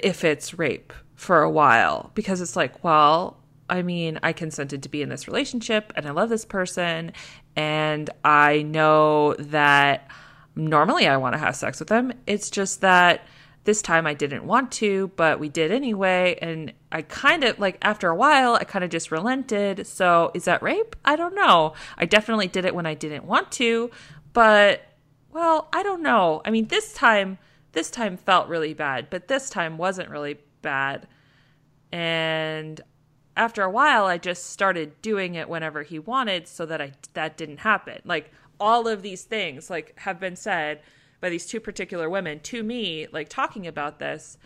if 0.01 0.23
it's 0.23 0.57
rape 0.57 0.93
for 1.21 1.43
a 1.43 1.49
while 1.51 2.09
because 2.15 2.41
it's 2.41 2.55
like, 2.55 2.83
well, 2.83 3.37
I 3.69 3.83
mean, 3.83 4.19
I 4.23 4.33
consented 4.33 4.81
to 4.81 4.89
be 4.89 5.03
in 5.03 5.09
this 5.09 5.27
relationship 5.27 5.93
and 5.95 6.07
I 6.07 6.09
love 6.09 6.29
this 6.29 6.45
person 6.45 7.13
and 7.55 8.09
I 8.25 8.63
know 8.63 9.35
that 9.35 10.09
normally 10.55 11.07
I 11.07 11.17
want 11.17 11.33
to 11.33 11.37
have 11.39 11.55
sex 11.55 11.77
with 11.77 11.89
them. 11.89 12.11
It's 12.25 12.49
just 12.49 12.81
that 12.81 13.27
this 13.65 13.83
time 13.83 14.07
I 14.07 14.15
didn't 14.15 14.47
want 14.47 14.71
to, 14.71 15.09
but 15.15 15.39
we 15.39 15.47
did 15.47 15.71
anyway 15.71 16.39
and 16.41 16.73
I 16.91 17.03
kind 17.03 17.43
of 17.43 17.59
like 17.59 17.77
after 17.83 18.09
a 18.09 18.15
while 18.15 18.55
I 18.55 18.63
kind 18.63 18.83
of 18.83 18.89
just 18.89 19.11
relented. 19.11 19.85
So, 19.85 20.31
is 20.33 20.45
that 20.45 20.63
rape? 20.63 20.95
I 21.05 21.15
don't 21.15 21.35
know. 21.35 21.75
I 21.99 22.05
definitely 22.05 22.47
did 22.47 22.65
it 22.65 22.73
when 22.73 22.87
I 22.87 22.95
didn't 22.95 23.25
want 23.25 23.51
to, 23.53 23.91
but 24.33 24.81
well, 25.31 25.69
I 25.71 25.83
don't 25.83 26.01
know. 26.01 26.41
I 26.45 26.49
mean, 26.49 26.65
this 26.69 26.93
time 26.93 27.37
this 27.73 27.91
time 27.91 28.17
felt 28.17 28.47
really 28.47 28.73
bad, 28.73 29.11
but 29.11 29.27
this 29.27 29.51
time 29.51 29.77
wasn't 29.77 30.09
really 30.09 30.39
bad. 30.63 31.07
And 31.91 32.81
after 33.35 33.63
a 33.63 33.69
while, 33.69 34.05
I 34.05 34.17
just 34.17 34.49
started 34.49 35.01
doing 35.01 35.35
it 35.35 35.49
whenever 35.49 35.83
he 35.83 35.99
wanted 35.99 36.47
so 36.47 36.65
that 36.65 36.81
I 36.81 36.93
that 37.13 37.37
didn't 37.37 37.59
happen. 37.59 38.01
Like 38.05 38.31
all 38.59 38.87
of 38.87 39.01
these 39.01 39.23
things 39.23 39.69
like 39.69 39.97
have 39.99 40.19
been 40.19 40.35
said 40.35 40.81
by 41.19 41.29
these 41.29 41.45
two 41.45 41.59
particular 41.59 42.09
women 42.09 42.39
to 42.39 42.63
me 42.63 43.07
like 43.11 43.29
talking 43.29 43.67
about 43.67 43.99
this. 43.99 44.37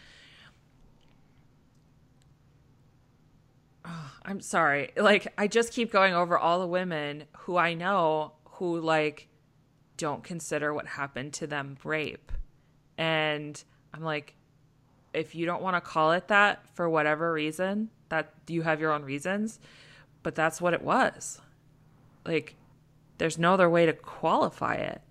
Oh, 3.83 4.11
I'm 4.23 4.41
sorry. 4.41 4.91
Like 4.97 5.27
I 5.37 5.47
just 5.47 5.73
keep 5.73 5.91
going 5.91 6.13
over 6.13 6.37
all 6.37 6.59
the 6.59 6.67
women 6.67 7.25
who 7.39 7.57
I 7.57 7.73
know 7.73 8.33
who 8.45 8.79
like 8.79 9.27
don't 9.97 10.23
consider 10.23 10.73
what 10.73 10.87
happened 10.87 11.33
to 11.33 11.47
them 11.47 11.77
rape. 11.83 12.31
And 12.97 13.61
I'm 13.93 14.03
like, 14.03 14.35
if 15.15 15.35
you 15.35 15.45
don't 15.45 15.61
want 15.61 15.75
to 15.75 15.81
call 15.81 16.11
it 16.11 16.27
that 16.27 16.67
for 16.75 16.89
whatever 16.89 17.31
reason, 17.31 17.89
that 18.09 18.33
you 18.47 18.61
have 18.61 18.79
your 18.79 18.91
own 18.91 19.03
reasons, 19.03 19.59
but 20.23 20.35
that's 20.35 20.61
what 20.61 20.73
it 20.73 20.81
was. 20.81 21.41
Like, 22.25 22.55
there's 23.17 23.37
no 23.37 23.53
other 23.53 23.69
way 23.69 23.85
to 23.85 23.93
qualify 23.93 24.75
it. 24.75 25.01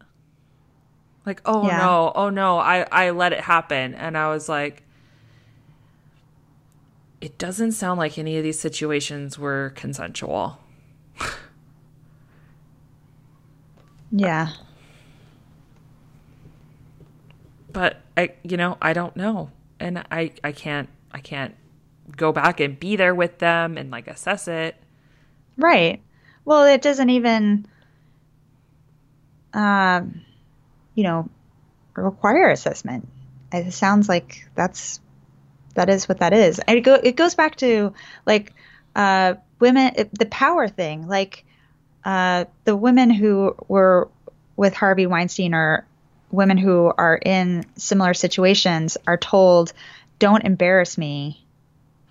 Like, 1.24 1.40
oh 1.44 1.66
Yeah. 1.66 1.78
no, 1.78 2.12
oh 2.14 2.30
no, 2.30 2.58
I, 2.58 2.86
I 2.92 3.10
let 3.10 3.32
it 3.32 3.40
happen. 3.40 3.94
And 3.94 4.16
I 4.16 4.28
was 4.28 4.48
like, 4.48 4.82
it 7.20 7.38
doesn't 7.38 7.72
sound 7.72 7.98
like 7.98 8.18
any 8.18 8.36
of 8.36 8.42
these 8.42 8.60
situations 8.60 9.38
were 9.38 9.72
consensual. 9.74 10.58
yeah. 14.10 14.50
but 17.74 18.00
I 18.16 18.30
you 18.42 18.56
know 18.56 18.78
I 18.80 18.92
don't 18.94 19.14
know 19.16 19.50
and 19.84 20.04
I 20.10 20.32
I 20.42 20.52
can't 20.52 20.88
I 21.12 21.20
can't 21.20 21.54
go 22.16 22.32
back 22.32 22.60
and 22.60 22.78
be 22.78 22.96
there 22.96 23.14
with 23.14 23.38
them 23.38 23.78
and 23.78 23.90
like 23.90 24.08
assess 24.08 24.48
it 24.48 24.76
Right. 25.56 26.02
Well, 26.44 26.64
it 26.64 26.82
doesn't 26.82 27.10
even, 27.10 27.66
um, 29.52 30.22
you 30.94 31.04
know, 31.04 31.28
require 31.94 32.50
assessment. 32.50 33.08
It 33.52 33.72
sounds 33.72 34.08
like 34.08 34.48
that's 34.54 35.00
that 35.74 35.88
is 35.88 36.08
what 36.08 36.18
that 36.18 36.32
is. 36.32 36.60
It 36.66 36.80
go 36.80 36.94
it 36.94 37.16
goes 37.16 37.34
back 37.34 37.56
to 37.56 37.94
like 38.26 38.52
uh, 38.96 39.34
women 39.60 39.94
the 40.12 40.26
power 40.26 40.68
thing. 40.68 41.06
Like 41.06 41.44
uh, 42.04 42.46
the 42.64 42.76
women 42.76 43.10
who 43.10 43.54
were 43.68 44.10
with 44.56 44.74
Harvey 44.74 45.06
Weinstein 45.06 45.54
or 45.54 45.86
women 46.34 46.58
who 46.58 46.92
are 46.96 47.18
in 47.24 47.64
similar 47.76 48.14
situations 48.14 48.96
are 49.06 49.16
told, 49.16 49.72
"Don't 50.18 50.44
embarrass 50.44 50.98
me. 50.98 51.44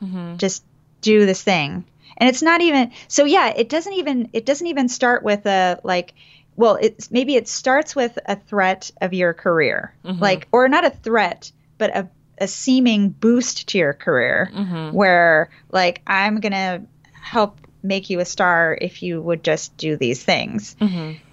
Mm-hmm. 0.01 0.37
Just 0.37 0.63
do 1.01 1.25
this 1.25 1.41
thing." 1.41 1.85
and 2.17 2.29
it's 2.29 2.41
not 2.41 2.61
even 2.61 2.91
so 3.07 3.25
yeah 3.25 3.49
it 3.49 3.69
doesn't 3.69 3.93
even 3.93 4.29
it 4.33 4.45
doesn't 4.45 4.67
even 4.67 4.89
start 4.89 5.23
with 5.23 5.45
a 5.45 5.79
like 5.83 6.13
well 6.55 6.77
it's 6.81 7.11
maybe 7.11 7.35
it 7.35 7.47
starts 7.47 7.95
with 7.95 8.17
a 8.25 8.35
threat 8.35 8.91
of 9.01 9.13
your 9.13 9.33
career 9.33 9.93
mm-hmm. 10.03 10.21
like 10.21 10.47
or 10.51 10.67
not 10.67 10.85
a 10.85 10.89
threat 10.89 11.51
but 11.77 11.95
a, 11.95 12.09
a 12.37 12.47
seeming 12.47 13.09
boost 13.09 13.67
to 13.69 13.77
your 13.77 13.93
career 13.93 14.49
mm-hmm. 14.53 14.95
where 14.95 15.49
like 15.71 16.01
i'm 16.07 16.39
gonna 16.39 16.83
help 17.13 17.59
make 17.83 18.09
you 18.09 18.19
a 18.21 18.25
star 18.25 18.77
if 18.79 19.03
you 19.03 19.21
would 19.21 19.43
just 19.43 19.75
do 19.77 19.97
these 19.97 20.23
things. 20.23 20.75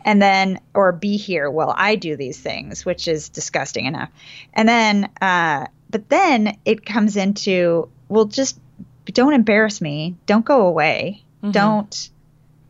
And 0.04 0.20
then 0.20 0.60
or 0.74 0.90
be 0.92 1.16
here 1.16 1.48
while 1.48 1.72
i 1.76 1.94
do 1.94 2.16
these 2.16 2.38
things 2.40 2.84
which 2.84 3.06
is 3.06 3.28
disgusting 3.28 3.86
enough. 3.86 4.10
And 4.52 4.68
then 4.68 5.10
uh 5.22 5.66
but 5.88 6.08
then 6.08 6.58
it 6.64 6.84
comes 6.84 7.16
into 7.16 7.88
well 8.08 8.24
just 8.26 8.58
don't 9.06 9.32
embarrass 9.32 9.80
me. 9.80 10.16
Don't 10.26 10.44
go 10.44 10.66
away. 10.66 11.22
Don't 11.52 12.10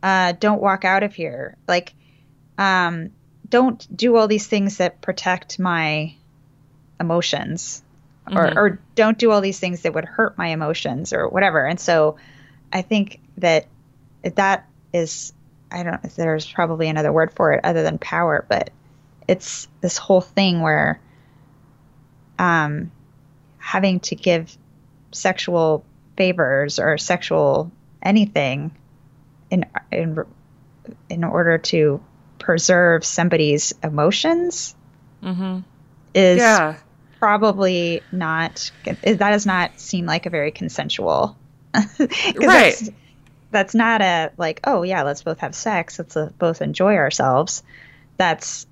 uh 0.03 0.33
don't 0.33 0.61
walk 0.61 0.85
out 0.85 1.03
of 1.03 1.13
here. 1.15 1.57
Like 1.67 1.93
um 2.57 3.09
don't 3.49 3.85
do 3.95 4.15
all 4.15 4.27
these 4.27 4.47
things 4.47 4.77
that 4.77 5.01
protect 5.01 5.59
my 5.59 6.15
emotions 6.99 7.83
or 8.27 8.45
or 8.57 8.79
don't 8.95 9.17
do 9.17 9.31
all 9.31 9.41
these 9.41 9.59
things 9.59 9.81
that 9.81 9.93
would 9.93 10.05
hurt 10.05 10.37
my 10.37 10.47
emotions 10.49 11.13
or 11.13 11.27
whatever. 11.27 11.65
And 11.65 11.79
so 11.79 12.17
i 12.73 12.81
think 12.81 13.19
that 13.37 13.65
that 14.23 14.67
is 14.93 15.33
i 15.71 15.83
don't 15.83 16.03
if 16.03 16.15
there's 16.15 16.49
probably 16.49 16.87
another 16.89 17.11
word 17.11 17.31
for 17.33 17.53
it 17.53 17.61
other 17.63 17.83
than 17.83 17.97
power 17.97 18.45
but 18.47 18.69
it's 19.27 19.67
this 19.81 19.97
whole 19.97 20.21
thing 20.21 20.61
where 20.61 20.99
um 22.39 22.91
having 23.57 23.99
to 23.99 24.15
give 24.15 24.57
sexual 25.11 25.83
favors 26.17 26.79
or 26.79 26.97
sexual 26.97 27.71
anything 28.01 28.71
in 29.49 29.65
in 29.91 30.23
in 31.09 31.23
order 31.23 31.57
to 31.57 32.01
preserve 32.39 33.05
somebody's 33.05 33.73
emotions 33.83 34.75
is 36.13 36.37
yeah 36.37 36.75
probably 37.19 38.01
not 38.11 38.71
that 38.83 39.19
does 39.19 39.45
not 39.45 39.79
seem 39.79 40.05
like 40.07 40.25
a 40.25 40.29
very 40.29 40.51
consensual 40.51 41.37
Right. 42.35 42.75
That's, 43.51 43.75
not 43.75 44.01
a 44.01 44.31
like 44.37 44.59
oh 44.63 44.83
yeah 44.83 45.03
let's 45.03 45.23
both 45.23 45.39
have 45.39 45.53
sex 45.53 45.99
let's 45.99 46.15
uh, 46.17 46.29
both 46.37 46.61
enjoy 46.61 46.95
ourselves. 46.95 47.63
That's 48.17 48.65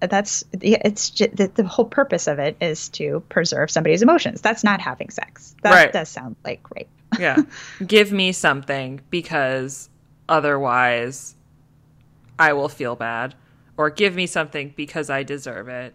that's 0.00 0.44
yeah, 0.60 0.80
it's 0.84 1.10
just, 1.10 1.36
the, 1.36 1.48
the 1.48 1.64
whole 1.64 1.84
purpose 1.84 2.28
of 2.28 2.38
it 2.38 2.56
is 2.60 2.88
to 2.90 3.20
preserve 3.28 3.70
somebody's 3.70 4.02
emotions. 4.02 4.40
That's 4.40 4.62
not 4.62 4.80
having 4.80 5.10
sex. 5.10 5.56
That 5.62 5.72
Right. 5.72 5.92
does 5.92 6.08
sound 6.08 6.36
like 6.44 6.60
rape. 6.74 6.88
Yeah. 7.18 7.42
Give 7.86 8.12
me 8.12 8.32
something 8.32 9.00
because 9.10 9.88
otherwise 10.28 11.34
I 12.38 12.52
will 12.52 12.68
feel 12.68 12.94
bad. 12.94 13.34
Or 13.76 13.90
give 13.90 14.16
me 14.16 14.26
something 14.26 14.74
because 14.76 15.08
I 15.08 15.22
deserve 15.22 15.68
it. 15.68 15.94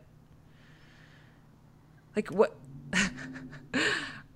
Like 2.16 2.30
what? 2.30 2.56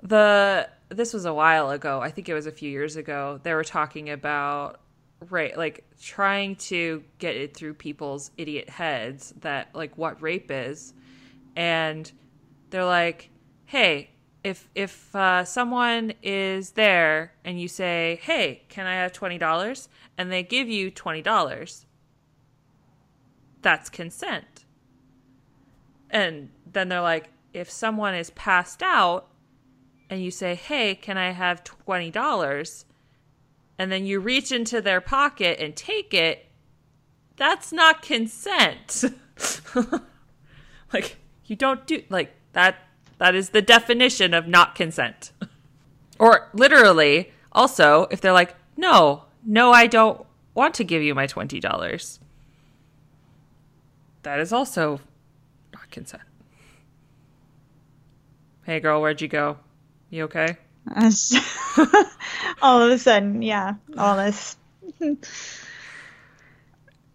The 0.03 0.69
this 0.89 1.13
was 1.13 1.25
a 1.25 1.33
while 1.33 1.69
ago. 1.71 2.01
I 2.01 2.11
think 2.11 2.29
it 2.29 2.33
was 2.33 2.45
a 2.45 2.51
few 2.51 2.69
years 2.69 2.95
ago. 2.95 3.39
They 3.43 3.53
were 3.53 3.63
talking 3.63 4.09
about 4.09 4.79
right 5.29 5.57
like 5.57 5.83
trying 5.99 6.55
to 6.55 7.03
get 7.17 7.35
it 7.35 7.57
through 7.57 7.73
people's 7.73 8.29
idiot 8.37 8.69
heads 8.69 9.33
that 9.41 9.69
like 9.73 9.97
what 9.97 10.21
rape 10.21 10.51
is. 10.51 10.93
And 11.55 12.11
they're 12.69 12.85
like 12.85 13.29
hey 13.65 14.11
if 14.43 14.69
if 14.75 15.15
uh, 15.15 15.43
someone 15.43 16.13
is 16.21 16.71
there 16.71 17.33
and 17.43 17.59
you 17.59 17.67
say 17.67 18.19
hey 18.21 18.63
can 18.69 18.85
i 18.85 18.93
have 18.93 19.11
$20 19.11 19.87
and 20.17 20.31
they 20.31 20.43
give 20.43 20.69
you 20.69 20.91
$20 20.91 21.85
that's 23.61 23.89
consent. 23.89 24.65
And 26.09 26.49
then 26.71 26.89
they're 26.89 27.01
like 27.01 27.29
if 27.53 27.69
someone 27.69 28.15
is 28.15 28.29
passed 28.29 28.81
out 28.81 29.27
and 30.09 30.23
you 30.23 30.31
say, 30.31 30.55
"Hey, 30.55 30.95
can 30.95 31.17
I 31.17 31.31
have 31.31 31.63
$20?" 31.63 32.85
and 33.77 33.91
then 33.91 34.05
you 34.05 34.19
reach 34.19 34.51
into 34.51 34.81
their 34.81 35.01
pocket 35.01 35.59
and 35.59 35.75
take 35.75 36.13
it, 36.13 36.47
that's 37.35 37.71
not 37.71 38.01
consent. 38.01 39.03
like 40.93 41.17
you 41.45 41.55
don't 41.55 41.85
do 41.85 42.01
like 42.09 42.33
that 42.53 42.75
that 43.19 43.35
is 43.35 43.49
the 43.49 43.61
definition 43.61 44.33
of 44.33 44.47
not 44.47 44.75
consent. 44.75 45.31
or 46.19 46.49
literally 46.53 47.31
also 47.51 48.07
if 48.09 48.19
they're 48.21 48.31
like, 48.31 48.55
"No, 48.75 49.25
no, 49.45 49.71
I 49.71 49.87
don't 49.87 50.25
want 50.55 50.73
to 50.75 50.83
give 50.83 51.03
you 51.03 51.13
my 51.13 51.27
$20." 51.27 52.19
That 54.23 54.39
is 54.39 54.51
also 54.51 54.99
not 55.73 55.89
consent. 55.91 56.23
Hey 58.63 58.79
girl, 58.79 59.01
where'd 59.01 59.21
you 59.21 59.27
go? 59.27 59.57
You 60.09 60.23
okay? 60.25 60.57
all 62.61 62.81
of 62.81 62.91
a 62.91 62.97
sudden, 62.97 63.41
yeah, 63.41 63.75
all 63.97 64.15
this. 64.17 64.55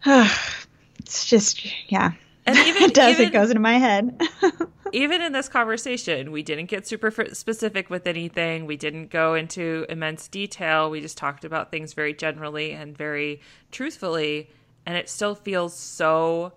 it's 0.05 1.26
just, 1.26 1.66
yeah. 1.90 2.12
And 2.45 2.59
even 2.59 2.82
it 2.90 2.95
does, 2.95 3.14
even, 3.14 3.28
it 3.28 3.32
goes 3.32 3.51
into 3.51 3.61
my 3.61 3.78
head. 3.78 4.20
even 4.93 5.22
in 5.22 5.32
this 5.32 5.49
conversation, 5.49 6.32
we 6.32 6.43
didn't 6.43 6.66
get 6.66 6.86
super 6.86 7.11
specific 7.32 7.88
with 7.88 8.07
anything. 8.07 8.66
We 8.66 8.76
didn't 8.76 9.11
go 9.11 9.34
into 9.34 9.86
immense 9.88 10.28
detail. 10.28 10.90
We 10.90 11.01
just 11.01 11.16
talked 11.16 11.45
about 11.45 11.70
things 11.70 11.95
very 11.95 12.14
generally 12.14 12.72
and 12.72 12.97
very 12.97 13.40
truthfully. 13.70 14.51
And 14.84 14.97
it 14.97 15.09
still 15.09 15.34
feels 15.34 15.76
so 15.76 16.53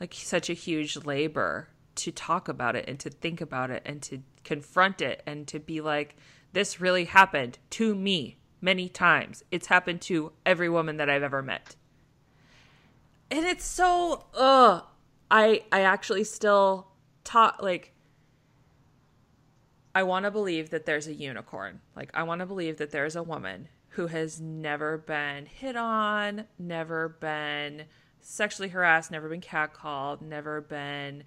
like 0.00 0.14
such 0.14 0.50
a 0.50 0.54
huge 0.54 0.96
labor 1.04 1.68
to 1.96 2.12
talk 2.12 2.48
about 2.48 2.76
it 2.76 2.84
and 2.88 2.98
to 3.00 3.10
think 3.10 3.40
about 3.40 3.70
it 3.70 3.82
and 3.84 4.02
to 4.02 4.22
confront 4.44 5.00
it 5.00 5.22
and 5.26 5.46
to 5.48 5.58
be 5.58 5.80
like, 5.80 6.16
this 6.52 6.80
really 6.80 7.04
happened 7.04 7.58
to 7.70 7.94
me 7.94 8.38
many 8.60 8.88
times. 8.88 9.42
It's 9.50 9.66
happened 9.66 10.00
to 10.02 10.32
every 10.44 10.68
woman 10.68 10.96
that 10.96 11.10
I've 11.10 11.22
ever 11.22 11.42
met. 11.42 11.76
And 13.30 13.44
it's 13.44 13.64
so 13.64 14.26
ugh. 14.34 14.84
I 15.30 15.64
I 15.72 15.80
actually 15.80 16.24
still 16.24 16.88
talk 17.24 17.60
like 17.60 17.92
I 19.94 20.02
want 20.04 20.24
to 20.24 20.30
believe 20.30 20.70
that 20.70 20.86
there's 20.86 21.06
a 21.06 21.14
unicorn. 21.14 21.80
Like 21.96 22.10
I 22.14 22.22
want 22.22 22.40
to 22.40 22.46
believe 22.46 22.76
that 22.76 22.90
there's 22.90 23.16
a 23.16 23.22
woman 23.22 23.68
who 23.90 24.08
has 24.08 24.40
never 24.40 24.98
been 24.98 25.46
hit 25.46 25.74
on, 25.74 26.44
never 26.58 27.08
been 27.08 27.84
sexually 28.20 28.68
harassed, 28.68 29.10
never 29.10 29.28
been 29.28 29.40
catcalled, 29.40 30.20
never 30.20 30.60
been 30.60 31.24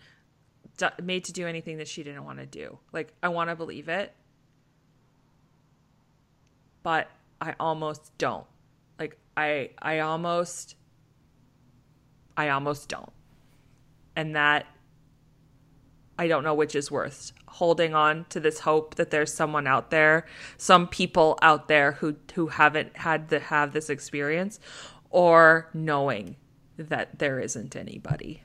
made 1.01 1.25
to 1.25 1.33
do 1.33 1.47
anything 1.47 1.77
that 1.77 1.87
she 1.87 2.03
didn't 2.03 2.25
want 2.25 2.39
to 2.39 2.45
do. 2.45 2.79
Like 2.91 3.13
I 3.21 3.29
want 3.29 3.49
to 3.49 3.55
believe 3.55 3.89
it 3.89 4.13
but 6.83 7.09
I 7.41 7.55
almost 7.59 8.11
don't. 8.17 8.45
Like 8.97 9.17
I 9.35 9.71
I 9.81 9.99
almost 9.99 10.75
I 12.37 12.49
almost 12.49 12.89
don't. 12.89 13.11
And 14.15 14.35
that 14.35 14.65
I 16.17 16.27
don't 16.27 16.43
know 16.43 16.53
which 16.53 16.75
is 16.75 16.91
worse. 16.91 17.33
Holding 17.47 17.93
on 17.93 18.25
to 18.29 18.39
this 18.39 18.59
hope 18.59 18.95
that 18.95 19.09
there's 19.09 19.33
someone 19.33 19.67
out 19.67 19.89
there, 19.89 20.25
some 20.57 20.87
people 20.87 21.37
out 21.41 21.67
there 21.67 21.93
who 21.93 22.15
who 22.33 22.47
haven't 22.47 22.97
had 22.97 23.29
to 23.29 23.39
have 23.39 23.71
this 23.71 23.89
experience 23.89 24.59
or 25.09 25.69
knowing 25.73 26.35
that 26.77 27.19
there 27.19 27.39
isn't 27.39 27.75
anybody. 27.75 28.43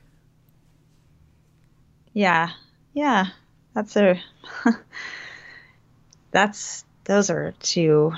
Yeah. 2.15 2.49
Yeah. 2.93 3.27
That's 3.75 3.95
a 3.95 4.19
that's 6.31 6.83
those 7.03 7.29
are 7.29 7.53
two 7.59 8.13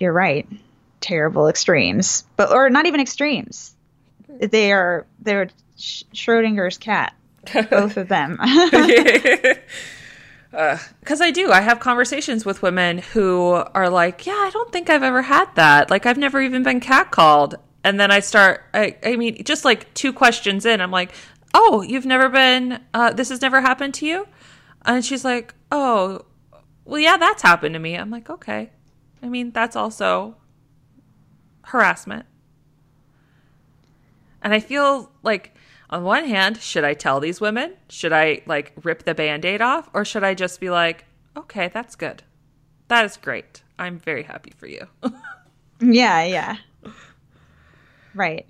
you're 0.00 0.12
right 0.12 0.48
terrible 1.00 1.48
extremes 1.48 2.24
but 2.36 2.50
or 2.50 2.68
not 2.68 2.86
even 2.86 3.00
extremes 3.00 3.76
they 4.40 4.72
are 4.72 5.06
they're 5.20 5.48
schrodinger's 5.78 6.78
cat 6.78 7.14
both 7.70 7.96
of 7.96 8.08
them 8.08 8.38
because 8.40 9.58
uh, 10.52 10.78
I 11.20 11.30
do. 11.30 11.50
I 11.50 11.60
have 11.60 11.80
conversations 11.80 12.44
with 12.44 12.62
women 12.62 12.98
who 12.98 13.52
are 13.74 13.90
like, 13.90 14.26
"Yeah, 14.26 14.32
I 14.32 14.50
don't 14.50 14.72
think 14.72 14.88
I've 14.88 15.02
ever 15.02 15.22
had 15.22 15.54
that. 15.56 15.90
Like, 15.90 16.06
I've 16.06 16.18
never 16.18 16.40
even 16.40 16.62
been 16.62 16.80
catcalled." 16.80 17.54
And 17.82 18.00
then 18.00 18.10
I 18.10 18.20
start. 18.20 18.62
I, 18.72 18.96
I 19.04 19.16
mean, 19.16 19.44
just 19.44 19.64
like 19.64 19.92
two 19.94 20.12
questions 20.12 20.64
in, 20.64 20.80
I'm 20.80 20.90
like, 20.90 21.12
"Oh, 21.54 21.80
you've 21.82 22.06
never 22.06 22.28
been. 22.28 22.80
Uh, 22.92 23.12
this 23.12 23.30
has 23.30 23.40
never 23.40 23.62
happened 23.62 23.94
to 23.94 24.06
you?" 24.06 24.26
And 24.84 25.04
she's 25.04 25.24
like, 25.24 25.54
"Oh, 25.72 26.26
well, 26.84 27.00
yeah, 27.00 27.16
that's 27.16 27.42
happened 27.42 27.74
to 27.74 27.78
me. 27.78 27.96
I'm 27.96 28.10
like, 28.10 28.28
okay. 28.28 28.70
I 29.22 29.28
mean, 29.28 29.50
that's 29.52 29.76
also 29.76 30.36
harassment. 31.62 32.26
And 34.42 34.52
I 34.52 34.60
feel 34.60 35.10
like, 35.22 35.56
on 35.88 36.04
one 36.04 36.26
hand, 36.26 36.58
should 36.60 36.84
I 36.84 36.92
tell 36.92 37.20
these 37.20 37.40
women? 37.40 37.74
Should 37.88 38.12
I, 38.12 38.42
like, 38.46 38.72
rip 38.82 39.04
the 39.04 39.14
band 39.14 39.44
aid 39.46 39.62
off? 39.62 39.88
Or 39.94 40.04
should 40.04 40.24
I 40.24 40.34
just 40.34 40.60
be 40.60 40.68
like, 40.68 41.06
okay, 41.36 41.68
that's 41.68 41.96
good. 41.96 42.22
That 42.88 43.06
is 43.06 43.16
great. 43.16 43.62
I'm 43.78 43.98
very 43.98 44.22
happy 44.22 44.52
for 44.54 44.66
you. 44.66 44.86
yeah, 45.80 46.22
yeah. 46.24 46.56
Right. 48.14 48.46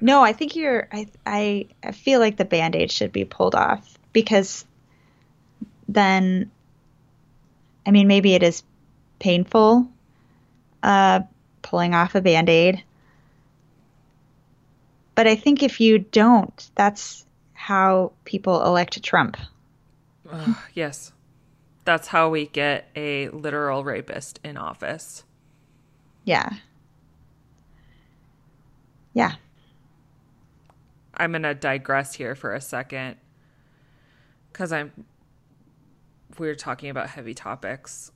No, 0.00 0.22
I 0.22 0.32
think 0.32 0.56
you're, 0.56 0.88
I, 0.92 1.06
I, 1.26 1.66
I 1.82 1.92
feel 1.92 2.20
like 2.20 2.36
the 2.36 2.44
band 2.44 2.76
aid 2.76 2.90
should 2.90 3.12
be 3.12 3.24
pulled 3.24 3.54
off 3.54 3.98
because 4.12 4.64
then 5.88 6.50
I 7.86 7.90
mean, 7.90 8.08
maybe 8.08 8.34
it 8.34 8.42
is 8.42 8.62
painful 9.18 9.88
uh, 10.82 11.20
pulling 11.62 11.94
off 11.94 12.14
a 12.14 12.20
band 12.20 12.48
aid. 12.48 12.82
But 15.14 15.26
I 15.26 15.36
think 15.36 15.62
if 15.62 15.80
you 15.80 15.98
don't, 15.98 16.70
that's 16.74 17.24
how 17.52 18.12
people 18.24 18.64
elect 18.64 19.02
Trump. 19.02 19.36
Uh, 20.28 20.54
yes. 20.74 21.12
That's 21.84 22.08
how 22.08 22.30
we 22.30 22.46
get 22.46 22.88
a 22.96 23.28
literal 23.28 23.84
rapist 23.84 24.40
in 24.42 24.56
office. 24.56 25.24
Yeah. 26.24 26.50
Yeah. 29.12 29.34
I'm 31.16 31.32
going 31.32 31.42
to 31.42 31.54
digress 31.54 32.14
here 32.14 32.34
for 32.34 32.54
a 32.54 32.60
second 32.60 33.16
because 34.52 34.72
I'm 34.72 34.92
we're 36.38 36.54
talking 36.54 36.90
about 36.90 37.10
heavy 37.10 37.34
topics, 37.34 38.10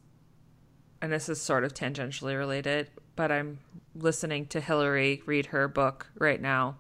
and 1.01 1.13
this 1.13 1.29
is 1.29 1.41
sort 1.41 1.65
of 1.65 1.75
tangentially 1.75 2.37
related, 2.37 2.91
but 3.17 3.31
I'm 3.31 3.59
listening 3.95 4.47
to 4.47 4.61
Hillary 4.61 5.23
read 5.27 5.47
her 5.47 5.69
book 5.69 6.09
right 6.19 6.41
now. 6.41 6.77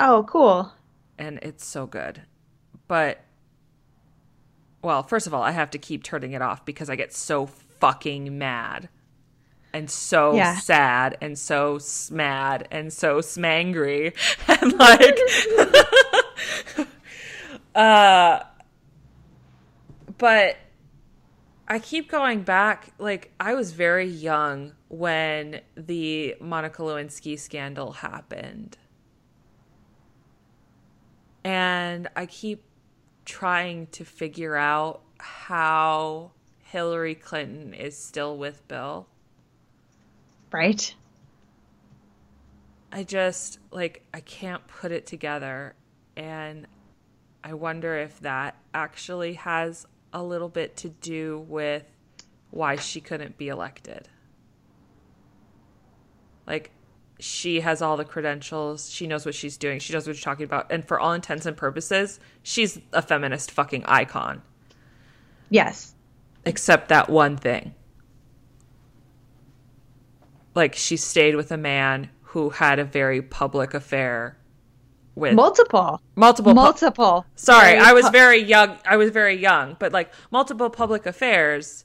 Oh, 0.00 0.24
cool. 0.28 0.72
And 1.18 1.38
it's 1.42 1.64
so 1.64 1.86
good. 1.86 2.22
But, 2.88 3.20
well, 4.82 5.02
first 5.02 5.26
of 5.26 5.34
all, 5.34 5.42
I 5.42 5.52
have 5.52 5.70
to 5.70 5.78
keep 5.78 6.02
turning 6.02 6.32
it 6.32 6.42
off 6.42 6.64
because 6.64 6.90
I 6.90 6.96
get 6.96 7.12
so 7.12 7.46
fucking 7.46 8.36
mad 8.36 8.88
and 9.74 9.90
so 9.90 10.34
yeah. 10.34 10.54
sad 10.54 11.18
and 11.20 11.38
so 11.38 11.78
mad 12.10 12.66
and 12.70 12.90
so 12.90 13.18
smangry 13.18 14.14
and 14.48 14.78
like 14.78 15.18
uh 17.74 18.40
but 20.16 20.56
I 21.66 21.78
keep 21.78 22.10
going 22.10 22.42
back. 22.42 22.92
Like, 22.98 23.32
I 23.40 23.54
was 23.54 23.72
very 23.72 24.06
young 24.06 24.72
when 24.88 25.60
the 25.76 26.36
Monica 26.40 26.82
Lewinsky 26.82 27.38
scandal 27.38 27.92
happened. 27.92 28.76
And 31.42 32.08
I 32.14 32.26
keep 32.26 32.64
trying 33.24 33.86
to 33.88 34.04
figure 34.04 34.56
out 34.56 35.02
how 35.18 36.32
Hillary 36.58 37.14
Clinton 37.14 37.72
is 37.72 37.96
still 37.96 38.36
with 38.36 38.66
Bill. 38.68 39.08
Right. 40.54 40.94
I 42.92 43.02
just, 43.02 43.58
like, 43.72 44.06
I 44.14 44.20
can't 44.20 44.64
put 44.68 44.92
it 44.92 45.04
together. 45.04 45.74
And 46.16 46.68
I 47.42 47.54
wonder 47.54 47.98
if 47.98 48.20
that 48.20 48.56
actually 48.72 49.32
has 49.34 49.84
a 50.12 50.22
little 50.22 50.48
bit 50.48 50.76
to 50.76 50.90
do 50.90 51.44
with 51.48 51.82
why 52.52 52.76
she 52.76 53.00
couldn't 53.00 53.36
be 53.36 53.48
elected. 53.48 54.08
Like, 56.46 56.70
she 57.18 57.58
has 57.58 57.82
all 57.82 57.96
the 57.96 58.04
credentials. 58.04 58.88
She 58.88 59.08
knows 59.08 59.26
what 59.26 59.34
she's 59.34 59.56
doing. 59.56 59.80
She 59.80 59.92
knows 59.92 60.06
what 60.06 60.14
she's 60.14 60.24
talking 60.24 60.44
about. 60.44 60.70
And 60.70 60.86
for 60.86 61.00
all 61.00 61.14
intents 61.14 61.46
and 61.46 61.56
purposes, 61.56 62.20
she's 62.44 62.78
a 62.92 63.02
feminist 63.02 63.50
fucking 63.50 63.86
icon. 63.86 64.40
Yes. 65.50 65.96
Except 66.46 66.90
that 66.90 67.10
one 67.10 67.36
thing. 67.36 67.74
Like, 70.54 70.74
she 70.74 70.96
stayed 70.96 71.36
with 71.36 71.50
a 71.50 71.56
man 71.56 72.10
who 72.22 72.50
had 72.50 72.78
a 72.78 72.84
very 72.84 73.22
public 73.22 73.74
affair 73.74 74.36
with 75.14 75.34
multiple, 75.34 76.00
multiple 76.16 76.52
pu- 76.52 76.56
multiple. 76.56 77.26
Sorry, 77.36 77.76
I 77.76 77.92
was 77.92 78.06
pu- 78.06 78.12
very 78.12 78.42
young. 78.42 78.78
I 78.84 78.96
was 78.96 79.10
very 79.10 79.36
young, 79.36 79.76
but 79.78 79.92
like 79.92 80.12
multiple 80.30 80.70
public 80.70 81.06
affairs. 81.06 81.84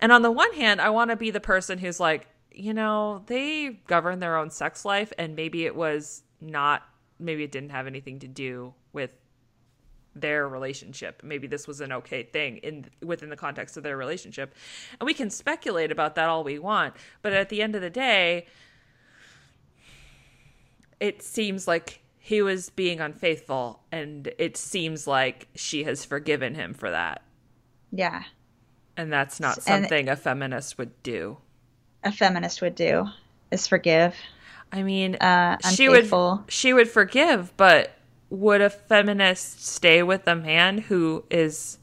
And 0.00 0.12
on 0.12 0.22
the 0.22 0.30
one 0.30 0.52
hand, 0.54 0.80
I 0.80 0.90
want 0.90 1.10
to 1.10 1.16
be 1.16 1.30
the 1.30 1.40
person 1.40 1.78
who's 1.78 2.00
like, 2.00 2.28
you 2.50 2.72
know, 2.72 3.24
they 3.26 3.80
govern 3.86 4.20
their 4.20 4.36
own 4.36 4.50
sex 4.50 4.84
life, 4.84 5.12
and 5.18 5.36
maybe 5.36 5.64
it 5.66 5.76
was 5.76 6.22
not, 6.40 6.82
maybe 7.18 7.44
it 7.44 7.52
didn't 7.52 7.70
have 7.70 7.86
anything 7.86 8.18
to 8.20 8.28
do 8.28 8.74
with 8.92 9.14
their 10.20 10.48
relationship. 10.48 11.22
Maybe 11.24 11.46
this 11.46 11.66
was 11.66 11.80
an 11.80 11.92
okay 11.92 12.22
thing 12.24 12.58
in 12.58 12.86
within 13.02 13.28
the 13.30 13.36
context 13.36 13.76
of 13.76 13.82
their 13.82 13.96
relationship. 13.96 14.54
And 15.00 15.06
we 15.06 15.14
can 15.14 15.30
speculate 15.30 15.90
about 15.92 16.14
that 16.16 16.28
all 16.28 16.44
we 16.44 16.58
want, 16.58 16.94
but 17.22 17.32
at 17.32 17.48
the 17.48 17.62
end 17.62 17.74
of 17.74 17.82
the 17.82 17.90
day, 17.90 18.46
it 21.00 21.22
seems 21.22 21.68
like 21.68 22.00
he 22.18 22.42
was 22.42 22.70
being 22.70 23.00
unfaithful 23.00 23.80
and 23.92 24.30
it 24.38 24.56
seems 24.56 25.06
like 25.06 25.48
she 25.54 25.84
has 25.84 26.04
forgiven 26.04 26.54
him 26.54 26.74
for 26.74 26.90
that. 26.90 27.22
yeah, 27.92 28.24
And 28.96 29.12
that's 29.12 29.38
not 29.40 29.56
And- 29.58 29.64
something 29.64 30.08
a 30.08 30.16
feminist 30.16 30.76
would 30.78 31.02
do. 31.02 31.38
a 32.04 32.12
feminist 32.12 32.60
would 32.62 32.74
do 32.74 33.06
is 33.50 33.66
forgive. 33.66 34.14
I 34.72 34.82
mean, 34.82 35.14
Uh, 35.16 35.56
she 35.74 35.88
would 35.88 36.10
she 36.48 36.72
would 36.74 36.88
forgive, 36.90 37.56
but 37.56 37.92
would 38.30 38.60
a 38.60 38.70
feminist 38.70 39.64
stay 39.64 40.02
with 40.02 40.26
a 40.26 40.34
man 40.34 40.78
who 40.78 41.24
is 41.30 41.78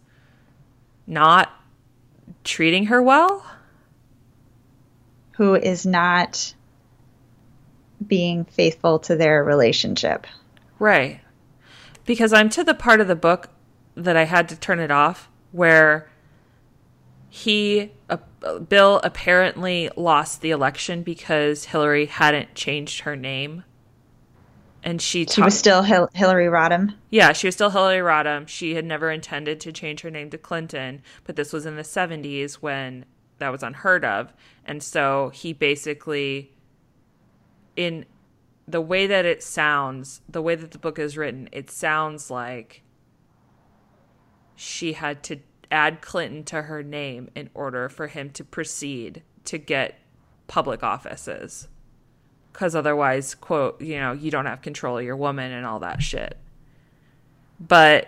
not 1.07 1.51
treating 2.43 2.87
her 2.87 3.01
well? 3.01 3.45
Who 5.33 5.55
is 5.55 5.85
not 5.85 6.53
being 8.05 8.45
faithful 8.45 8.99
to 8.99 9.15
their 9.15 9.43
relationship? 9.43 10.27
Right. 10.79 11.21
Because 12.05 12.33
I'm 12.33 12.49
to 12.49 12.63
the 12.63 12.73
part 12.73 13.01
of 13.01 13.07
the 13.07 13.15
book 13.15 13.49
that 13.95 14.15
I 14.15 14.25
had 14.25 14.49
to 14.49 14.55
turn 14.55 14.79
it 14.79 14.91
off 14.91 15.29
where 15.51 16.09
he, 17.29 17.91
uh, 18.09 18.17
Bill, 18.59 19.01
apparently 19.03 19.89
lost 19.97 20.41
the 20.41 20.51
election 20.51 21.03
because 21.03 21.65
Hillary 21.65 22.05
hadn't 22.05 22.55
changed 22.55 23.01
her 23.01 23.15
name. 23.15 23.63
And 24.85 25.01
she, 25.01 25.25
She 25.25 25.41
was 25.41 25.57
still 25.57 25.81
Hil- 25.81 26.09
Hillary 26.13 26.45
Rodham. 26.45 26.93
yeah, 27.09 27.33
she 27.33 27.47
was 27.47 27.55
still 27.55 27.71
Hillary 27.71 28.01
Rodham. 28.01 28.47
She 28.47 28.75
had 28.75 28.85
never 28.85 29.09
intended 29.09 29.59
to 29.61 29.71
change 29.71 30.01
her 30.01 30.11
name 30.11 30.29
to 30.29 30.37
Clinton, 30.37 31.01
but 31.23 31.35
this 31.35 31.51
was 31.51 31.65
in 31.65 31.75
the 31.75 31.81
70s 31.81 32.53
when 32.55 33.05
that 33.39 33.51
was 33.51 33.63
unheard 33.63 34.05
of. 34.05 34.31
And 34.63 34.83
so 34.83 35.29
he 35.33 35.53
basically, 35.53 36.53
in 37.75 38.05
the 38.67 38.79
way 38.79 39.07
that 39.07 39.25
it 39.25 39.41
sounds, 39.41 40.21
the 40.29 40.41
way 40.41 40.53
that 40.53 40.69
the 40.69 40.77
book 40.77 40.99
is 40.99 41.17
written, 41.17 41.49
it 41.51 41.71
sounds 41.71 42.29
like 42.29 42.83
she 44.55 44.93
had 44.93 45.23
to 45.23 45.39
add 45.71 46.01
Clinton 46.01 46.43
to 46.43 46.61
her 46.61 46.83
name 46.83 47.27
in 47.35 47.49
order 47.55 47.89
for 47.89 48.05
him 48.05 48.29
to 48.29 48.43
proceed 48.43 49.23
to 49.45 49.57
get 49.57 49.99
public 50.47 50.83
offices. 50.83 51.67
Because 52.55 52.73
otherwise, 52.73 53.35
quote, 53.35 53.81
you 53.81 53.99
know, 53.99 54.13
you 54.13 54.31
don't 54.31 54.45
have 54.45 54.61
control 54.61 54.97
of 54.97 55.03
your 55.03 55.17
woman 55.17 55.51
and 55.51 55.65
all 55.65 55.79
that 55.79 56.01
shit. 56.01 56.37
But 57.59 58.07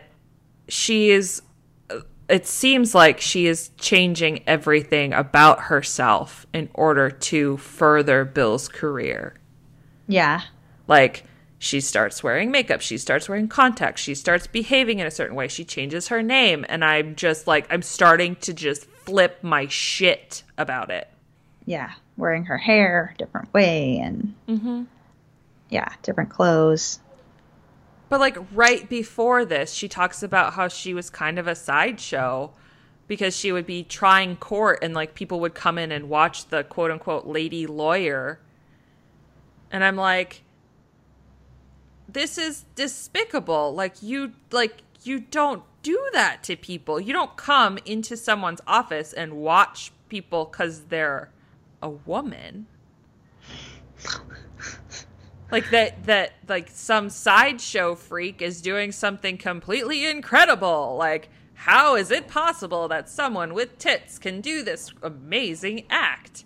she 0.70 1.10
is, 1.10 1.42
uh, 1.90 2.00
it 2.30 2.48
seems 2.48 2.96
like 2.96 3.20
she 3.20 3.46
is 3.46 3.72
changing 3.78 4.44
everything 4.48 5.12
about 5.12 5.64
herself 5.64 6.48
in 6.54 6.70
order 6.74 7.10
to 7.10 7.58
further 7.58 8.24
Bill's 8.24 8.70
career. 8.70 9.36
Yeah. 10.08 10.44
Like, 10.88 11.26
she 11.60 11.82
starts 11.82 12.24
wearing 12.24 12.50
makeup, 12.50 12.80
she 12.80 12.98
starts 12.98 13.28
wearing 13.28 13.50
contacts, 13.50 14.02
she 14.02 14.16
starts 14.16 14.48
behaving 14.48 15.00
in 15.00 15.08
a 15.08 15.12
certain 15.12 15.36
way, 15.36 15.50
she 15.50 15.66
changes 15.66 16.08
her 16.08 16.24
name, 16.24 16.66
and 16.70 16.86
I'm 16.86 17.16
just 17.16 17.48
like, 17.48 17.68
I'm 17.70 17.82
starting 17.82 18.38
to 18.38 18.54
just 18.54 18.86
flip 18.86 19.40
my 19.42 19.68
shit 19.68 20.44
about 20.58 20.90
it. 20.90 21.10
Yeah. 21.66 21.92
Wearing 22.18 22.46
her 22.46 22.58
hair 22.58 23.14
a 23.14 23.18
different 23.18 23.54
way 23.54 24.00
and 24.00 24.34
mm-hmm. 24.48 24.84
yeah, 25.70 25.94
different 26.02 26.30
clothes. 26.30 27.00
But 28.10 28.20
like 28.20 28.38
right 28.54 28.90
before 28.90 29.46
this, 29.46 29.72
she 29.74 29.88
talks 29.88 30.24
about 30.24 30.54
how 30.54 30.68
she 30.68 30.94
was 30.94 31.10
kind 31.10 31.38
of 31.38 31.48
a 31.48 31.56
sideshow 31.56 32.52
because 33.08 33.36
she 33.36 33.52
would 33.52 33.66
be 33.66 33.84
trying 33.84 34.36
court 34.36 34.80
and 34.82 34.94
like 34.94 35.14
people 35.14 35.40
would 35.40 35.54
come 35.54 35.78
in 35.78 35.92
and 35.92 36.10
watch 36.10 36.48
the 36.48 36.64
quote 36.64 36.92
unquote 36.92 37.28
lady 37.28 37.68
lawyer. 37.68 38.40
And 39.72 39.84
I'm 39.84 39.96
like 39.96 40.44
this 42.08 42.38
is 42.38 42.66
despicable. 42.76 43.74
Like 43.74 44.02
you 44.02 44.34
like 44.52 44.82
you 45.04 45.20
don't 45.20 45.64
do 45.84 46.10
that 46.14 46.44
to 46.44 46.56
people. 46.56 47.00
You 47.00 47.14
don't 47.14 47.36
come 47.38 47.78
into 47.86 48.16
someone's 48.18 48.62
office 48.66 49.14
and 49.14 49.34
watch 49.34 49.92
people 50.10 50.46
cuz 50.46 50.86
they're 50.86 51.30
a 51.82 51.90
woman. 51.90 52.68
like 55.52 55.70
that 55.72 56.04
that 56.06 56.34
like 56.48 56.70
some 56.70 57.10
sideshow 57.10 57.96
freak 57.96 58.42
is 58.42 58.62
doing 58.62 58.92
something 58.92 59.38
completely 59.38 60.06
incredible. 60.06 60.96
Like 60.98 61.30
how 61.54 61.96
is 61.96 62.12
it 62.12 62.28
possible 62.28 62.88
that 62.88 63.10
someone 63.10 63.54
with 63.54 63.78
tits 63.78 64.20
can 64.20 64.42
do 64.42 64.64
this 64.64 64.92
amazing 65.02 65.86
act? 65.90 66.46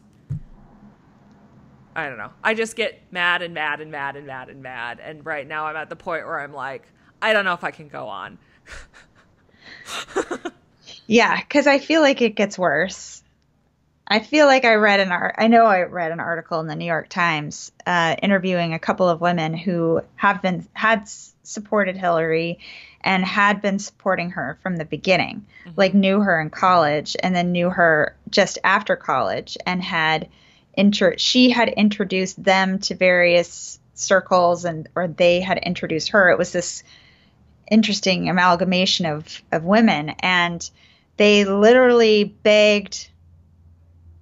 I 1.93 2.07
don't 2.07 2.17
know. 2.17 2.32
I 2.41 2.53
just 2.53 2.77
get 2.77 3.01
mad 3.11 3.41
and 3.41 3.53
mad 3.53 3.82
and 3.82 3.91
mad 3.91 4.15
and 4.15 4.25
mad 4.25 4.49
and 4.49 4.63
mad. 4.63 5.01
And 5.03 5.25
right 5.25 5.47
now 5.47 5.65
i'm 5.65 5.75
at 5.75 5.89
the 5.89 5.95
point 5.95 6.25
where 6.25 6.39
i'm 6.39 6.53
like 6.53 6.88
i 7.21 7.34
don't 7.34 7.45
know 7.45 7.53
if 7.53 7.63
i 7.63 7.71
can 7.71 7.88
go 7.88 8.07
on. 8.07 8.38
Yeah, 11.11 11.38
because 11.41 11.67
I 11.67 11.79
feel 11.79 12.01
like 12.01 12.21
it 12.21 12.38
gets 12.38 12.57
worse. 12.57 13.21
I 14.12 14.20
feel 14.20 14.45
like 14.45 14.66
I 14.66 14.74
read 14.76 14.99
an 14.99 15.14
art. 15.14 15.36
I 15.38 15.47
know 15.47 15.66
I 15.66 15.84
read 15.84 16.12
an 16.12 16.20
article 16.20 16.59
in 16.59 16.68
the 16.68 16.76
New 16.76 16.86
York 16.86 17.07
Times 17.07 17.72
uh, 17.88 18.18
interviewing 18.22 18.74
a 18.74 18.80
couple 18.80 19.07
of 19.07 19.22
women 19.22 19.53
who 19.53 20.01
have 20.16 20.41
been 20.41 20.68
had 20.74 21.03
s- 21.03 21.34
supported 21.43 21.95
Hillary 21.95 22.59
and 22.99 23.24
had 23.24 23.62
been 23.62 23.80
supporting 23.80 24.32
her 24.32 24.59
from 24.62 24.76
the 24.76 24.84
beginning, 24.84 25.45
like 25.78 25.93
knew 25.93 26.20
her 26.20 26.41
in 26.41 26.49
college 26.49 27.16
and 27.24 27.34
then 27.34 27.53
knew 27.53 27.70
her 27.70 28.18
just 28.30 28.57
after 28.66 28.97
college 28.97 29.57
and 29.66 29.82
had 29.82 30.28
inter- 30.74 31.18
she 31.18 31.49
had 31.49 31.70
introduced 31.70 32.43
them 32.43 32.80
to 32.80 32.95
various 32.95 33.80
circles 33.93 34.66
and 34.66 34.89
or 34.93 35.07
they 35.07 35.39
had 35.39 35.57
introduced 35.59 36.09
her. 36.09 36.30
It 36.32 36.38
was 36.38 36.51
this 36.51 36.84
interesting 37.70 38.28
amalgamation 38.28 39.05
of 39.05 39.41
of 39.53 39.64
women 39.64 40.09
and 40.20 40.70
they 41.16 41.45
literally 41.45 42.26
begged 42.26 43.07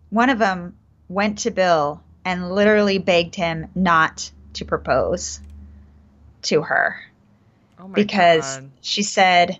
one 0.10 0.30
of 0.30 0.40
them 0.40 0.78
went 1.08 1.40
to 1.40 1.52
bill 1.52 2.04
and 2.26 2.52
literally 2.52 2.98
begged 2.98 3.36
him 3.36 3.68
not 3.76 4.32
to 4.54 4.66
propose 4.66 5.40
to 6.44 6.62
her. 6.62 7.02
Oh 7.80 7.88
my 7.88 7.96
because 7.96 8.58
God. 8.58 8.72
she 8.82 9.04
said 9.04 9.60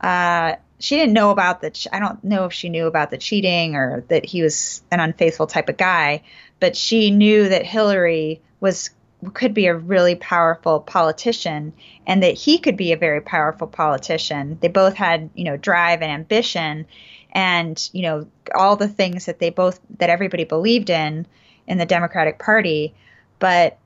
uh, 0.00 0.54
she 0.78 0.96
didn't 0.96 1.12
know 1.12 1.30
about 1.30 1.60
the 1.60 1.70
ch- 1.70 1.88
i 1.92 1.98
don't 1.98 2.24
know 2.24 2.46
if 2.46 2.52
she 2.52 2.68
knew 2.68 2.86
about 2.86 3.10
the 3.10 3.18
cheating 3.18 3.74
or 3.74 4.04
that 4.08 4.24
he 4.24 4.42
was 4.42 4.82
an 4.90 4.98
unfaithful 4.98 5.46
type 5.46 5.68
of 5.68 5.76
guy 5.76 6.22
but 6.58 6.74
she 6.74 7.10
knew 7.10 7.48
that 7.48 7.66
hillary 7.66 8.40
was 8.60 8.90
could 9.34 9.52
be 9.52 9.66
a 9.66 9.74
really 9.74 10.14
powerful 10.14 10.80
politician 10.80 11.72
and 12.06 12.22
that 12.22 12.34
he 12.34 12.58
could 12.58 12.76
be 12.76 12.92
a 12.92 12.96
very 12.96 13.20
powerful 13.20 13.66
politician. 13.66 14.58
They 14.60 14.68
both 14.68 14.94
had 14.94 15.30
you 15.34 15.44
know 15.44 15.56
drive 15.56 16.02
and 16.02 16.10
ambition 16.10 16.86
and 17.32 17.88
you 17.92 18.02
know 18.02 18.26
all 18.54 18.76
the 18.76 18.88
things 18.88 19.26
that 19.26 19.38
they 19.38 19.50
both 19.50 19.80
that 19.98 20.10
everybody 20.10 20.44
believed 20.44 20.90
in 20.90 21.26
in 21.66 21.78
the 21.78 21.86
democratic 21.86 22.38
party 22.38 22.94
but 23.38 23.78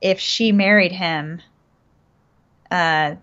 if 0.00 0.20
she 0.20 0.52
married 0.52 0.92
him 0.92 1.40
uh, 2.70 3.14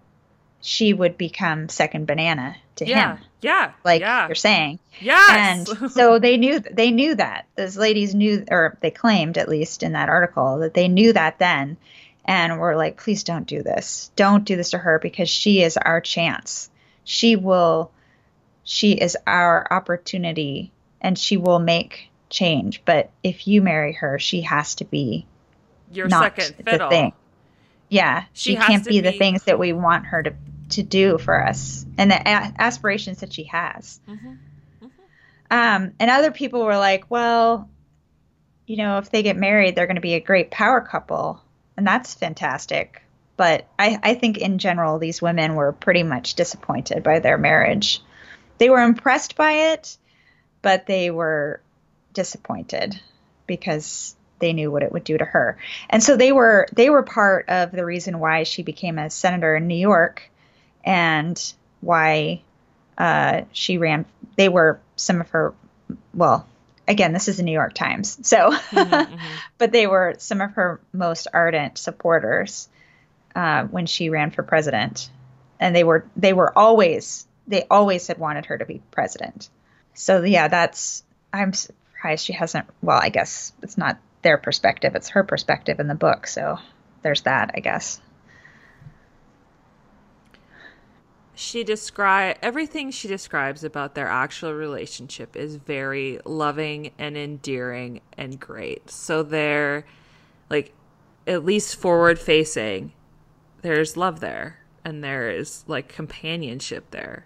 she 0.62 0.94
would 0.94 1.18
become 1.18 1.68
second 1.70 2.08
banana 2.08 2.56
to 2.78 2.86
yeah 2.88 3.18
him, 3.18 3.24
yeah 3.42 3.66
Yeah. 3.66 3.72
like 3.84 4.02
yeah 4.02 4.28
you're 4.28 4.36
saying. 4.36 4.80
yes 5.02 5.70
And 5.70 5.92
so 5.92 6.20
they 6.20 6.38
knew 6.38 6.60
they 6.60 6.92
knew 6.92 7.16
that 7.16 7.46
those 7.56 7.78
ladies 7.78 8.16
knew, 8.16 8.46
or 8.50 8.78
they 8.82 8.90
claimed 8.92 9.38
at 9.38 9.50
least 9.50 9.84
in 9.84 9.92
that 9.92 10.10
article 10.10 10.60
that 10.60 10.74
they 10.74 10.88
knew 10.88 11.14
that 11.14 11.38
then, 11.40 11.78
and 12.26 12.58
were 12.60 12.76
like, 12.76 12.98
please 12.98 13.24
don't 13.24 13.46
do 13.46 13.62
this, 13.62 14.10
don't 14.16 14.46
do 14.46 14.56
this 14.56 14.72
to 14.72 14.78
her 14.78 14.98
because 15.00 15.30
she 15.30 15.62
is 15.62 15.76
our 15.78 16.00
chance. 16.02 16.70
She 17.04 17.36
will, 17.36 17.92
she 18.64 18.94
is 18.94 19.18
our 19.28 19.68
opportunity, 19.72 20.72
and 21.02 21.18
she 21.18 21.38
will 21.38 21.60
make 21.60 22.10
change. 22.30 22.82
But 22.86 23.12
if 23.24 23.48
you 23.48 23.62
marry 23.62 23.94
her, 23.94 24.20
she 24.20 24.42
has 24.42 24.76
to 24.76 24.86
be 24.86 25.26
your 25.92 26.10
second 26.10 26.56
fiddle 26.66 26.90
thing. 26.90 27.14
Yeah, 27.90 28.24
She 28.34 28.52
she, 28.52 28.56
can't 28.58 28.84
to 28.86 28.90
be, 28.90 29.02
the 29.02 29.12
things 29.12 29.44
that 29.44 29.60
we 29.60 29.74
want 29.74 30.06
her 30.08 30.24
to 30.24 30.34
to 30.70 30.82
do 30.82 31.18
for 31.20 31.46
us 31.46 31.86
and 31.98 32.10
the 32.10 32.16
a- 32.16 32.54
aspirations 32.58 33.20
that 33.20 33.32
she 33.34 33.44
has. 33.44 34.00
Mhm. 34.10 34.38
Um, 35.52 35.92
and 36.00 36.10
other 36.10 36.32
people 36.32 36.64
were 36.64 36.78
like, 36.78 37.06
well, 37.12 37.70
you 38.66 38.78
know, 38.78 38.98
if 38.98 39.12
they 39.12 39.22
get 39.22 39.38
married, 39.38 39.76
they're 39.76 39.86
going 39.86 39.98
to 39.98 40.02
be 40.02 40.16
a 40.16 40.20
great 40.20 40.50
power 40.50 40.82
couple, 40.82 41.40
and 41.78 41.86
that's 41.86 42.14
fantastic. 42.16 43.02
but 43.36 43.68
I, 43.80 44.00
I 44.04 44.14
think 44.14 44.38
in 44.38 44.58
general 44.60 45.00
these 45.00 45.20
women 45.22 45.56
were 45.56 45.72
pretty 45.74 46.04
much 46.04 46.36
disappointed 46.36 47.04
by 47.04 47.18
their 47.20 47.38
marriage. 47.38 48.00
They 48.58 48.70
were 48.70 48.82
impressed 48.82 49.36
by 49.36 49.74
it, 49.74 49.98
but 50.62 50.86
they 50.86 51.12
were 51.12 51.62
disappointed 52.14 53.00
because 53.48 54.16
they 54.40 54.54
knew 54.54 54.72
what 54.72 54.84
it 54.84 54.92
would 54.92 55.04
do 55.04 55.18
to 55.18 55.26
her. 55.26 55.58
And 55.90 56.04
so 56.04 56.18
they 56.18 56.32
were 56.32 56.68
they 56.74 56.90
were 56.90 57.04
part 57.04 57.50
of 57.50 57.72
the 57.72 57.86
reason 57.86 58.20
why 58.20 58.44
she 58.44 58.64
became 58.64 59.00
a 59.00 59.10
senator 59.10 59.56
in 59.56 59.68
New 59.68 59.76
York 59.76 60.30
and 60.84 61.54
why 61.82 62.42
uh, 62.98 63.42
she 63.52 63.78
ran 63.78 64.06
they 64.36 64.50
were 64.50 64.80
some 64.96 65.22
of 65.22 65.30
her 65.30 65.54
well 66.14 66.48
again 66.88 67.14
this 67.14 67.28
is 67.28 67.38
the 67.38 67.44
New 67.44 67.54
York 67.54 67.74
Times 67.74 68.20
so 68.28 68.52
mm-hmm, 68.52 68.78
mm-hmm. 68.94 69.16
but 69.58 69.72
they 69.72 69.88
were 69.88 70.16
some 70.18 70.42
of 70.42 70.52
her 70.54 70.80
most 70.92 71.28
ardent 71.34 71.78
supporters 71.78 72.68
uh, 73.36 73.64
when 73.64 73.86
she 73.86 74.10
ran 74.10 74.32
for 74.32 74.44
president 74.44 75.10
and 75.60 75.76
they 75.76 75.84
were 75.84 76.06
they 76.16 76.34
were 76.34 76.58
always 76.58 77.26
they 77.48 77.66
always 77.70 78.08
had 78.08 78.18
wanted 78.18 78.46
her 78.46 78.58
to 78.58 78.66
be 78.66 78.82
president 78.92 79.50
so 79.94 80.24
yeah 80.24 80.48
that's 80.48 81.04
I'm 81.32 81.54
surprised 81.54 82.26
she 82.26 82.34
hasn't 82.34 82.68
well 82.82 83.00
I 83.02 83.10
guess 83.10 83.54
it's 83.62 83.78
not 83.78 84.00
their 84.24 84.38
perspective. 84.38 84.96
It's 84.96 85.10
her 85.10 85.24
perspective 85.24 85.80
in 85.80 85.88
the 85.88 85.96
book. 85.96 86.26
So 86.26 86.58
there's 87.04 87.22
that, 87.22 87.52
I 87.54 87.60
guess. 87.60 88.02
She 91.36 91.64
describe 91.64 92.38
everything 92.42 92.92
she 92.92 93.08
describes 93.08 93.64
about 93.64 93.96
their 93.96 94.08
actual 94.08 94.54
relationship 94.54 95.36
is 95.36 95.58
very 95.58 96.20
loving 96.26 96.92
and 96.98 97.18
endearing 97.18 98.02
and 98.18 98.40
great. 98.40 98.90
So 98.90 99.24
they're 99.24 99.86
like 100.50 100.74
at 101.28 101.44
least 101.44 101.76
forward 101.76 102.20
facing. 102.20 102.94
There's 103.62 103.98
love 103.98 104.20
there 104.20 104.60
and 104.86 105.04
there 105.04 105.30
is 105.30 105.64
like 105.68 105.88
companionship 105.90 106.92
there. 106.92 107.26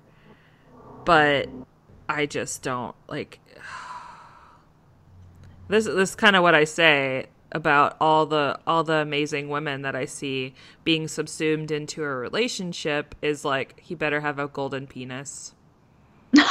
But 1.07 1.47
I 2.09 2.25
just 2.25 2.63
don't 2.63 2.93
like 3.07 3.39
this 5.69 5.85
this 5.85 6.09
is 6.09 6.15
kind 6.15 6.35
of 6.35 6.43
what 6.43 6.53
I 6.53 6.65
say 6.65 7.27
about 7.53 7.95
all 8.01 8.25
the 8.25 8.59
all 8.67 8.83
the 8.83 8.95
amazing 8.95 9.47
women 9.47 9.83
that 9.83 9.95
I 9.95 10.03
see 10.03 10.53
being 10.83 11.07
subsumed 11.07 11.71
into 11.71 12.03
a 12.03 12.13
relationship 12.13 13.15
is 13.21 13.45
like 13.45 13.79
he 13.79 13.95
better 13.95 14.19
have 14.19 14.37
a 14.37 14.49
golden 14.49 14.85
penis. 14.85 15.55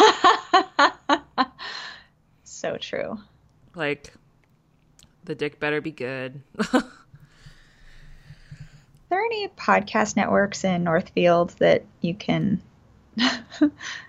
so 2.42 2.78
true. 2.78 3.18
Like 3.74 4.10
the 5.24 5.34
dick 5.34 5.60
better 5.60 5.82
be 5.82 5.90
good. 5.90 6.40
Are 6.72 6.82
there 9.10 9.20
any 9.20 9.48
podcast 9.48 10.16
networks 10.16 10.64
in 10.64 10.82
Northfield 10.82 11.50
that 11.58 11.84
you 12.00 12.14
can 12.14 12.62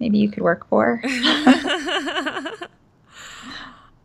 maybe 0.00 0.18
you 0.18 0.30
could 0.30 0.42
work 0.42 0.68
for? 0.68 1.02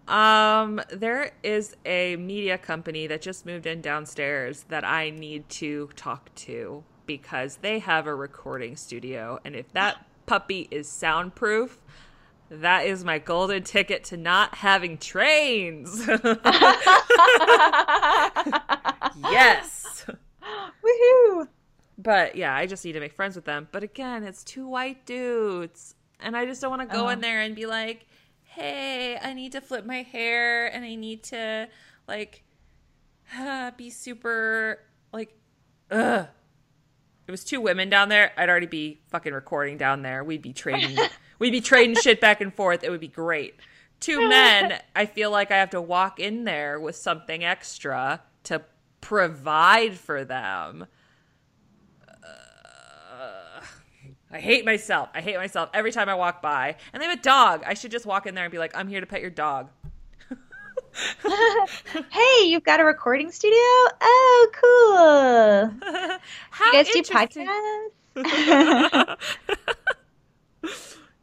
Um, 0.10 0.82
there 0.90 1.32
is 1.44 1.76
a 1.86 2.16
media 2.16 2.58
company 2.58 3.06
that 3.08 3.22
just 3.22 3.46
moved 3.46 3.68
in 3.68 3.80
downstairs 3.80 4.66
that 4.70 4.84
I 4.84 5.12
need 5.12 5.48
to 5.50 5.92
talk 5.96 6.34
to 6.36 6.84
because 7.06 7.58
they 7.58 7.78
have 7.80 8.08
a 8.08 8.16
recording 8.16 8.76
studio. 8.76 9.40
And 9.46 9.56
if 9.56 9.72
that 9.74 10.04
puppy 10.26 10.68
is 10.72 10.90
soundproof, 10.90 11.78
that 12.50 12.88
is 12.88 13.06
my 13.06 13.20
golden 13.20 13.62
ticket 13.62 14.04
to 14.06 14.18
not 14.18 14.56
having 14.56 14.98
trains. 14.98 16.08
yes. 19.30 20.06
Woohoo. 20.84 21.48
But 22.02 22.38
yeah, 22.38 22.56
I 22.56 22.66
just 22.66 22.86
need 22.86 22.94
to 22.94 23.02
make 23.02 23.14
friends 23.14 23.36
with 23.36 23.44
them. 23.44 23.68
But 23.74 23.84
again, 23.84 24.24
it's 24.24 24.44
two 24.46 24.66
white 24.68 25.06
dudes. 25.06 25.96
And 26.22 26.36
I 26.36 26.46
just 26.46 26.62
don't 26.62 26.70
want 26.70 26.90
to 26.90 26.96
go 26.96 27.10
in 27.10 27.20
there 27.20 27.42
and 27.42 27.56
be 27.56 27.66
like, 27.66 28.08
hey, 28.44 29.18
I 29.18 29.34
need 29.34 29.52
to 29.52 29.62
flip 29.62 29.86
my 29.86 30.02
hair 30.04 30.68
and 30.68 30.86
I 30.86 30.96
need 30.96 31.24
to 31.24 31.68
like 32.08 32.44
uh, 33.38 33.72
be 33.78 33.90
super 33.90 34.80
like 35.12 35.38
ugh. 35.92 36.28
It 37.28 37.32
was 37.32 37.44
two 37.44 37.62
women 37.62 37.90
down 37.90 38.10
there. 38.10 38.32
I'd 38.38 38.50
already 38.50 38.66
be 38.66 39.02
fucking 39.10 39.34
recording 39.34 39.78
down 39.78 40.02
there. 40.02 40.24
We'd 40.24 40.42
be 40.42 40.54
trading 40.54 40.98
we'd 41.40 41.52
be 41.52 41.62
trading 41.62 41.96
shit 41.96 42.22
back 42.22 42.40
and 42.40 42.54
forth. 42.54 42.84
It 42.84 42.92
would 42.92 43.02
be 43.02 43.10
great. 43.10 43.56
Two 44.00 44.28
men, 44.30 44.80
I 44.96 45.06
feel 45.06 45.32
like 45.32 45.52
I 45.52 45.58
have 45.58 45.72
to 45.72 45.82
walk 45.82 46.20
in 46.20 46.46
there 46.46 46.80
with 46.80 46.96
something 46.96 47.44
extra 47.44 48.22
to 48.46 48.62
provide 49.02 49.96
for 49.96 50.24
them. 50.24 50.88
I 54.32 54.40
hate 54.40 54.64
myself. 54.64 55.10
I 55.14 55.22
hate 55.22 55.38
myself 55.38 55.70
every 55.74 55.92
time 55.92 56.08
I 56.08 56.16
walk 56.16 56.42
by. 56.42 56.76
And 56.94 57.02
they 57.02 57.08
have 57.08 57.18
a 57.18 57.22
dog. 57.22 57.64
I 57.66 57.74
should 57.74 57.92
just 57.92 58.06
walk 58.06 58.28
in 58.28 58.36
there 58.36 58.46
and 58.46 58.52
be 58.52 58.60
like, 58.60 58.76
I'm 58.76 58.88
here 58.88 59.00
to 59.00 59.08
pet 59.08 59.22
your 59.22 59.32
dog. 59.32 59.70
hey, 62.12 62.46
you've 62.46 62.64
got 62.64 62.80
a 62.80 62.84
recording 62.84 63.32
studio? 63.32 63.58
Oh, 63.58 65.72
cool. 65.82 65.90
How 66.52 66.66
you 66.66 66.74
guys 66.74 66.90
do 66.90 67.02
podcasts? 67.04 67.90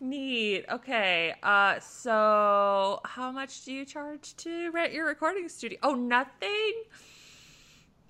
Neat. 0.01 0.65
Okay. 0.71 1.35
Uh, 1.43 1.81
so 1.81 3.01
how 3.05 3.33
much 3.33 3.65
do 3.65 3.73
you 3.73 3.85
charge 3.85 4.37
to 4.37 4.71
rent 4.71 4.93
your 4.93 5.07
recording 5.07 5.49
studio? 5.49 5.79
Oh, 5.83 5.95
nothing. 5.95 6.83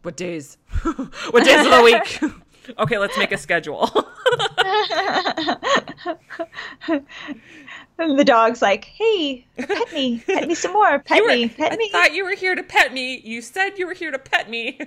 What 0.03 0.17
days? 0.17 0.59
what 0.83 1.45
days 1.45 1.65
of 1.65 1.73
the 1.73 1.83
week? 1.83 2.21
Okay, 2.79 2.99
let's 2.99 3.17
make 3.19 3.33
a 3.33 3.39
schedule. 3.39 3.91
and 7.99 8.19
the 8.19 8.25
dog's 8.25 8.63
like, 8.63 8.85
"Hey, 8.85 9.47
pet 9.57 9.93
me, 9.93 10.23
pet 10.27 10.49
me 10.49 10.55
some 10.55 10.73
more, 10.73 10.99
pet 11.01 11.23
were, 11.23 11.29
me, 11.29 11.49
pet 11.49 11.73
I 11.73 11.77
me." 11.77 11.89
thought 11.91 12.15
you 12.15 12.25
were 12.25 12.35
here 12.35 12.55
to 12.55 12.63
pet 12.63 12.93
me. 12.93 13.19
You 13.25 13.41
said 13.43 13.79
you 13.79 13.87
were 13.87 13.95
here 13.95 14.11
to 14.11 14.19
pet 14.19 14.49
me. 14.51 14.79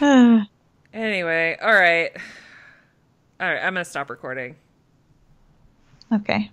anyway, 0.92 1.56
all 1.60 1.74
right, 1.74 2.10
all 3.40 3.48
right. 3.48 3.58
I'm 3.58 3.74
gonna 3.74 3.84
stop 3.84 4.10
recording. 4.10 4.56
Okay. 6.12 6.50